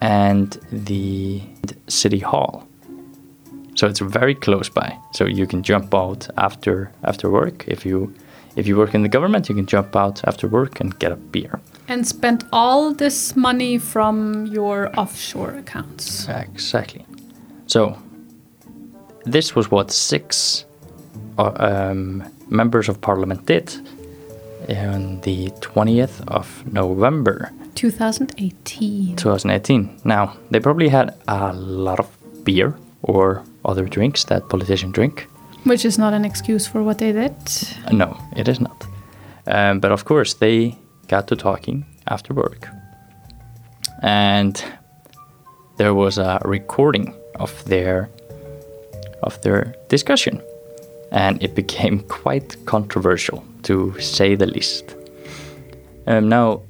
and 0.00 0.58
the 0.70 1.42
city 1.88 2.20
hall. 2.20 2.66
So 3.74 3.88
it's 3.88 4.00
very 4.00 4.34
close 4.34 4.68
by. 4.68 4.96
So 5.12 5.24
you 5.24 5.46
can 5.46 5.62
jump 5.62 5.94
out 5.94 6.28
after 6.36 6.92
after 7.02 7.30
work 7.30 7.64
if 7.66 7.84
you 7.84 8.14
if 8.56 8.68
you 8.68 8.76
work 8.76 8.94
in 8.94 9.02
the 9.02 9.08
government, 9.08 9.48
you 9.48 9.54
can 9.54 9.66
jump 9.66 9.96
out 9.96 10.22
after 10.28 10.46
work 10.46 10.80
and 10.80 10.96
get 10.98 11.10
a 11.10 11.16
beer. 11.16 11.60
And 11.88 12.06
spend 12.06 12.44
all 12.52 12.94
this 12.94 13.34
money 13.34 13.78
from 13.78 14.46
your 14.46 14.96
offshore 14.98 15.54
accounts. 15.56 16.28
Exactly. 16.28 17.04
So 17.66 17.98
this 19.24 19.56
was 19.56 19.70
what 19.70 19.90
six 19.90 20.66
um, 21.38 22.24
members 22.48 22.88
of 22.88 23.00
parliament 23.00 23.46
did 23.46 23.74
on 24.68 25.20
the 25.20 25.48
20th 25.60 26.26
of 26.28 26.64
November 26.72 27.50
2018. 27.74 29.16
2018. 29.16 30.00
Now, 30.04 30.36
they 30.50 30.60
probably 30.60 30.88
had 30.88 31.14
a 31.28 31.52
lot 31.52 31.98
of 31.98 32.08
beer 32.44 32.76
or 33.02 33.42
other 33.64 33.86
drinks 33.86 34.24
that 34.24 34.48
politicians 34.48 34.92
drink. 34.92 35.28
Which 35.64 35.84
is 35.84 35.98
not 35.98 36.12
an 36.12 36.24
excuse 36.24 36.66
for 36.66 36.82
what 36.82 36.98
they 36.98 37.12
did. 37.12 37.34
No, 37.92 38.18
it 38.36 38.48
is 38.48 38.60
not. 38.60 38.86
Um, 39.46 39.80
but 39.80 39.92
of 39.92 40.04
course, 40.04 40.34
they 40.34 40.78
got 41.08 41.26
to 41.28 41.36
talking 41.36 41.84
after 42.06 42.34
work. 42.34 42.68
And 44.02 44.62
there 45.76 45.94
was 45.94 46.18
a 46.18 46.40
recording 46.44 47.14
of 47.36 47.64
their 47.64 48.08
of 49.22 49.40
their 49.40 49.74
discussion 49.88 50.42
and 51.14 51.42
it 51.42 51.54
became 51.54 52.00
quite 52.08 52.56
controversial 52.66 53.42
to 53.62 53.98
say 54.00 54.34
the 54.34 54.46
least. 54.46 54.94
Um, 56.06 56.28
now, 56.28 56.60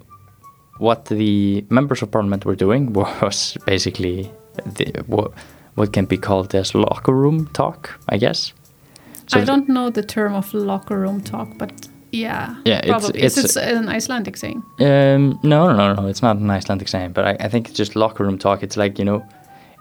what 0.78 1.06
the 1.06 1.64
members 1.70 2.02
of 2.02 2.10
parliament 2.12 2.44
were 2.44 2.54
doing 2.54 2.92
was 3.22 3.56
basically 3.66 4.30
the, 4.64 5.02
what, 5.06 5.32
what 5.74 5.92
can 5.92 6.04
be 6.04 6.16
called 6.16 6.54
as 6.54 6.74
locker 6.74 7.12
room 7.12 7.48
talk, 7.48 7.98
I 8.08 8.18
guess. 8.18 8.52
So 9.26 9.40
I 9.40 9.44
don't 9.44 9.68
know 9.68 9.88
the 9.90 10.02
term 10.02 10.34
of 10.34 10.52
locker 10.52 11.00
room 11.00 11.22
talk, 11.22 11.48
but 11.56 11.88
yeah, 12.12 12.54
yeah, 12.66 12.82
probably. 12.86 13.22
it's, 13.22 13.38
it's, 13.38 13.56
an 13.56 13.88
Icelandic 13.88 14.36
saying. 14.36 14.62
Um, 14.78 15.40
no, 15.42 15.66
no, 15.66 15.74
no, 15.74 15.94
no, 15.94 16.06
it's 16.06 16.22
not 16.22 16.36
an 16.36 16.50
Icelandic 16.50 16.88
saying, 16.88 17.12
but 17.12 17.24
I, 17.24 17.36
I 17.40 17.48
think 17.48 17.68
it's 17.68 17.76
just 17.76 17.96
locker 17.96 18.22
room 18.22 18.38
talk. 18.38 18.62
It's 18.62 18.76
like 18.76 18.98
you 18.98 19.04
know, 19.04 19.26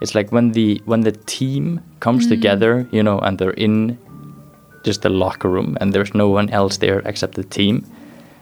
it's 0.00 0.14
like 0.14 0.32
when 0.32 0.52
the 0.52 0.80
when 0.86 1.02
the 1.02 1.12
team 1.12 1.80
comes 2.00 2.26
mm. 2.26 2.30
together, 2.30 2.88
you 2.90 3.02
know, 3.02 3.18
and 3.18 3.38
they're 3.38 3.50
in 3.50 3.98
just 4.84 5.02
the 5.02 5.08
locker 5.08 5.48
room, 5.48 5.76
and 5.80 5.92
there's 5.92 6.14
no 6.14 6.28
one 6.28 6.50
else 6.50 6.78
there 6.78 7.00
except 7.00 7.34
the 7.34 7.44
team. 7.44 7.84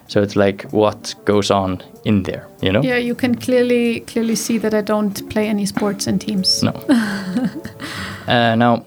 So 0.08 0.20
it's 0.20 0.36
like 0.36 0.64
what 0.72 1.14
goes 1.24 1.50
on 1.50 1.82
in 2.04 2.24
there, 2.24 2.46
you 2.60 2.72
know? 2.72 2.82
Yeah, 2.82 2.98
you 2.98 3.14
can 3.14 3.34
clearly 3.34 4.00
clearly 4.00 4.34
see 4.34 4.58
that 4.58 4.74
I 4.74 4.82
don't 4.82 5.30
play 5.30 5.48
any 5.48 5.64
sports 5.66 6.06
in 6.06 6.18
teams. 6.18 6.62
No. 6.62 6.70
uh, 8.26 8.54
now, 8.56 8.84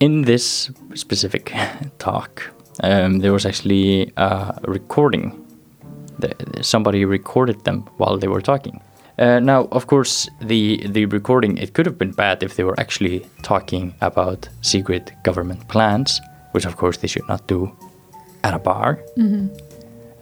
in 0.00 0.22
this 0.22 0.70
specific 0.94 1.52
talk, 1.98 2.42
um, 2.82 3.18
there 3.18 3.32
was 3.32 3.44
actually 3.44 4.12
a 4.16 4.58
recording. 4.66 5.44
Somebody 6.62 7.04
recorded 7.04 7.64
them 7.64 7.82
while 7.98 8.18
they 8.18 8.28
were 8.28 8.40
talking. 8.40 8.80
Uh, 9.18 9.40
now, 9.40 9.66
of 9.72 9.86
course, 9.86 10.28
the 10.40 10.86
the 10.86 11.06
recording 11.06 11.58
it 11.58 11.72
could 11.72 11.86
have 11.86 11.98
been 11.98 12.12
bad 12.12 12.42
if 12.42 12.54
they 12.54 12.64
were 12.64 12.78
actually 12.78 13.26
talking 13.42 13.94
about 14.00 14.48
secret 14.60 15.12
government 15.24 15.66
plans, 15.68 16.20
which 16.52 16.66
of 16.66 16.76
course 16.76 16.98
they 16.98 17.08
should 17.08 17.28
not 17.28 17.46
do 17.48 17.72
at 18.44 18.54
a 18.54 18.58
bar. 18.58 18.98
Mm-hmm. 19.16 19.48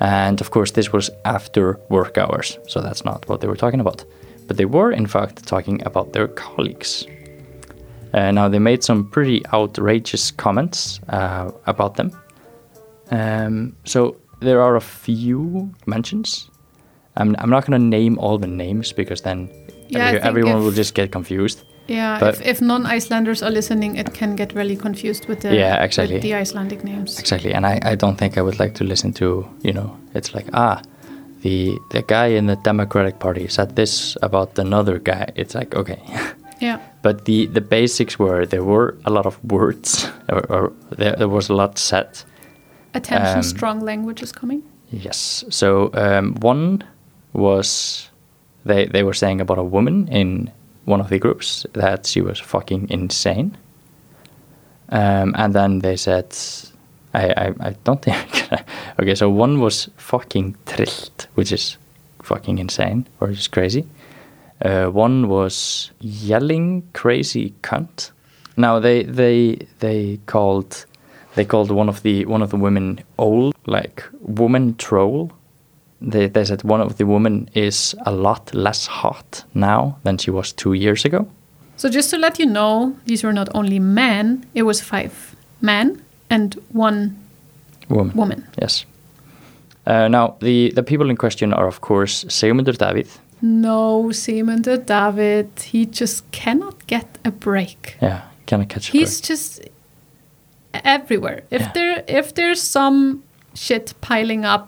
And 0.00 0.40
of 0.40 0.50
course, 0.50 0.72
this 0.72 0.92
was 0.92 1.10
after 1.24 1.78
work 1.88 2.18
hours, 2.18 2.58
so 2.68 2.80
that's 2.80 3.04
not 3.04 3.28
what 3.28 3.40
they 3.40 3.48
were 3.48 3.56
talking 3.56 3.80
about. 3.80 4.04
But 4.46 4.56
they 4.56 4.66
were, 4.66 4.92
in 4.92 5.06
fact, 5.06 5.46
talking 5.46 5.82
about 5.86 6.12
their 6.12 6.28
colleagues. 6.28 7.06
Uh, 8.14 8.30
now, 8.30 8.48
they 8.48 8.58
made 8.58 8.84
some 8.84 9.10
pretty 9.10 9.42
outrageous 9.52 10.30
comments 10.30 11.00
uh, 11.08 11.50
about 11.66 11.96
them. 11.96 12.10
Um, 13.10 13.76
so, 13.84 14.16
there 14.40 14.60
are 14.60 14.76
a 14.76 14.80
few 14.80 15.74
mentions. 15.86 16.50
I'm 17.16 17.34
I'm 17.38 17.50
not 17.50 17.64
gonna 17.66 17.78
name 17.98 18.18
all 18.18 18.38
the 18.38 18.46
names 18.46 18.92
because 18.92 19.22
then 19.22 19.48
Yeah, 19.88 20.08
every- 20.08 20.20
everyone 20.20 20.56
if- 20.58 20.62
will 20.64 20.76
just 20.76 20.94
get 20.94 21.10
confused. 21.12 21.62
Yeah, 21.88 22.18
But- 22.20 22.34
if, 22.34 22.46
if 22.46 22.60
non-Icelanders 22.60 23.42
are 23.42 23.50
listening, 23.52 23.96
it 23.96 24.12
can 24.12 24.34
get 24.36 24.52
really 24.56 24.76
confused 24.76 25.28
with 25.28 25.40
the 25.40 25.54
Yeah, 25.54 25.84
exactly. 25.84 26.14
with 26.16 26.22
the 26.22 26.34
Icelandic 26.34 26.82
names. 26.84 27.18
Exactly, 27.20 27.54
and 27.54 27.64
I, 27.66 27.78
I 27.92 27.94
don't 27.96 28.16
think 28.18 28.36
I 28.36 28.40
would 28.42 28.58
like 28.58 28.72
to 28.74 28.84
listen 28.84 29.12
to 29.12 29.46
you 29.62 29.72
know 29.72 29.90
it's 30.14 30.34
like 30.34 30.46
ah, 30.52 30.80
the 31.42 31.78
the 31.90 32.02
guy 32.02 32.36
in 32.38 32.46
the 32.46 32.56
Democratic 32.64 33.18
Party 33.18 33.48
said 33.48 33.76
this 33.76 34.16
about 34.22 34.58
another 34.58 34.98
guy. 34.98 35.26
It's 35.36 35.54
like 35.54 35.76
okay, 35.78 35.98
Yeah, 36.60 36.78
but 37.02 37.24
the 37.24 37.46
the 37.54 37.60
basics 37.60 38.18
were 38.18 38.46
there 38.46 38.64
were 38.64 38.94
a 39.04 39.10
lot 39.10 39.26
of 39.26 39.38
words 39.44 40.08
or, 40.28 40.40
or 40.50 40.72
there, 40.98 41.14
there 41.16 41.28
was 41.28 41.50
a 41.50 41.54
lot 41.54 41.78
said. 41.78 42.08
attention, 42.94 43.36
Um, 43.36 43.42
strong 43.42 43.80
language 43.84 44.22
is 44.22 44.32
coming. 44.32 44.62
Yes. 44.90 45.44
So 45.50 45.90
um, 45.94 46.34
one 46.42 46.82
was 47.36 48.08
they 48.64 48.86
they 48.86 49.02
were 49.02 49.14
saying 49.14 49.40
about 49.40 49.58
a 49.58 49.64
woman 49.64 50.08
in 50.08 50.50
one 50.84 51.00
of 51.00 51.08
the 51.08 51.18
groups 51.18 51.66
that 51.72 52.06
she 52.06 52.20
was 52.20 52.40
fucking 52.40 52.88
insane. 52.90 53.56
Um, 54.88 55.34
and 55.36 55.54
then 55.54 55.80
they 55.80 55.96
said, 55.96 56.34
I 57.14 57.28
I, 57.28 57.54
I 57.60 57.76
don't 57.84 58.02
think. 58.08 58.48
okay, 59.00 59.14
so 59.14 59.28
one 59.30 59.60
was 59.60 59.90
fucking 59.96 60.56
trillt, 60.66 61.26
which 61.34 61.52
is 61.52 61.78
fucking 62.22 62.58
insane 62.58 63.06
or 63.20 63.32
just 63.32 63.52
crazy. 63.52 63.86
Uh, 64.64 64.86
one 64.86 65.28
was 65.28 65.90
yelling 66.00 66.82
crazy 66.92 67.52
cunt. 67.62 68.10
Now 68.56 68.80
they 68.80 69.02
they 69.02 69.66
they 69.80 70.18
called 70.26 70.86
they 71.34 71.44
called 71.44 71.70
one 71.70 71.88
of 71.88 72.02
the 72.02 72.24
one 72.24 72.42
of 72.42 72.50
the 72.50 72.56
women 72.56 73.00
old 73.18 73.54
like 73.66 74.04
woman 74.20 74.74
troll. 74.76 75.32
They 76.00 76.28
they 76.28 76.44
said 76.44 76.62
one 76.64 76.80
of 76.84 76.96
the 76.96 77.04
women 77.06 77.48
is 77.54 77.94
a 78.04 78.10
lot 78.12 78.54
less 78.54 78.86
hot 78.86 79.44
now 79.54 79.96
than 80.04 80.18
she 80.18 80.30
was 80.30 80.52
two 80.52 80.74
years 80.74 81.04
ago. 81.04 81.26
So 81.76 81.88
just 81.88 82.10
to 82.10 82.16
let 82.18 82.38
you 82.38 82.46
know, 82.46 82.94
these 83.06 83.22
were 83.26 83.32
not 83.34 83.48
only 83.54 83.78
men; 83.78 84.44
it 84.54 84.62
was 84.64 84.80
five 84.80 85.10
men 85.60 86.02
and 86.30 86.54
one 86.72 87.10
Woman. 87.88 88.16
woman. 88.16 88.44
Yes. 88.62 88.86
Uh, 89.86 90.08
now 90.08 90.36
the 90.40 90.70
the 90.74 90.82
people 90.82 91.10
in 91.10 91.16
question 91.16 91.52
are 91.54 91.66
of 91.68 91.80
course 91.80 92.24
Sigmundur 92.28 92.76
David. 92.76 93.06
No, 93.42 94.10
Sigmundur 94.12 94.78
David, 94.84 95.48
he 95.72 95.86
just 95.86 96.24
cannot 96.32 96.86
get 96.86 97.06
a 97.24 97.30
break. 97.30 97.96
Yeah, 98.02 98.20
can 98.46 98.60
I 98.62 98.64
catch 98.64 98.88
a 98.88 98.92
He's 98.92 99.20
break? 99.20 99.28
just 99.28 99.60
everywhere. 100.84 101.42
If 101.50 101.60
Yeah. 101.60 101.72
there 101.74 102.04
if 102.08 102.32
there's 102.34 102.60
some 102.62 103.22
shit 103.54 103.94
piling 104.00 104.44
up, 104.44 104.66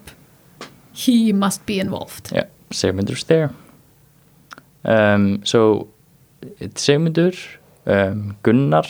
he 0.98 1.32
must 1.32 1.64
be 1.64 1.78
involved. 1.78 2.32
Yeah, 2.32 2.46
Sigmundur's 2.70 3.24
there. 3.24 3.50
Um, 4.84 5.44
so 5.44 5.88
it's 6.58 6.84
Sigmundur, 6.84 7.36
um, 7.86 8.36
Gunnar, 8.42 8.88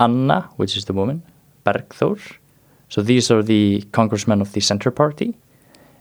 Anna, 0.00 0.48
which 0.56 0.76
is 0.76 0.86
the 0.86 0.92
woman, 0.92 1.22
Bergþór. 1.64 2.20
So 2.88 3.02
these 3.02 3.30
are 3.30 3.42
the 3.42 3.84
congressmen 3.92 4.40
of 4.40 4.52
the 4.52 4.60
Centre 4.60 4.90
Party, 4.90 5.34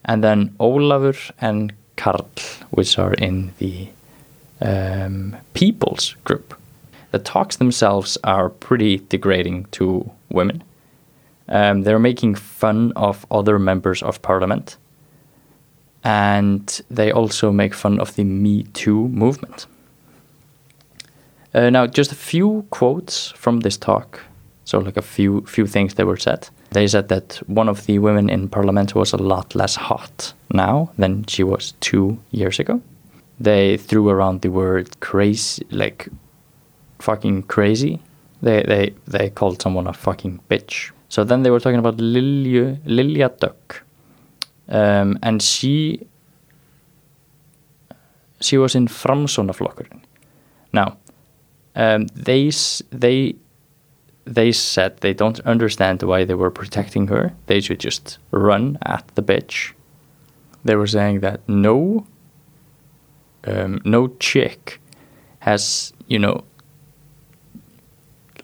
and 0.05 0.24
then 0.24 0.55
Ólafur 0.60 1.32
and 1.39 1.74
Karl, 1.95 2.30
which 2.72 2.97
are 2.97 3.14
in 3.14 3.51
the 3.60 3.89
um, 4.62 5.36
People's 5.53 6.16
Group. 6.24 6.55
The 7.12 7.20
talks 7.20 7.58
themselves 7.58 8.18
are 8.24 8.49
pretty 8.49 8.97
degrading 9.10 9.66
to 9.74 10.10
women. 10.30 10.64
Um, 11.50 11.84
they're 11.84 12.00
making 12.00 12.36
fun 12.36 12.91
of 12.95 13.26
other 13.32 13.58
members 13.58 14.04
of 14.04 14.22
parliament 14.22 14.78
and 16.08 16.82
they 16.89 17.12
also 17.12 17.52
make 17.52 17.74
fun 17.74 18.00
of 18.00 18.16
the 18.16 18.24
Me 18.24 18.64
Too 18.74 19.10
movement. 19.10 19.68
Uh, 21.54 21.70
now, 21.70 21.86
just 21.86 22.12
a 22.14 22.16
few 22.16 22.66
quotes 22.70 23.32
from 23.32 23.60
this 23.60 23.78
talk. 23.78 24.22
So, 24.64 24.80
like 24.80 24.98
a 24.98 25.02
few 25.02 25.41
few 25.41 25.68
things 25.68 25.93
that 25.95 26.06
were 26.06 26.18
said. 26.18 26.50
They 26.72 26.88
said 26.88 27.08
that 27.08 27.41
one 27.48 27.70
of 27.70 27.86
the 27.86 28.00
women 28.00 28.30
in 28.30 28.50
parliament 28.50 28.95
was 28.95 29.14
a 29.14 29.18
lot 29.18 29.56
less 29.56 29.76
hot 29.76 30.34
now 30.54 30.91
than 30.98 31.26
she 31.26 31.43
was 31.43 31.74
two 31.80 32.18
years 32.32 32.60
ago. 32.60 32.82
They 33.39 33.78
threw 33.78 34.10
around 34.10 34.41
the 34.41 34.50
word 34.50 35.00
crazy, 35.00 35.66
like 35.72 36.10
fucking 37.00 37.43
crazy. 37.43 38.00
They 38.41 38.64
they 38.64 38.93
they 39.08 39.30
called 39.30 39.62
someone 39.62 39.88
a 39.88 39.93
fucking 39.93 40.39
bitch. 40.50 40.91
So 41.10 41.24
then 41.24 41.43
they 41.43 41.49
were 41.49 41.60
talking 41.60 41.80
about 41.80 41.97
Lilja, 41.97 42.78
Lilja 42.86 43.30
Dögg, 43.38 43.82
um, 44.70 45.18
and 45.24 45.41
she 45.41 46.05
she 48.39 48.58
was 48.58 48.76
in 48.76 48.88
Framsóknarflokkurinn. 48.88 50.01
Now, 50.74 50.97
um, 51.76 52.08
they 52.08 52.51
they 52.91 53.36
they 54.26 54.51
said 54.51 54.97
they 54.97 55.14
don't 55.14 55.39
understand 55.41 56.03
why 56.03 56.26
they 56.26 56.34
were 56.34 56.51
protecting 56.51 57.08
her. 57.08 57.34
They 57.45 57.62
should 57.62 57.80
just 57.80 58.18
run 58.32 58.78
at 58.82 59.08
the 59.16 59.24
bitch. 59.24 59.72
They 60.66 60.76
were 60.76 60.88
saying 60.88 61.22
that 61.22 61.47
no, 61.47 62.05
um, 63.45 63.82
no 63.86 64.10
chick 64.20 64.82
has 65.39 65.93
you 66.08 66.20
know 66.20 66.43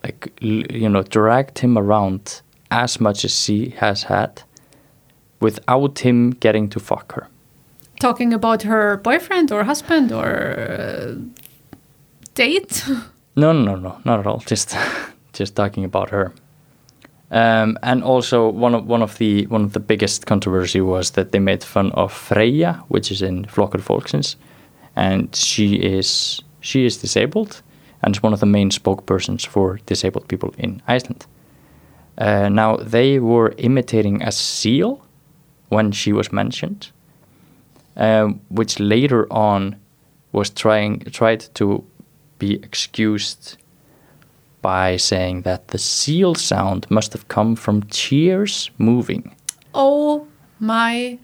like 0.03 0.32
you 0.39 0.88
know 0.88 1.03
dragged 1.03 1.59
him 1.59 1.78
around 1.78 2.41
as 2.74 2.99
much 2.99 3.24
as 3.24 3.34
she 3.43 3.69
has 3.78 4.03
had 4.03 4.41
without 5.39 5.99
him 5.99 6.32
getting 6.32 6.67
to 6.69 6.80
fuck 6.80 7.13
her. 7.13 7.28
Talking 7.99 8.34
about 8.34 8.63
her 8.63 8.97
boyfriend 8.97 9.51
or 9.51 9.63
husband 9.63 10.11
or 10.11 10.30
uh, 10.59 11.15
date. 12.34 12.84
No, 13.36 13.53
no, 13.53 13.63
no, 13.63 13.76
no, 13.76 14.01
not 14.03 14.19
at 14.19 14.28
all. 14.28 14.39
Just, 14.39 14.76
just 15.34 15.55
talking 15.55 15.86
about 15.86 16.09
her. 16.09 16.34
Um, 17.32 17.78
and 17.82 18.03
also 18.03 18.49
one 18.49 18.76
of 18.76 18.86
one 18.86 19.01
of 19.01 19.17
the 19.17 19.47
one 19.47 19.63
of 19.63 19.74
the 19.74 19.80
biggest 19.80 20.28
controversy 20.28 20.82
was 20.82 21.11
that 21.11 21.32
they 21.32 21.39
made 21.39 21.63
fun 21.63 21.91
of 21.93 22.13
Freyja, 22.13 22.78
which 22.89 23.11
is 23.11 23.24
in 23.24 23.45
Flokkur 23.45 23.82
Fólksins, 23.82 24.36
and 24.95 25.36
she 25.36 25.76
is 25.76 26.41
she 26.61 26.86
is 26.86 26.97
disabled 26.97 27.63
and 28.03 28.15
is 28.15 28.21
one 28.21 28.34
of 28.34 28.39
the 28.39 28.45
main 28.45 28.69
spokespersons 28.69 29.47
for 29.47 29.80
disabled 29.88 30.28
people 30.28 30.53
in 30.59 30.82
Iceland. 30.88 31.26
Uh, 32.18 32.47
now 32.49 32.78
they 32.78 33.20
were 33.20 33.53
imitating 33.57 34.22
a 34.22 34.32
seal 34.32 35.01
when 35.70 35.91
she 35.91 36.14
was 36.14 36.32
mentioned, 36.32 36.91
um, 37.97 38.39
which 38.49 38.80
later 38.80 39.26
on 39.34 39.76
was 40.32 40.49
trying 40.51 40.99
tried 41.11 41.39
to 41.55 41.84
be 42.39 42.55
excused 42.55 43.57
by 44.61 44.97
saying 44.97 45.41
that 45.41 45.68
the 45.70 45.78
seal 45.78 46.36
sound 46.36 46.86
must 46.89 47.14
have 47.14 47.28
come 47.28 47.55
from 47.55 47.84
chairs 47.88 48.70
moving. 48.78 49.36
oh 49.74 50.28
my 50.59 51.18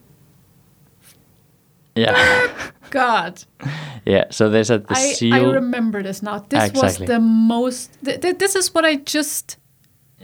Yeah, 1.95 2.47
god! 2.89 3.43
yeah. 4.05 4.25
So 4.31 4.49
they 4.49 4.63
said 4.63 4.87
the 4.87 4.95
I, 4.97 5.13
seal. 5.13 5.33
I 5.33 5.39
remember 5.53 6.01
this 6.03 6.21
now. 6.21 6.39
This 6.49 6.71
was 6.73 6.97
the 6.97 7.19
most. 7.19 7.97
Th- 8.03 8.19
th- 8.21 8.37
this 8.37 8.55
is 8.55 8.73
what 8.73 8.85
I 8.85 8.95
just, 8.97 9.57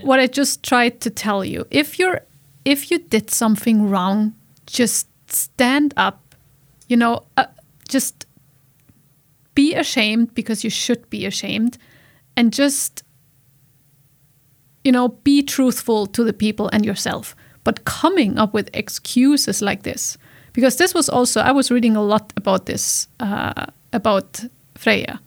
what 0.01 0.19
I 0.19 0.27
just 0.27 0.63
tried 0.63 1.01
to 1.01 1.09
tell 1.09 1.43
you. 1.43 1.65
If 1.71 1.97
you're, 1.99 2.21
if 2.63 2.91
you 2.91 2.99
did 2.99 3.31
something 3.31 3.89
wrong, 3.89 4.33
just 4.65 5.07
stand 5.27 5.93
up. 5.97 6.35
You 6.87 6.97
know, 6.97 7.23
uh, 7.37 7.45
just 7.87 8.25
be 9.55 9.73
ashamed 9.73 10.35
because 10.35 10.63
you 10.63 10.69
should 10.69 11.09
be 11.09 11.25
ashamed, 11.25 11.77
and 12.35 12.53
just, 12.53 13.03
you 14.83 14.91
know, 14.91 15.09
be 15.23 15.41
truthful 15.41 16.05
to 16.07 16.23
the 16.23 16.33
people 16.33 16.69
and 16.73 16.85
yourself. 16.85 17.35
But 17.63 17.85
coming 17.85 18.37
up 18.37 18.53
with 18.53 18.69
excuses 18.73 19.61
like 19.61 19.83
this, 19.83 20.17
because 20.53 20.77
this 20.77 20.93
was 20.93 21.09
also 21.09 21.41
I 21.41 21.51
was 21.51 21.71
reading 21.71 21.95
a 21.95 22.03
lot 22.03 22.33
about 22.37 22.65
this 22.65 23.07
uh, 23.19 23.65
about 23.93 24.43
Freyja, 24.75 25.19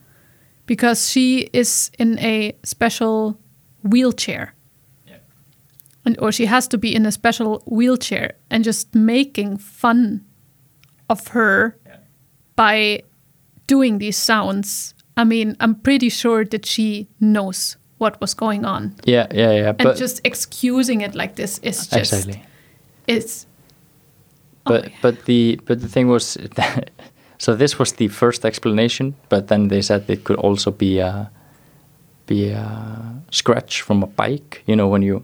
because 0.66 1.10
she 1.10 1.48
is 1.52 1.90
in 1.98 2.18
a 2.20 2.54
special 2.62 3.38
wheelchair, 3.82 4.54
and 6.08 6.16
or 6.22 6.32
she 6.32 6.46
has 6.46 6.66
to 6.68 6.78
be 6.78 6.94
in 6.94 7.04
a 7.04 7.12
special 7.12 7.62
wheelchair, 7.66 8.32
and 8.48 8.64
just 8.64 8.94
making 8.94 9.58
fun 9.58 10.24
of 11.10 11.28
her 11.28 11.76
by 12.56 13.02
doing 13.66 13.98
these 13.98 14.16
sounds. 14.16 14.94
I 15.18 15.24
mean, 15.24 15.54
I'm 15.60 15.74
pretty 15.74 16.08
sure 16.08 16.46
that 16.46 16.64
she 16.64 17.08
knows 17.20 17.76
what 17.98 18.18
was 18.20 18.32
going 18.34 18.64
on, 18.64 18.94
yeah, 19.04 19.26
yeah, 19.34 19.52
yeah. 19.52 19.68
and 19.68 19.84
But 19.84 19.98
just 19.98 20.20
excusing 20.24 21.02
it 21.02 21.14
like 21.14 21.34
this 21.34 21.58
is 21.62 21.86
just 21.86 22.12
exactly. 22.12 22.42
it's. 23.06 23.46
Oh 24.64 24.72
but 24.72 24.86
Oh, 24.86 24.92
but 25.02 25.24
the 25.26 25.60
but 25.66 25.80
the 25.80 25.88
thing 25.88 26.08
was, 26.08 26.38
so 27.38 27.54
this 27.54 27.78
was 27.78 27.92
the 27.92 28.08
first 28.08 28.44
explanation. 28.44 29.14
But 29.28 29.48
then 29.48 29.68
they 29.68 29.82
said 29.82 30.08
it 30.08 30.24
could 30.24 30.38
also 30.38 30.70
be 30.70 31.00
a 31.00 31.30
be 32.26 32.50
a 32.50 32.64
scratch 33.30 33.82
from 33.82 34.02
a 34.02 34.06
bike. 34.06 34.62
You 34.66 34.76
know 34.76 34.88
when 34.88 35.02
you 35.02 35.22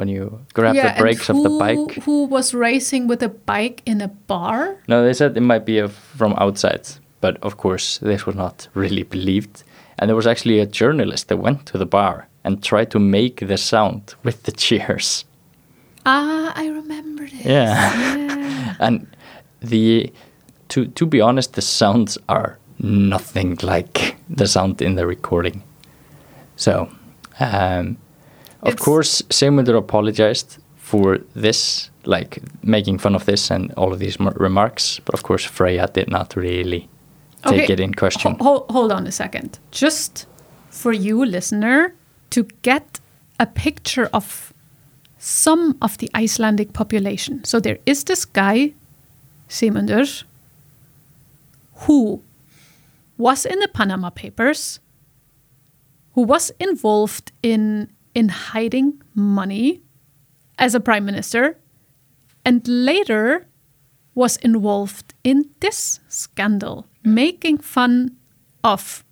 when 0.00 0.08
you 0.08 0.40
grab 0.54 0.74
yeah, 0.74 0.94
the 0.94 1.02
brakes 1.02 1.28
and 1.28 1.36
of 1.38 1.44
the 1.44 1.58
bike. 1.58 2.02
Who 2.04 2.24
was 2.24 2.54
racing 2.54 3.06
with 3.06 3.22
a 3.22 3.28
bike 3.28 3.82
in 3.84 4.00
a 4.00 4.08
bar? 4.08 4.78
No, 4.88 5.04
they 5.04 5.12
said 5.12 5.36
it 5.36 5.42
might 5.42 5.66
be 5.66 5.78
a, 5.78 5.88
from 5.90 6.32
outside, 6.38 6.88
but 7.20 7.36
of 7.42 7.58
course 7.58 7.98
this 7.98 8.24
was 8.24 8.34
not 8.34 8.66
really 8.74 9.02
believed. 9.02 9.62
And 9.98 10.08
there 10.08 10.16
was 10.16 10.26
actually 10.26 10.58
a 10.58 10.64
journalist 10.64 11.28
that 11.28 11.36
went 11.36 11.66
to 11.66 11.76
the 11.76 11.84
bar 11.84 12.28
and 12.44 12.64
tried 12.64 12.90
to 12.92 12.98
make 12.98 13.46
the 13.46 13.58
sound 13.58 14.14
with 14.24 14.44
the 14.44 14.52
cheers. 14.52 15.26
Ah, 16.06 16.54
I 16.56 16.68
remember 16.68 17.24
this. 17.26 17.44
Yeah. 17.44 18.16
Yeah. 18.16 18.76
And 18.80 19.06
the 19.60 20.10
to 20.68 20.86
to 20.86 21.04
be 21.06 21.20
honest, 21.20 21.52
the 21.52 21.62
sounds 21.62 22.16
are 22.26 22.58
nothing 22.78 23.58
like 23.62 24.16
the 24.30 24.46
sound 24.46 24.80
in 24.80 24.94
the 24.94 25.06
recording. 25.06 25.62
So, 26.56 26.88
um, 27.38 27.98
of 28.62 28.68
It's- 28.74 28.84
course, 28.84 29.22
Sigmundur 29.30 29.76
apologized 29.76 30.58
for 30.76 31.18
this, 31.34 31.90
like 32.04 32.42
making 32.62 32.98
fun 32.98 33.14
of 33.14 33.24
this 33.24 33.50
and 33.50 33.72
all 33.76 33.92
of 33.92 33.98
these 33.98 34.16
m- 34.20 34.32
remarks. 34.36 35.00
But 35.04 35.14
of 35.14 35.22
course, 35.22 35.46
Freyja 35.46 35.92
did 35.92 36.08
not 36.10 36.34
really 36.36 36.88
take 37.44 37.62
Okay, 37.64 37.72
it 37.72 37.80
in 37.80 37.94
question. 37.94 38.32
Ho- 38.40 38.44
ho- 38.44 38.66
hold 38.70 38.92
on 38.92 39.06
a 39.06 39.12
second. 39.12 39.58
Just 39.70 40.26
for 40.70 40.92
you, 40.92 41.24
listener, 41.24 41.94
to 42.30 42.44
get 42.62 43.00
a 43.38 43.46
picture 43.46 44.08
of 44.12 44.52
some 45.18 45.76
of 45.82 45.96
the 45.98 46.10
Icelandic 46.14 46.72
population. 46.72 47.44
So 47.44 47.60
there 47.60 47.78
is 47.86 48.04
this 48.04 48.24
guy, 48.24 48.72
Sigmundur, 49.48 50.24
who 51.86 52.22
was 53.18 53.44
in 53.46 53.58
the 53.60 53.68
Panama 53.68 54.10
Papers, 54.10 54.80
who 56.14 56.22
was 56.22 56.52
involved 56.58 57.32
in 57.42 57.88
in 58.14 58.28
hiding 58.28 59.02
money 59.14 59.82
as 60.58 60.74
a 60.74 60.80
prime 60.80 61.04
minister, 61.04 61.58
and 62.44 62.66
later 62.66 63.46
was 64.14 64.36
involved 64.38 65.14
in 65.24 65.50
this 65.60 66.00
scandal, 66.08 66.86
making 67.04 67.58
fun 67.58 68.16
of 68.64 69.04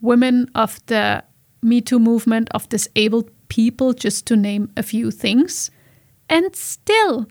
women 0.00 0.50
of 0.54 0.84
the 0.86 1.24
Me 1.62 1.80
Too 1.80 1.98
movement, 1.98 2.48
of 2.52 2.68
disabled 2.68 3.30
people, 3.48 3.92
just 3.92 4.26
to 4.26 4.36
name 4.36 4.70
a 4.76 4.82
few 4.82 5.10
things, 5.10 5.70
and 6.28 6.54
still 6.54 7.26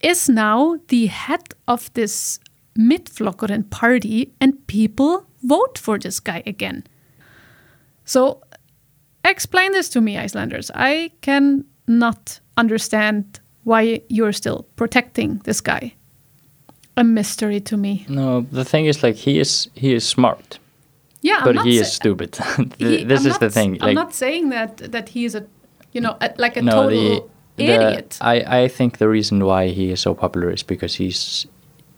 is 0.00 0.28
now 0.28 0.76
the 0.88 1.06
head 1.06 1.54
of 1.68 1.92
this 1.94 2.40
Miðflokkurinn 2.78 3.70
party, 3.70 4.32
and 4.40 4.66
people 4.66 5.26
vote 5.42 5.78
for 5.78 5.98
this 5.98 6.20
guy 6.20 6.42
again. 6.46 6.84
So, 8.04 8.42
explain 9.24 9.72
this 9.72 9.88
to 9.90 10.00
me, 10.00 10.18
Icelanders. 10.18 10.70
I 10.74 11.10
can 11.20 11.64
not 11.86 12.40
understand 12.56 13.40
why 13.64 14.00
you're 14.08 14.32
still 14.32 14.66
protecting 14.76 15.40
this 15.44 15.60
guy. 15.60 15.94
A 16.96 17.04
mystery 17.04 17.60
to 17.60 17.76
me. 17.76 18.04
No, 18.08 18.42
the 18.52 18.64
thing 18.64 18.86
is, 18.86 19.02
like 19.02 19.16
he 19.16 19.38
is 19.38 19.68
he 19.74 19.94
is 19.94 20.06
smart, 20.06 20.58
Yeah, 21.22 21.38
I'm 21.38 21.54
but 21.54 21.64
he 21.64 21.78
is 21.78 21.92
stupid. 21.92 22.36
he- 22.78 23.04
this 23.04 23.20
I'm 23.20 23.26
is 23.26 23.32
not 23.32 23.40
the 23.40 23.50
thing. 23.50 23.78
I'm 23.80 23.94
not 23.94 24.12
saying 24.14 24.50
that 24.50 24.76
that 24.92 25.08
he 25.10 25.24
is 25.24 25.34
a, 25.34 25.46
you 25.92 26.00
know, 26.00 26.16
a, 26.20 26.32
like 26.36 26.56
a 26.56 26.62
no, 26.62 26.72
total 26.72 26.90
the, 26.90 27.64
the 27.64 27.72
idiot. 27.72 28.18
I 28.20 28.64
I 28.64 28.68
think 28.68 28.98
the 28.98 29.08
reason 29.08 29.44
why 29.44 29.68
he 29.68 29.90
is 29.92 30.00
so 30.00 30.14
popular 30.14 30.50
is 30.50 30.62
because 30.62 30.94
he's 30.96 31.46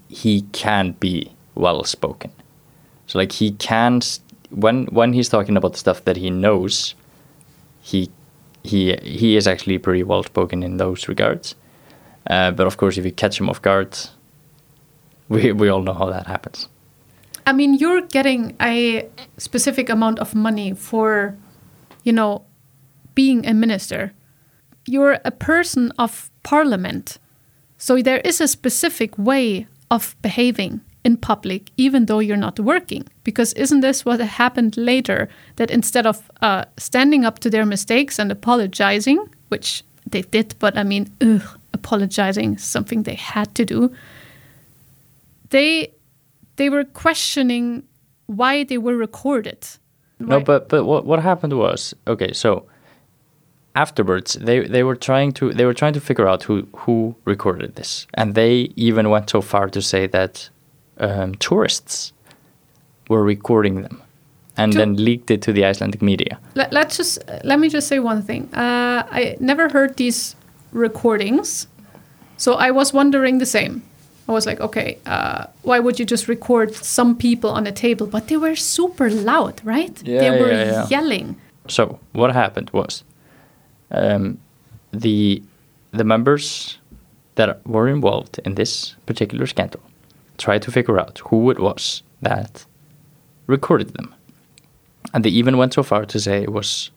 he 0.08 0.42
can 0.52 0.92
be 1.00 1.32
well 1.54 1.84
spoken. 1.84 2.30
So 3.06 3.18
like 3.18 3.32
he 3.32 3.52
can 3.52 4.00
when 4.50 4.86
when 4.86 5.12
he's 5.14 5.28
talking 5.28 5.56
about 5.56 5.72
the 5.72 5.78
stuff 5.78 6.04
that 6.04 6.16
he 6.16 6.30
knows, 6.30 6.94
he 7.82 8.08
he 8.62 8.96
he 9.02 9.36
is 9.36 9.46
actually 9.46 9.76
pretty 9.78 10.04
well 10.04 10.22
spoken 10.22 10.62
in 10.62 10.78
those 10.78 11.08
regards. 11.08 11.54
Uh, 12.30 12.52
but 12.52 12.66
of 12.66 12.76
course, 12.76 12.96
if 12.96 13.04
you 13.04 13.12
catch 13.12 13.38
him 13.38 13.50
off 13.50 13.60
guard, 13.60 13.98
we 15.28 15.52
we 15.52 15.68
all 15.68 15.82
know 15.82 15.92
how 15.92 16.08
that 16.08 16.26
happens. 16.26 16.68
I 17.44 17.52
mean, 17.52 17.74
you're 17.74 18.02
getting 18.02 18.56
a 18.60 19.08
specific 19.36 19.90
amount 19.90 20.20
of 20.20 20.32
money 20.32 20.74
for, 20.74 21.36
you 22.04 22.12
know, 22.12 22.44
being 23.16 23.44
a 23.44 23.52
minister. 23.52 24.12
You're 24.86 25.18
a 25.24 25.32
person 25.32 25.90
of 25.98 26.30
parliament. 26.44 27.18
So 27.78 28.00
there 28.00 28.20
is 28.20 28.40
a 28.40 28.46
specific 28.46 29.18
way 29.18 29.66
of 29.90 30.14
behaving 30.22 30.82
in 31.04 31.16
public, 31.16 31.70
even 31.76 32.06
though 32.06 32.20
you're 32.20 32.36
not 32.36 32.60
working. 32.60 33.04
Because 33.24 33.52
isn't 33.54 33.80
this 33.80 34.04
what 34.04 34.20
happened 34.20 34.76
later? 34.76 35.28
That 35.56 35.70
instead 35.70 36.06
of 36.06 36.30
uh, 36.40 36.64
standing 36.76 37.24
up 37.24 37.38
to 37.40 37.50
their 37.50 37.66
mistakes 37.66 38.18
and 38.18 38.30
apologizing, 38.30 39.18
which 39.48 39.82
they 40.08 40.22
did, 40.22 40.54
but 40.58 40.76
I 40.76 40.84
mean, 40.84 41.10
ugh, 41.20 41.58
apologizing 41.72 42.58
something 42.58 43.02
they 43.02 43.14
had 43.14 43.54
to 43.54 43.64
do 43.64 43.90
they 45.52 45.92
they 46.56 46.68
were 46.68 46.84
questioning 46.84 47.84
why 48.26 48.64
they 48.64 48.78
were 48.78 48.96
recorded. 48.96 49.68
No, 50.18 50.40
but 50.40 50.68
but 50.68 50.84
what 50.84 51.04
what 51.06 51.20
happened 51.20 51.52
was 51.52 51.94
okay. 52.06 52.32
So 52.32 52.66
afterwards, 53.74 54.34
they 54.34 54.66
they 54.66 54.82
were 54.82 54.96
trying 54.96 55.32
to 55.32 55.52
they 55.52 55.64
were 55.64 55.74
trying 55.74 55.92
to 55.94 56.00
figure 56.00 56.26
out 56.26 56.42
who 56.42 56.66
who 56.76 57.14
recorded 57.24 57.76
this, 57.76 58.06
and 58.14 58.34
they 58.34 58.72
even 58.76 59.10
went 59.10 59.30
so 59.30 59.40
far 59.40 59.68
to 59.68 59.80
say 59.80 60.08
that 60.08 60.50
um, 61.02 61.34
tourists 61.34 62.12
were 63.08 63.22
recording 63.24 63.82
them, 63.82 64.00
and 64.56 64.72
To- 64.72 64.78
then 64.78 64.96
leaked 64.96 65.30
it 65.30 65.42
to 65.42 65.52
the 65.52 65.64
Icelandic 65.64 66.00
media. 66.02 66.38
let, 66.54 66.72
let's 66.72 66.96
just 66.96 67.18
let 67.44 67.58
me 67.58 67.68
just 67.68 67.88
say 67.88 67.98
one 67.98 68.22
thing. 68.22 68.48
Uh, 68.54 69.02
I 69.10 69.36
never 69.40 69.68
heard 69.68 69.96
these 69.96 70.36
recordings, 70.72 71.66
so 72.36 72.54
I 72.54 72.70
was 72.70 72.92
wondering 72.92 73.38
the 73.38 73.46
same. 73.46 73.82
I 74.28 74.32
was 74.32 74.46
like, 74.46 74.60
okay, 74.60 74.98
uh, 75.04 75.46
why 75.62 75.80
would 75.80 75.98
you 75.98 76.06
just 76.06 76.28
record 76.28 76.74
some 76.74 77.16
people 77.16 77.50
on 77.50 77.66
a 77.66 77.72
table? 77.72 78.06
But 78.06 78.28
they 78.28 78.36
were 78.36 78.56
super 78.56 79.10
loud, 79.10 79.60
right? 79.64 80.00
Yeah, 80.06 80.20
they 80.20 80.30
were 80.40 80.52
yeah, 80.52 80.64
yeah. 80.64 80.86
yelling. 80.88 81.36
So 81.68 81.98
what 82.12 82.32
happened 82.32 82.70
was, 82.72 83.04
um, 83.90 84.38
the 84.92 85.42
the 85.90 86.04
members 86.04 86.78
that 87.34 87.66
were 87.66 87.88
involved 87.88 88.38
in 88.44 88.54
this 88.54 88.94
particular 89.06 89.46
scandal 89.46 89.80
tried 90.42 90.62
to 90.62 90.70
figure 90.70 90.98
out 90.98 91.20
who 91.28 91.50
it 91.50 91.58
was 91.58 92.02
that 92.20 92.66
recorded 93.46 93.88
them, 93.94 94.14
and 95.12 95.24
they 95.24 95.30
even 95.30 95.56
went 95.56 95.72
so 95.74 95.82
far 95.82 96.04
to 96.04 96.18
say 96.18 96.42
it 96.42 96.52
was 96.52 96.90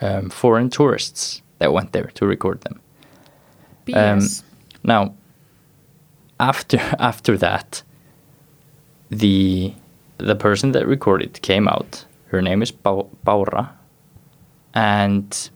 um, 0.00 0.30
foreign 0.30 0.70
tourists 0.70 1.42
that 1.58 1.72
went 1.72 1.92
there 1.92 2.10
to 2.14 2.26
record 2.26 2.60
them. 2.60 2.80
Um, 3.94 4.20
Now, 4.82 5.14
after 6.38 6.78
after 6.98 7.36
that, 7.38 7.82
the 9.10 9.74
the 10.18 10.36
person 10.36 10.72
that 10.72 10.86
recorded 10.86 11.40
came 11.42 11.68
out. 11.68 12.04
Her 12.28 12.42
name 12.42 12.62
is 12.62 12.72
Bára, 13.26 13.68
and 14.74 15.50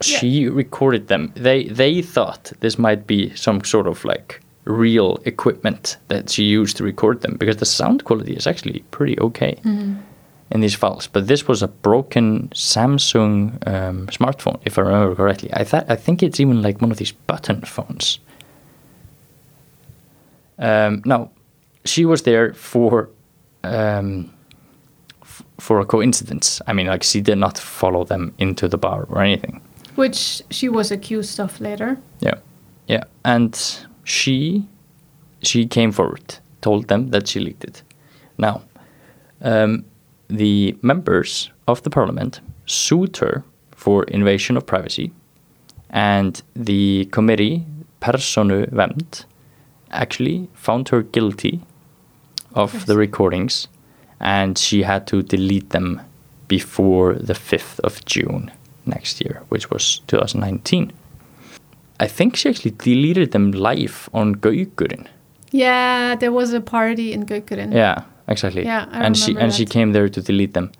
she 0.00 0.48
recorded 0.48 1.08
them. 1.08 1.32
They 1.34 1.64
they 1.64 2.02
thought 2.02 2.52
this 2.60 2.78
might 2.78 3.06
be 3.06 3.34
some 3.36 3.64
sort 3.64 3.86
of 3.86 4.04
like 4.04 4.40
real 4.64 5.20
equipment 5.24 5.98
that 6.08 6.30
she 6.30 6.44
used 6.44 6.76
to 6.76 6.84
record 6.84 7.20
them 7.20 7.36
because 7.38 7.58
the 7.58 7.66
sound 7.66 8.04
quality 8.04 8.34
is 8.34 8.46
actually 8.46 8.80
pretty 8.90 9.18
okay 9.20 9.58
in 10.50 10.60
these 10.60 10.74
files. 10.74 11.06
But 11.06 11.26
this 11.26 11.46
was 11.46 11.62
a 11.62 11.68
broken 11.68 12.48
Samsung 12.54 13.66
um, 13.66 14.06
smartphone, 14.06 14.60
if 14.64 14.78
I 14.78 14.82
remember 14.82 15.14
correctly. 15.14 15.50
I 15.52 15.64
thought 15.64 15.86
I 15.88 15.96
think 15.96 16.22
it's 16.22 16.40
even 16.40 16.62
like 16.62 16.80
one 16.80 16.90
of 16.90 16.98
these 16.98 17.12
button 17.12 17.62
phones. 17.62 18.20
Um, 20.58 21.02
now, 21.04 21.30
she 21.84 22.04
was 22.04 22.22
there 22.22 22.54
for 22.54 23.10
um, 23.64 24.32
for 25.58 25.80
a 25.80 25.84
coincidence. 25.84 26.60
I 26.66 26.72
mean, 26.72 26.86
like 26.86 27.02
she 27.02 27.20
did 27.20 27.38
not 27.38 27.58
follow 27.58 28.04
them 28.04 28.32
into 28.38 28.68
the 28.68 28.78
bar 28.78 29.06
or 29.10 29.20
anything. 29.20 29.60
Which 29.96 30.42
she 30.50 30.68
was 30.68 30.90
accused 30.90 31.38
of 31.40 31.60
later. 31.60 31.98
Yeah, 32.20 32.38
yeah, 32.88 33.04
and 33.24 33.54
she 34.04 34.66
she 35.42 35.66
came 35.66 35.92
forward, 35.92 36.38
told 36.60 36.88
them 36.88 37.10
that 37.10 37.28
she 37.28 37.40
leaked 37.40 37.64
it. 37.64 37.82
Now, 38.38 38.62
um, 39.42 39.84
the 40.28 40.76
members 40.82 41.50
of 41.68 41.82
the 41.82 41.90
parliament 41.90 42.40
sued 42.66 43.16
her 43.18 43.44
for 43.72 44.04
invasion 44.04 44.56
of 44.56 44.66
privacy, 44.66 45.12
and 45.90 46.42
the 46.54 47.06
committee 47.12 47.66
Persónuvernd 48.00 49.24
actually 49.90 50.48
found 50.54 50.88
her 50.90 51.02
guilty 51.02 51.60
of 52.54 52.86
the 52.86 52.96
recordings, 52.96 53.68
and 54.20 54.58
she 54.58 54.82
had 54.82 55.06
to 55.06 55.22
delete 55.22 55.70
them 55.70 56.00
before 56.48 57.14
the 57.14 57.34
fifth 57.34 57.80
of 57.80 58.04
June 58.04 58.50
next 58.86 59.20
year, 59.20 59.42
which 59.48 59.70
was 59.70 60.00
2019. 60.06 60.92
I 62.00 62.06
think 62.06 62.36
she 62.36 62.48
actually 62.48 62.72
deleted 62.72 63.30
them 63.32 63.52
live 63.52 64.08
on 64.12 64.34
Gaukurin. 64.34 65.06
Yeah, 65.52 66.16
there 66.16 66.32
was 66.32 66.52
a 66.52 66.60
party 66.60 67.12
in 67.12 67.26
Gaukurin. 67.26 67.72
Yeah, 67.72 68.02
exactly. 68.26 68.64
Yeah, 68.64 68.86
I 68.90 69.04
and 69.04 69.16
she 69.16 69.28
remember 69.28 69.44
and 69.44 69.54
she 69.54 69.64
came 69.64 69.92
there 69.92 70.08
to 70.08 70.20
delete 70.20 70.54
them. 70.54 70.72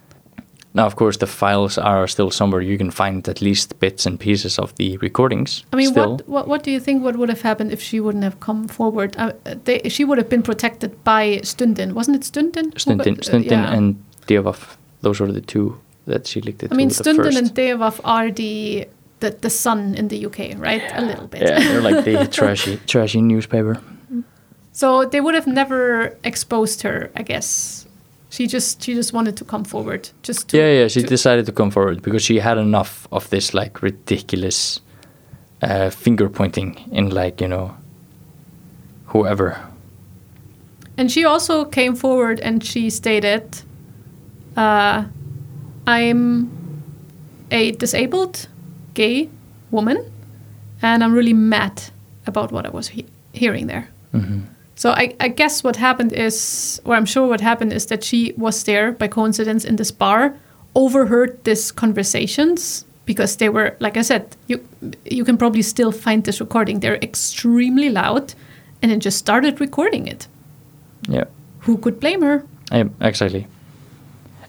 Now, 0.76 0.86
of 0.86 0.96
course, 0.96 1.18
the 1.18 1.28
files 1.28 1.78
are 1.78 2.08
still 2.08 2.32
somewhere. 2.32 2.60
You 2.60 2.76
can 2.76 2.90
find 2.90 3.28
at 3.28 3.40
least 3.40 3.78
bits 3.78 4.06
and 4.06 4.18
pieces 4.18 4.58
of 4.58 4.74
the 4.74 4.96
recordings. 4.96 5.64
I 5.72 5.76
mean, 5.76 5.90
still. 5.90 6.16
what, 6.16 6.28
what 6.28 6.48
what 6.48 6.62
do 6.64 6.72
you 6.72 6.80
think? 6.80 7.04
What 7.04 7.16
would 7.16 7.28
have 7.28 7.42
happened 7.42 7.70
if 7.70 7.80
she 7.80 8.00
wouldn't 8.00 8.24
have 8.24 8.40
come 8.40 8.66
forward? 8.66 9.14
Uh, 9.16 9.32
they, 9.44 9.88
she 9.88 10.04
would 10.04 10.18
have 10.18 10.28
been 10.28 10.42
protected 10.42 11.04
by 11.04 11.38
Stundin, 11.44 11.92
wasn't 11.92 12.16
it? 12.16 12.22
Stundin. 12.22 12.72
Who 12.72 12.78
Stundin, 12.80 13.18
uh, 13.18 13.22
Stundin 13.22 13.62
yeah. 13.62 13.72
and 13.72 14.02
DV. 14.26 14.76
Those 15.02 15.20
were 15.20 15.30
the 15.30 15.40
two 15.40 15.78
that 16.06 16.26
she 16.26 16.40
linked 16.40 16.62
it 16.62 16.72
I 16.72 16.74
mean, 16.74 16.88
to. 16.88 17.02
the 17.02 17.10
Stundin 17.10 17.24
first. 17.24 17.38
and 17.38 17.54
DV 17.54 18.00
are 18.04 18.30
the, 18.30 18.88
the 19.20 19.30
the 19.30 19.50
sun 19.50 19.94
in 19.94 20.08
the 20.08 20.26
UK, 20.26 20.58
right? 20.58 20.82
A 20.94 21.00
little 21.02 21.26
bit. 21.26 21.42
Yeah, 21.42 21.58
they're 21.58 21.80
like 21.82 22.04
the 22.04 22.26
trashy, 22.38 22.78
trashy 22.86 23.20
newspaper. 23.22 23.80
So 24.72 25.04
they 25.04 25.20
would 25.20 25.34
have 25.34 25.46
never 25.46 26.16
exposed 26.24 26.82
her, 26.82 27.10
I 27.14 27.22
guess. 27.22 27.86
She 28.30 28.46
just 28.48 28.82
she 28.82 28.94
just 28.94 29.12
wanted 29.12 29.36
to 29.36 29.44
come 29.44 29.64
forward, 29.64 30.10
just 30.22 30.48
to, 30.48 30.56
yeah, 30.58 30.80
yeah. 30.80 30.88
She 30.88 31.00
to- 31.02 31.06
decided 31.06 31.46
to 31.46 31.52
come 31.52 31.70
forward 31.70 32.02
because 32.02 32.22
she 32.24 32.40
had 32.40 32.58
enough 32.58 33.06
of 33.12 33.28
this 33.30 33.54
like 33.54 33.82
ridiculous 33.82 34.80
uh, 35.62 35.90
finger 35.90 36.28
pointing 36.28 36.76
in 36.90 37.10
like 37.10 37.40
you 37.40 37.48
know 37.48 37.76
whoever. 39.06 39.56
And 40.96 41.10
she 41.10 41.24
also 41.24 41.64
came 41.64 41.94
forward 41.96 42.40
and 42.40 42.62
she 42.64 42.90
stated, 42.90 43.62
uh, 44.56 45.04
I'm 45.86 46.48
a 47.50 47.72
disabled 47.72 48.48
gay 48.94 49.28
woman 49.70 50.10
and 50.82 51.02
I'm 51.02 51.14
really 51.14 51.32
mad 51.32 51.82
about 52.26 52.52
what 52.52 52.66
I 52.66 52.70
was 52.70 52.88
he- 52.88 53.06
hearing 53.32 53.66
there. 53.66 53.88
Mm-hmm. 54.12 54.40
So 54.76 54.90
I, 54.90 55.14
I 55.20 55.28
guess 55.28 55.62
what 55.62 55.76
happened 55.76 56.12
is, 56.12 56.80
or 56.84 56.94
I'm 56.94 57.06
sure 57.06 57.26
what 57.28 57.40
happened 57.40 57.72
is 57.72 57.86
that 57.86 58.02
she 58.02 58.34
was 58.36 58.64
there 58.64 58.92
by 58.92 59.08
coincidence 59.08 59.64
in 59.64 59.76
this 59.76 59.90
bar, 59.90 60.34
overheard 60.74 61.42
these 61.44 61.70
conversations 61.70 62.84
because 63.06 63.36
they 63.36 63.48
were, 63.48 63.76
like 63.80 63.96
I 63.96 64.02
said, 64.02 64.36
you 64.46 64.66
you 65.04 65.24
can 65.24 65.36
probably 65.36 65.62
still 65.62 65.92
find 65.92 66.24
this 66.24 66.40
recording. 66.40 66.80
They're 66.80 66.96
extremely 66.96 67.90
loud, 67.90 68.34
and 68.82 68.90
then 68.90 69.00
just 69.00 69.18
started 69.18 69.60
recording 69.60 70.08
it. 70.08 70.26
Yeah. 71.08 71.24
Who 71.60 71.76
could 71.78 72.00
blame 72.00 72.22
her? 72.22 72.44
Yeah, 72.72 72.88
exactly. 73.00 73.46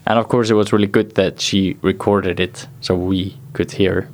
And 0.07 0.19
of 0.19 0.27
course, 0.27 0.49
it 0.49 0.55
was 0.55 0.73
really 0.73 0.87
good 0.87 1.15
that 1.15 1.39
she 1.39 1.77
recorded 1.81 2.39
it 2.39 2.67
so 2.81 2.95
we 2.95 3.37
could 3.53 3.71
hear 3.71 4.09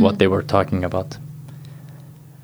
what 0.00 0.18
they 0.18 0.28
were 0.28 0.42
talking 0.42 0.84
about. 0.84 1.18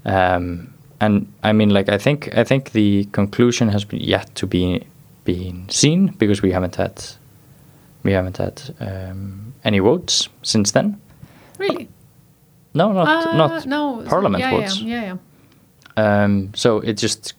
Um, 0.04 0.72
and 1.00 1.26
I 1.42 1.52
mean, 1.52 1.70
like, 1.70 1.88
I 1.88 1.98
think 1.98 2.28
I 2.36 2.44
think 2.44 2.70
the 2.72 3.04
conclusion 3.12 3.68
has 3.68 3.84
been 3.84 4.00
yet 4.00 4.34
to 4.34 4.46
be 4.46 4.82
been 5.24 5.68
seen 5.68 6.14
because 6.18 6.42
we 6.42 6.52
haven't 6.52 6.76
had 6.76 7.02
we 8.02 8.12
haven't 8.12 8.38
had 8.38 8.62
um, 8.80 9.54
any 9.64 9.78
votes 9.80 10.28
since 10.42 10.72
then. 10.72 10.96
Really? 11.58 11.88
No, 12.74 12.92
not 12.92 13.08
Uh, 13.08 13.36
not 13.36 13.66
no. 13.66 14.02
parliament 14.08 14.40
yeah, 14.40 14.50
votes. 14.50 14.80
Yeah, 14.80 15.02
yeah, 15.02 15.16
yeah. 15.96 16.24
Um, 16.24 16.50
so 16.54 16.78
it 16.80 17.02
just, 17.02 17.34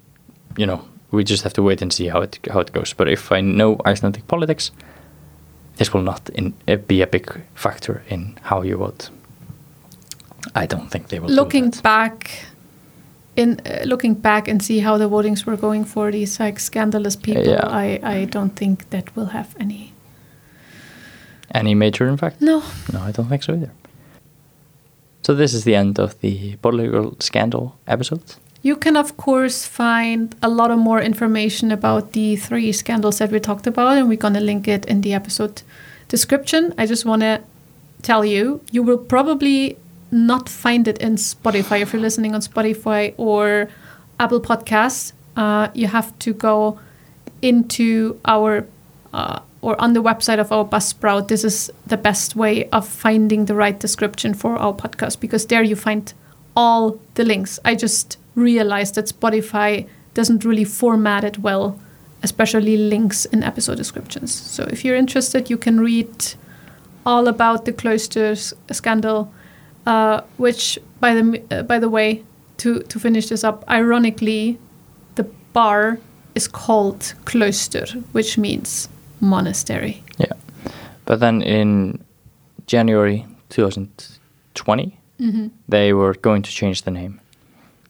you 0.58 0.66
know, 0.66 0.82
we 1.12 1.24
just 1.24 1.44
have 1.44 1.54
to 1.54 1.64
wait 1.64 1.82
and 1.82 1.94
see 1.94 2.10
how 2.10 2.22
it 2.22 2.40
how 2.54 2.60
it 2.60 2.72
goes. 2.74 2.94
But 2.94 3.08
if 3.08 3.32
I 3.32 3.42
know 3.42 3.78
Icelandic 3.86 4.28
politics, 4.28 4.72
this 5.78 5.94
will 5.94 6.04
not 6.04 6.30
in, 6.30 6.54
uh, 6.68 6.76
be 6.88 7.02
a 7.02 7.08
big 7.08 7.42
factor 7.56 8.02
in 8.10 8.38
how 8.42 8.64
you 8.64 8.78
vote. 8.78 9.10
I 10.56 10.66
don't 10.66 10.90
think 10.90 11.08
they 11.08 11.20
will. 11.20 11.30
Looking 11.30 11.72
back, 11.84 12.46
in 13.36 13.60
uh, 13.66 13.84
looking 13.86 14.16
back 14.16 14.48
and 14.48 14.62
see 14.64 14.80
how 14.80 14.98
the 14.98 15.10
votings 15.10 15.46
were 15.46 15.58
going 15.58 15.86
for 15.86 16.12
these 16.12 16.40
like 16.40 16.60
scandalous 16.60 17.16
people, 17.16 17.44
Yeah. 17.54 17.68
I 17.68 18.00
I 18.04 18.26
don't 18.26 18.56
think 18.56 18.90
that 18.90 19.16
will 19.16 19.28
have 19.32 19.56
any. 19.60 19.94
any 21.56 21.76
major 21.76 22.08
impact? 22.08 22.42
No. 22.42 22.62
No, 22.94 23.00
I 23.10 23.12
don't 23.12 23.30
think 23.30 23.44
so 23.44 23.54
either. 23.54 23.72
So 25.22 25.36
this 25.36 25.54
is 25.54 25.64
the 25.64 25.76
end 25.76 26.00
of 26.00 26.14
the 26.22 26.56
political 26.62 27.16
scandal 27.20 27.76
episode. 27.86 28.22
You 28.62 28.76
can, 28.76 28.98
of 28.98 29.16
course, 29.18 29.66
find 29.66 30.36
a 30.42 30.50
lot 30.50 30.72
of 30.72 30.78
more 30.78 31.02
information 31.02 31.72
about 31.72 32.12
the 32.12 32.36
three 32.36 32.72
scandals 32.74 33.18
that 33.18 33.32
we 33.32 33.40
talked 33.40 33.68
about, 33.68 33.98
and 33.98 34.10
we're 34.10 34.18
going 34.22 34.34
to 34.34 34.42
link 34.42 34.68
it 34.68 34.86
in 34.86 35.02
the 35.02 35.14
episode 35.14 35.62
description. 36.10 36.74
I 36.78 36.86
just 36.86 37.06
want 37.06 37.22
to 37.22 37.40
tell 38.02 38.26
you, 38.26 38.60
you 38.72 38.84
will 38.84 38.98
probably 38.98 39.78
not 40.12 40.50
find 40.50 40.88
it 40.88 40.98
in 41.00 41.16
Spotify 41.16 41.82
if 41.82 41.94
you're 41.94 42.02
listening 42.02 42.34
on 42.34 42.42
Spotify 42.42 43.14
or 43.18 43.70
Apple 44.20 44.42
Podcasts. 44.42 45.14
Uh, 45.36 45.70
you 45.74 45.88
have 45.88 46.18
to 46.20 46.34
go 46.34 46.80
into 47.42 48.20
our 48.26 48.68
uh, 49.14 49.40
or 49.62 49.80
on 49.82 49.94
the 49.94 50.02
website 50.02 50.40
of 50.40 50.52
our 50.52 50.66
Buzzsprout. 50.66 51.28
This 51.28 51.44
is 51.44 51.72
the 51.86 51.98
best 51.98 52.36
way 52.36 52.70
of 52.70 52.88
finding 52.88 53.46
the 53.46 53.56
right 53.56 53.80
description 53.80 54.34
for 54.34 54.58
our 54.58 54.74
podcast 54.74 55.20
because 55.20 55.46
there 55.48 55.64
you 55.64 55.76
find 55.76 56.14
all 56.56 57.00
the 57.16 57.24
links. 57.24 57.60
I 57.66 57.76
just 57.76 58.18
realized 58.36 58.96
that 58.96 59.06
Spotify 59.06 59.88
doesn't 60.14 60.46
really 60.46 60.64
format 60.64 61.24
it 61.24 61.40
well, 61.40 61.80
especially 62.24 62.78
links 62.78 63.26
in 63.26 63.44
episode 63.44 63.78
descriptions. 63.78 64.34
So 64.34 64.64
if 64.64 64.84
you're 64.84 64.96
interested, 64.96 65.50
you 65.50 65.58
can 65.58 65.80
read 65.80 66.34
all 67.06 67.28
about 67.28 67.66
the 67.66 67.74
Klaustur 67.74 68.36
scandal, 68.72 69.32
uh, 69.86 70.22
which, 70.38 70.80
by 71.00 71.14
the 71.14 71.42
uh, 71.52 71.64
by 71.64 71.80
the 71.80 71.90
way, 71.90 72.24
to 72.58 72.82
to 72.84 73.00
finish 73.00 73.28
this 73.28 73.44
up, 73.44 73.64
ironically, 73.70 74.58
the 75.16 75.24
bar 75.54 76.00
is 76.36 76.48
called 76.48 77.14
Klaustur, 77.26 77.88
which 78.12 78.38
means 78.38 78.90
monastery. 79.20 80.04
Yeah. 80.18 80.34
But 81.06 81.20
then 81.20 81.42
in 81.42 82.00
January 82.68 83.26
2020, 83.50 85.00
they 85.68 85.94
were 85.94 86.14
going 86.14 86.44
to 86.44 86.52
change 86.52 86.84
the 86.84 86.92
name. 86.92 87.20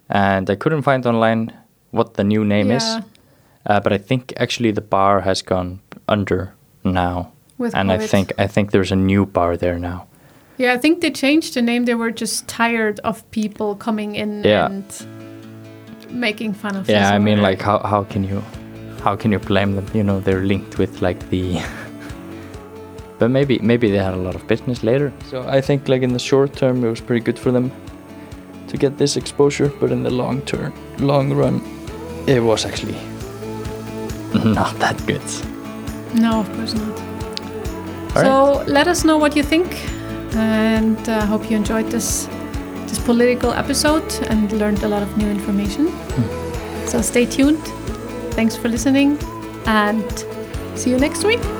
And 0.09 0.49
I 0.49 0.55
couldn't 0.55 0.81
find 0.81 1.05
online 1.05 1.51
what 1.91 2.13
the 2.13 2.23
new 2.23 2.43
name 2.45 2.71
is. 2.71 2.83
Yeah. 2.83 3.01
Uh, 3.65 3.79
but 3.79 3.93
I 3.93 3.97
think 3.97 4.33
actually 4.37 4.71
the 4.71 4.81
bar 4.81 5.21
has 5.21 5.41
gone 5.41 5.79
under 6.07 6.53
now. 6.83 7.31
With 7.57 7.75
and 7.75 7.91
I 7.91 7.97
think 7.97 8.31
I 8.37 8.47
think 8.47 8.71
there's 8.71 8.91
a 8.91 8.95
new 8.95 9.25
bar 9.25 9.57
there 9.57 9.77
now. 9.77 10.07
Yeah, 10.59 10.73
I 10.73 10.77
think 10.77 10.99
they 11.01 11.11
changed 11.11 11.53
the 11.53 11.61
name. 11.61 11.85
They 11.85 11.95
were 11.95 12.11
just 12.11 12.47
tired 12.47 12.99
of 13.03 13.23
people 13.31 13.75
coming 13.75 14.15
in 14.15 14.43
Yeah. 14.43 14.65
and 14.65 14.83
making 16.09 16.53
fun 16.53 16.75
of. 16.75 16.89
Yeah, 16.89 17.15
I 17.15 17.19
mean 17.19 17.39
order. 17.39 17.49
like 17.51 17.61
how 17.61 17.79
how 17.79 18.03
can 18.03 18.23
you 18.23 18.41
how 19.03 19.15
can 19.15 19.31
you 19.31 19.39
blame 19.39 19.75
them? 19.75 19.85
You 19.93 20.03
know, 20.03 20.19
they're 20.19 20.45
linked 20.45 20.77
with 20.77 21.01
like 21.01 21.29
the 21.29 21.61
But 23.19 23.31
maybe 23.31 23.59
maybe 23.59 23.89
they 23.91 23.97
had 24.03 24.13
a 24.13 24.21
lot 24.27 24.35
of 24.35 24.47
business 24.47 24.83
later. 24.83 25.11
So 25.29 25.41
I 25.57 25.61
think 25.61 25.87
like 25.87 26.01
in 26.03 26.13
the 26.13 26.19
short 26.19 26.53
term 26.53 26.83
it 26.83 26.89
was 26.89 27.01
pretty 27.01 27.23
good 27.23 27.39
for 27.39 27.51
them 27.51 27.71
to 28.67 28.77
get 28.77 28.97
this 28.97 29.15
exposure, 29.17 29.71
but 29.79 29.91
in 29.91 30.03
the 30.03 30.09
long 30.11 30.41
term 30.41 30.73
long 30.99 31.33
run 31.33 31.61
it 32.27 32.39
was 32.43 32.65
actually 32.65 32.97
not 34.43 34.77
that 34.79 34.97
good. 35.07 35.21
No, 36.13 36.39
of 36.41 36.47
course 36.55 36.73
not. 36.73 36.99
All 38.15 38.23
so 38.23 38.63
let 38.71 38.87
us 38.87 39.03
know 39.05 39.17
what 39.17 39.35
you 39.35 39.43
think, 39.43 39.67
and 40.35 41.09
uh, 41.09 41.25
hope 41.25 41.49
you 41.49 41.57
enjoyed 41.57 41.87
this 41.87 42.27
this 42.87 42.99
political 42.99 43.53
episode 43.53 44.11
and 44.29 44.51
learned 44.53 44.83
a 44.83 44.87
lot 44.87 45.03
of 45.03 45.17
new 45.17 45.27
information. 45.27 45.87
Hmm. 45.87 46.87
So 46.87 47.01
stay 47.01 47.25
tuned. 47.25 47.63
Thanks 48.33 48.55
for 48.55 48.69
listening, 48.69 49.17
and 49.65 50.25
see 50.75 50.89
you 50.89 50.97
next 50.97 51.23
week. 51.23 51.58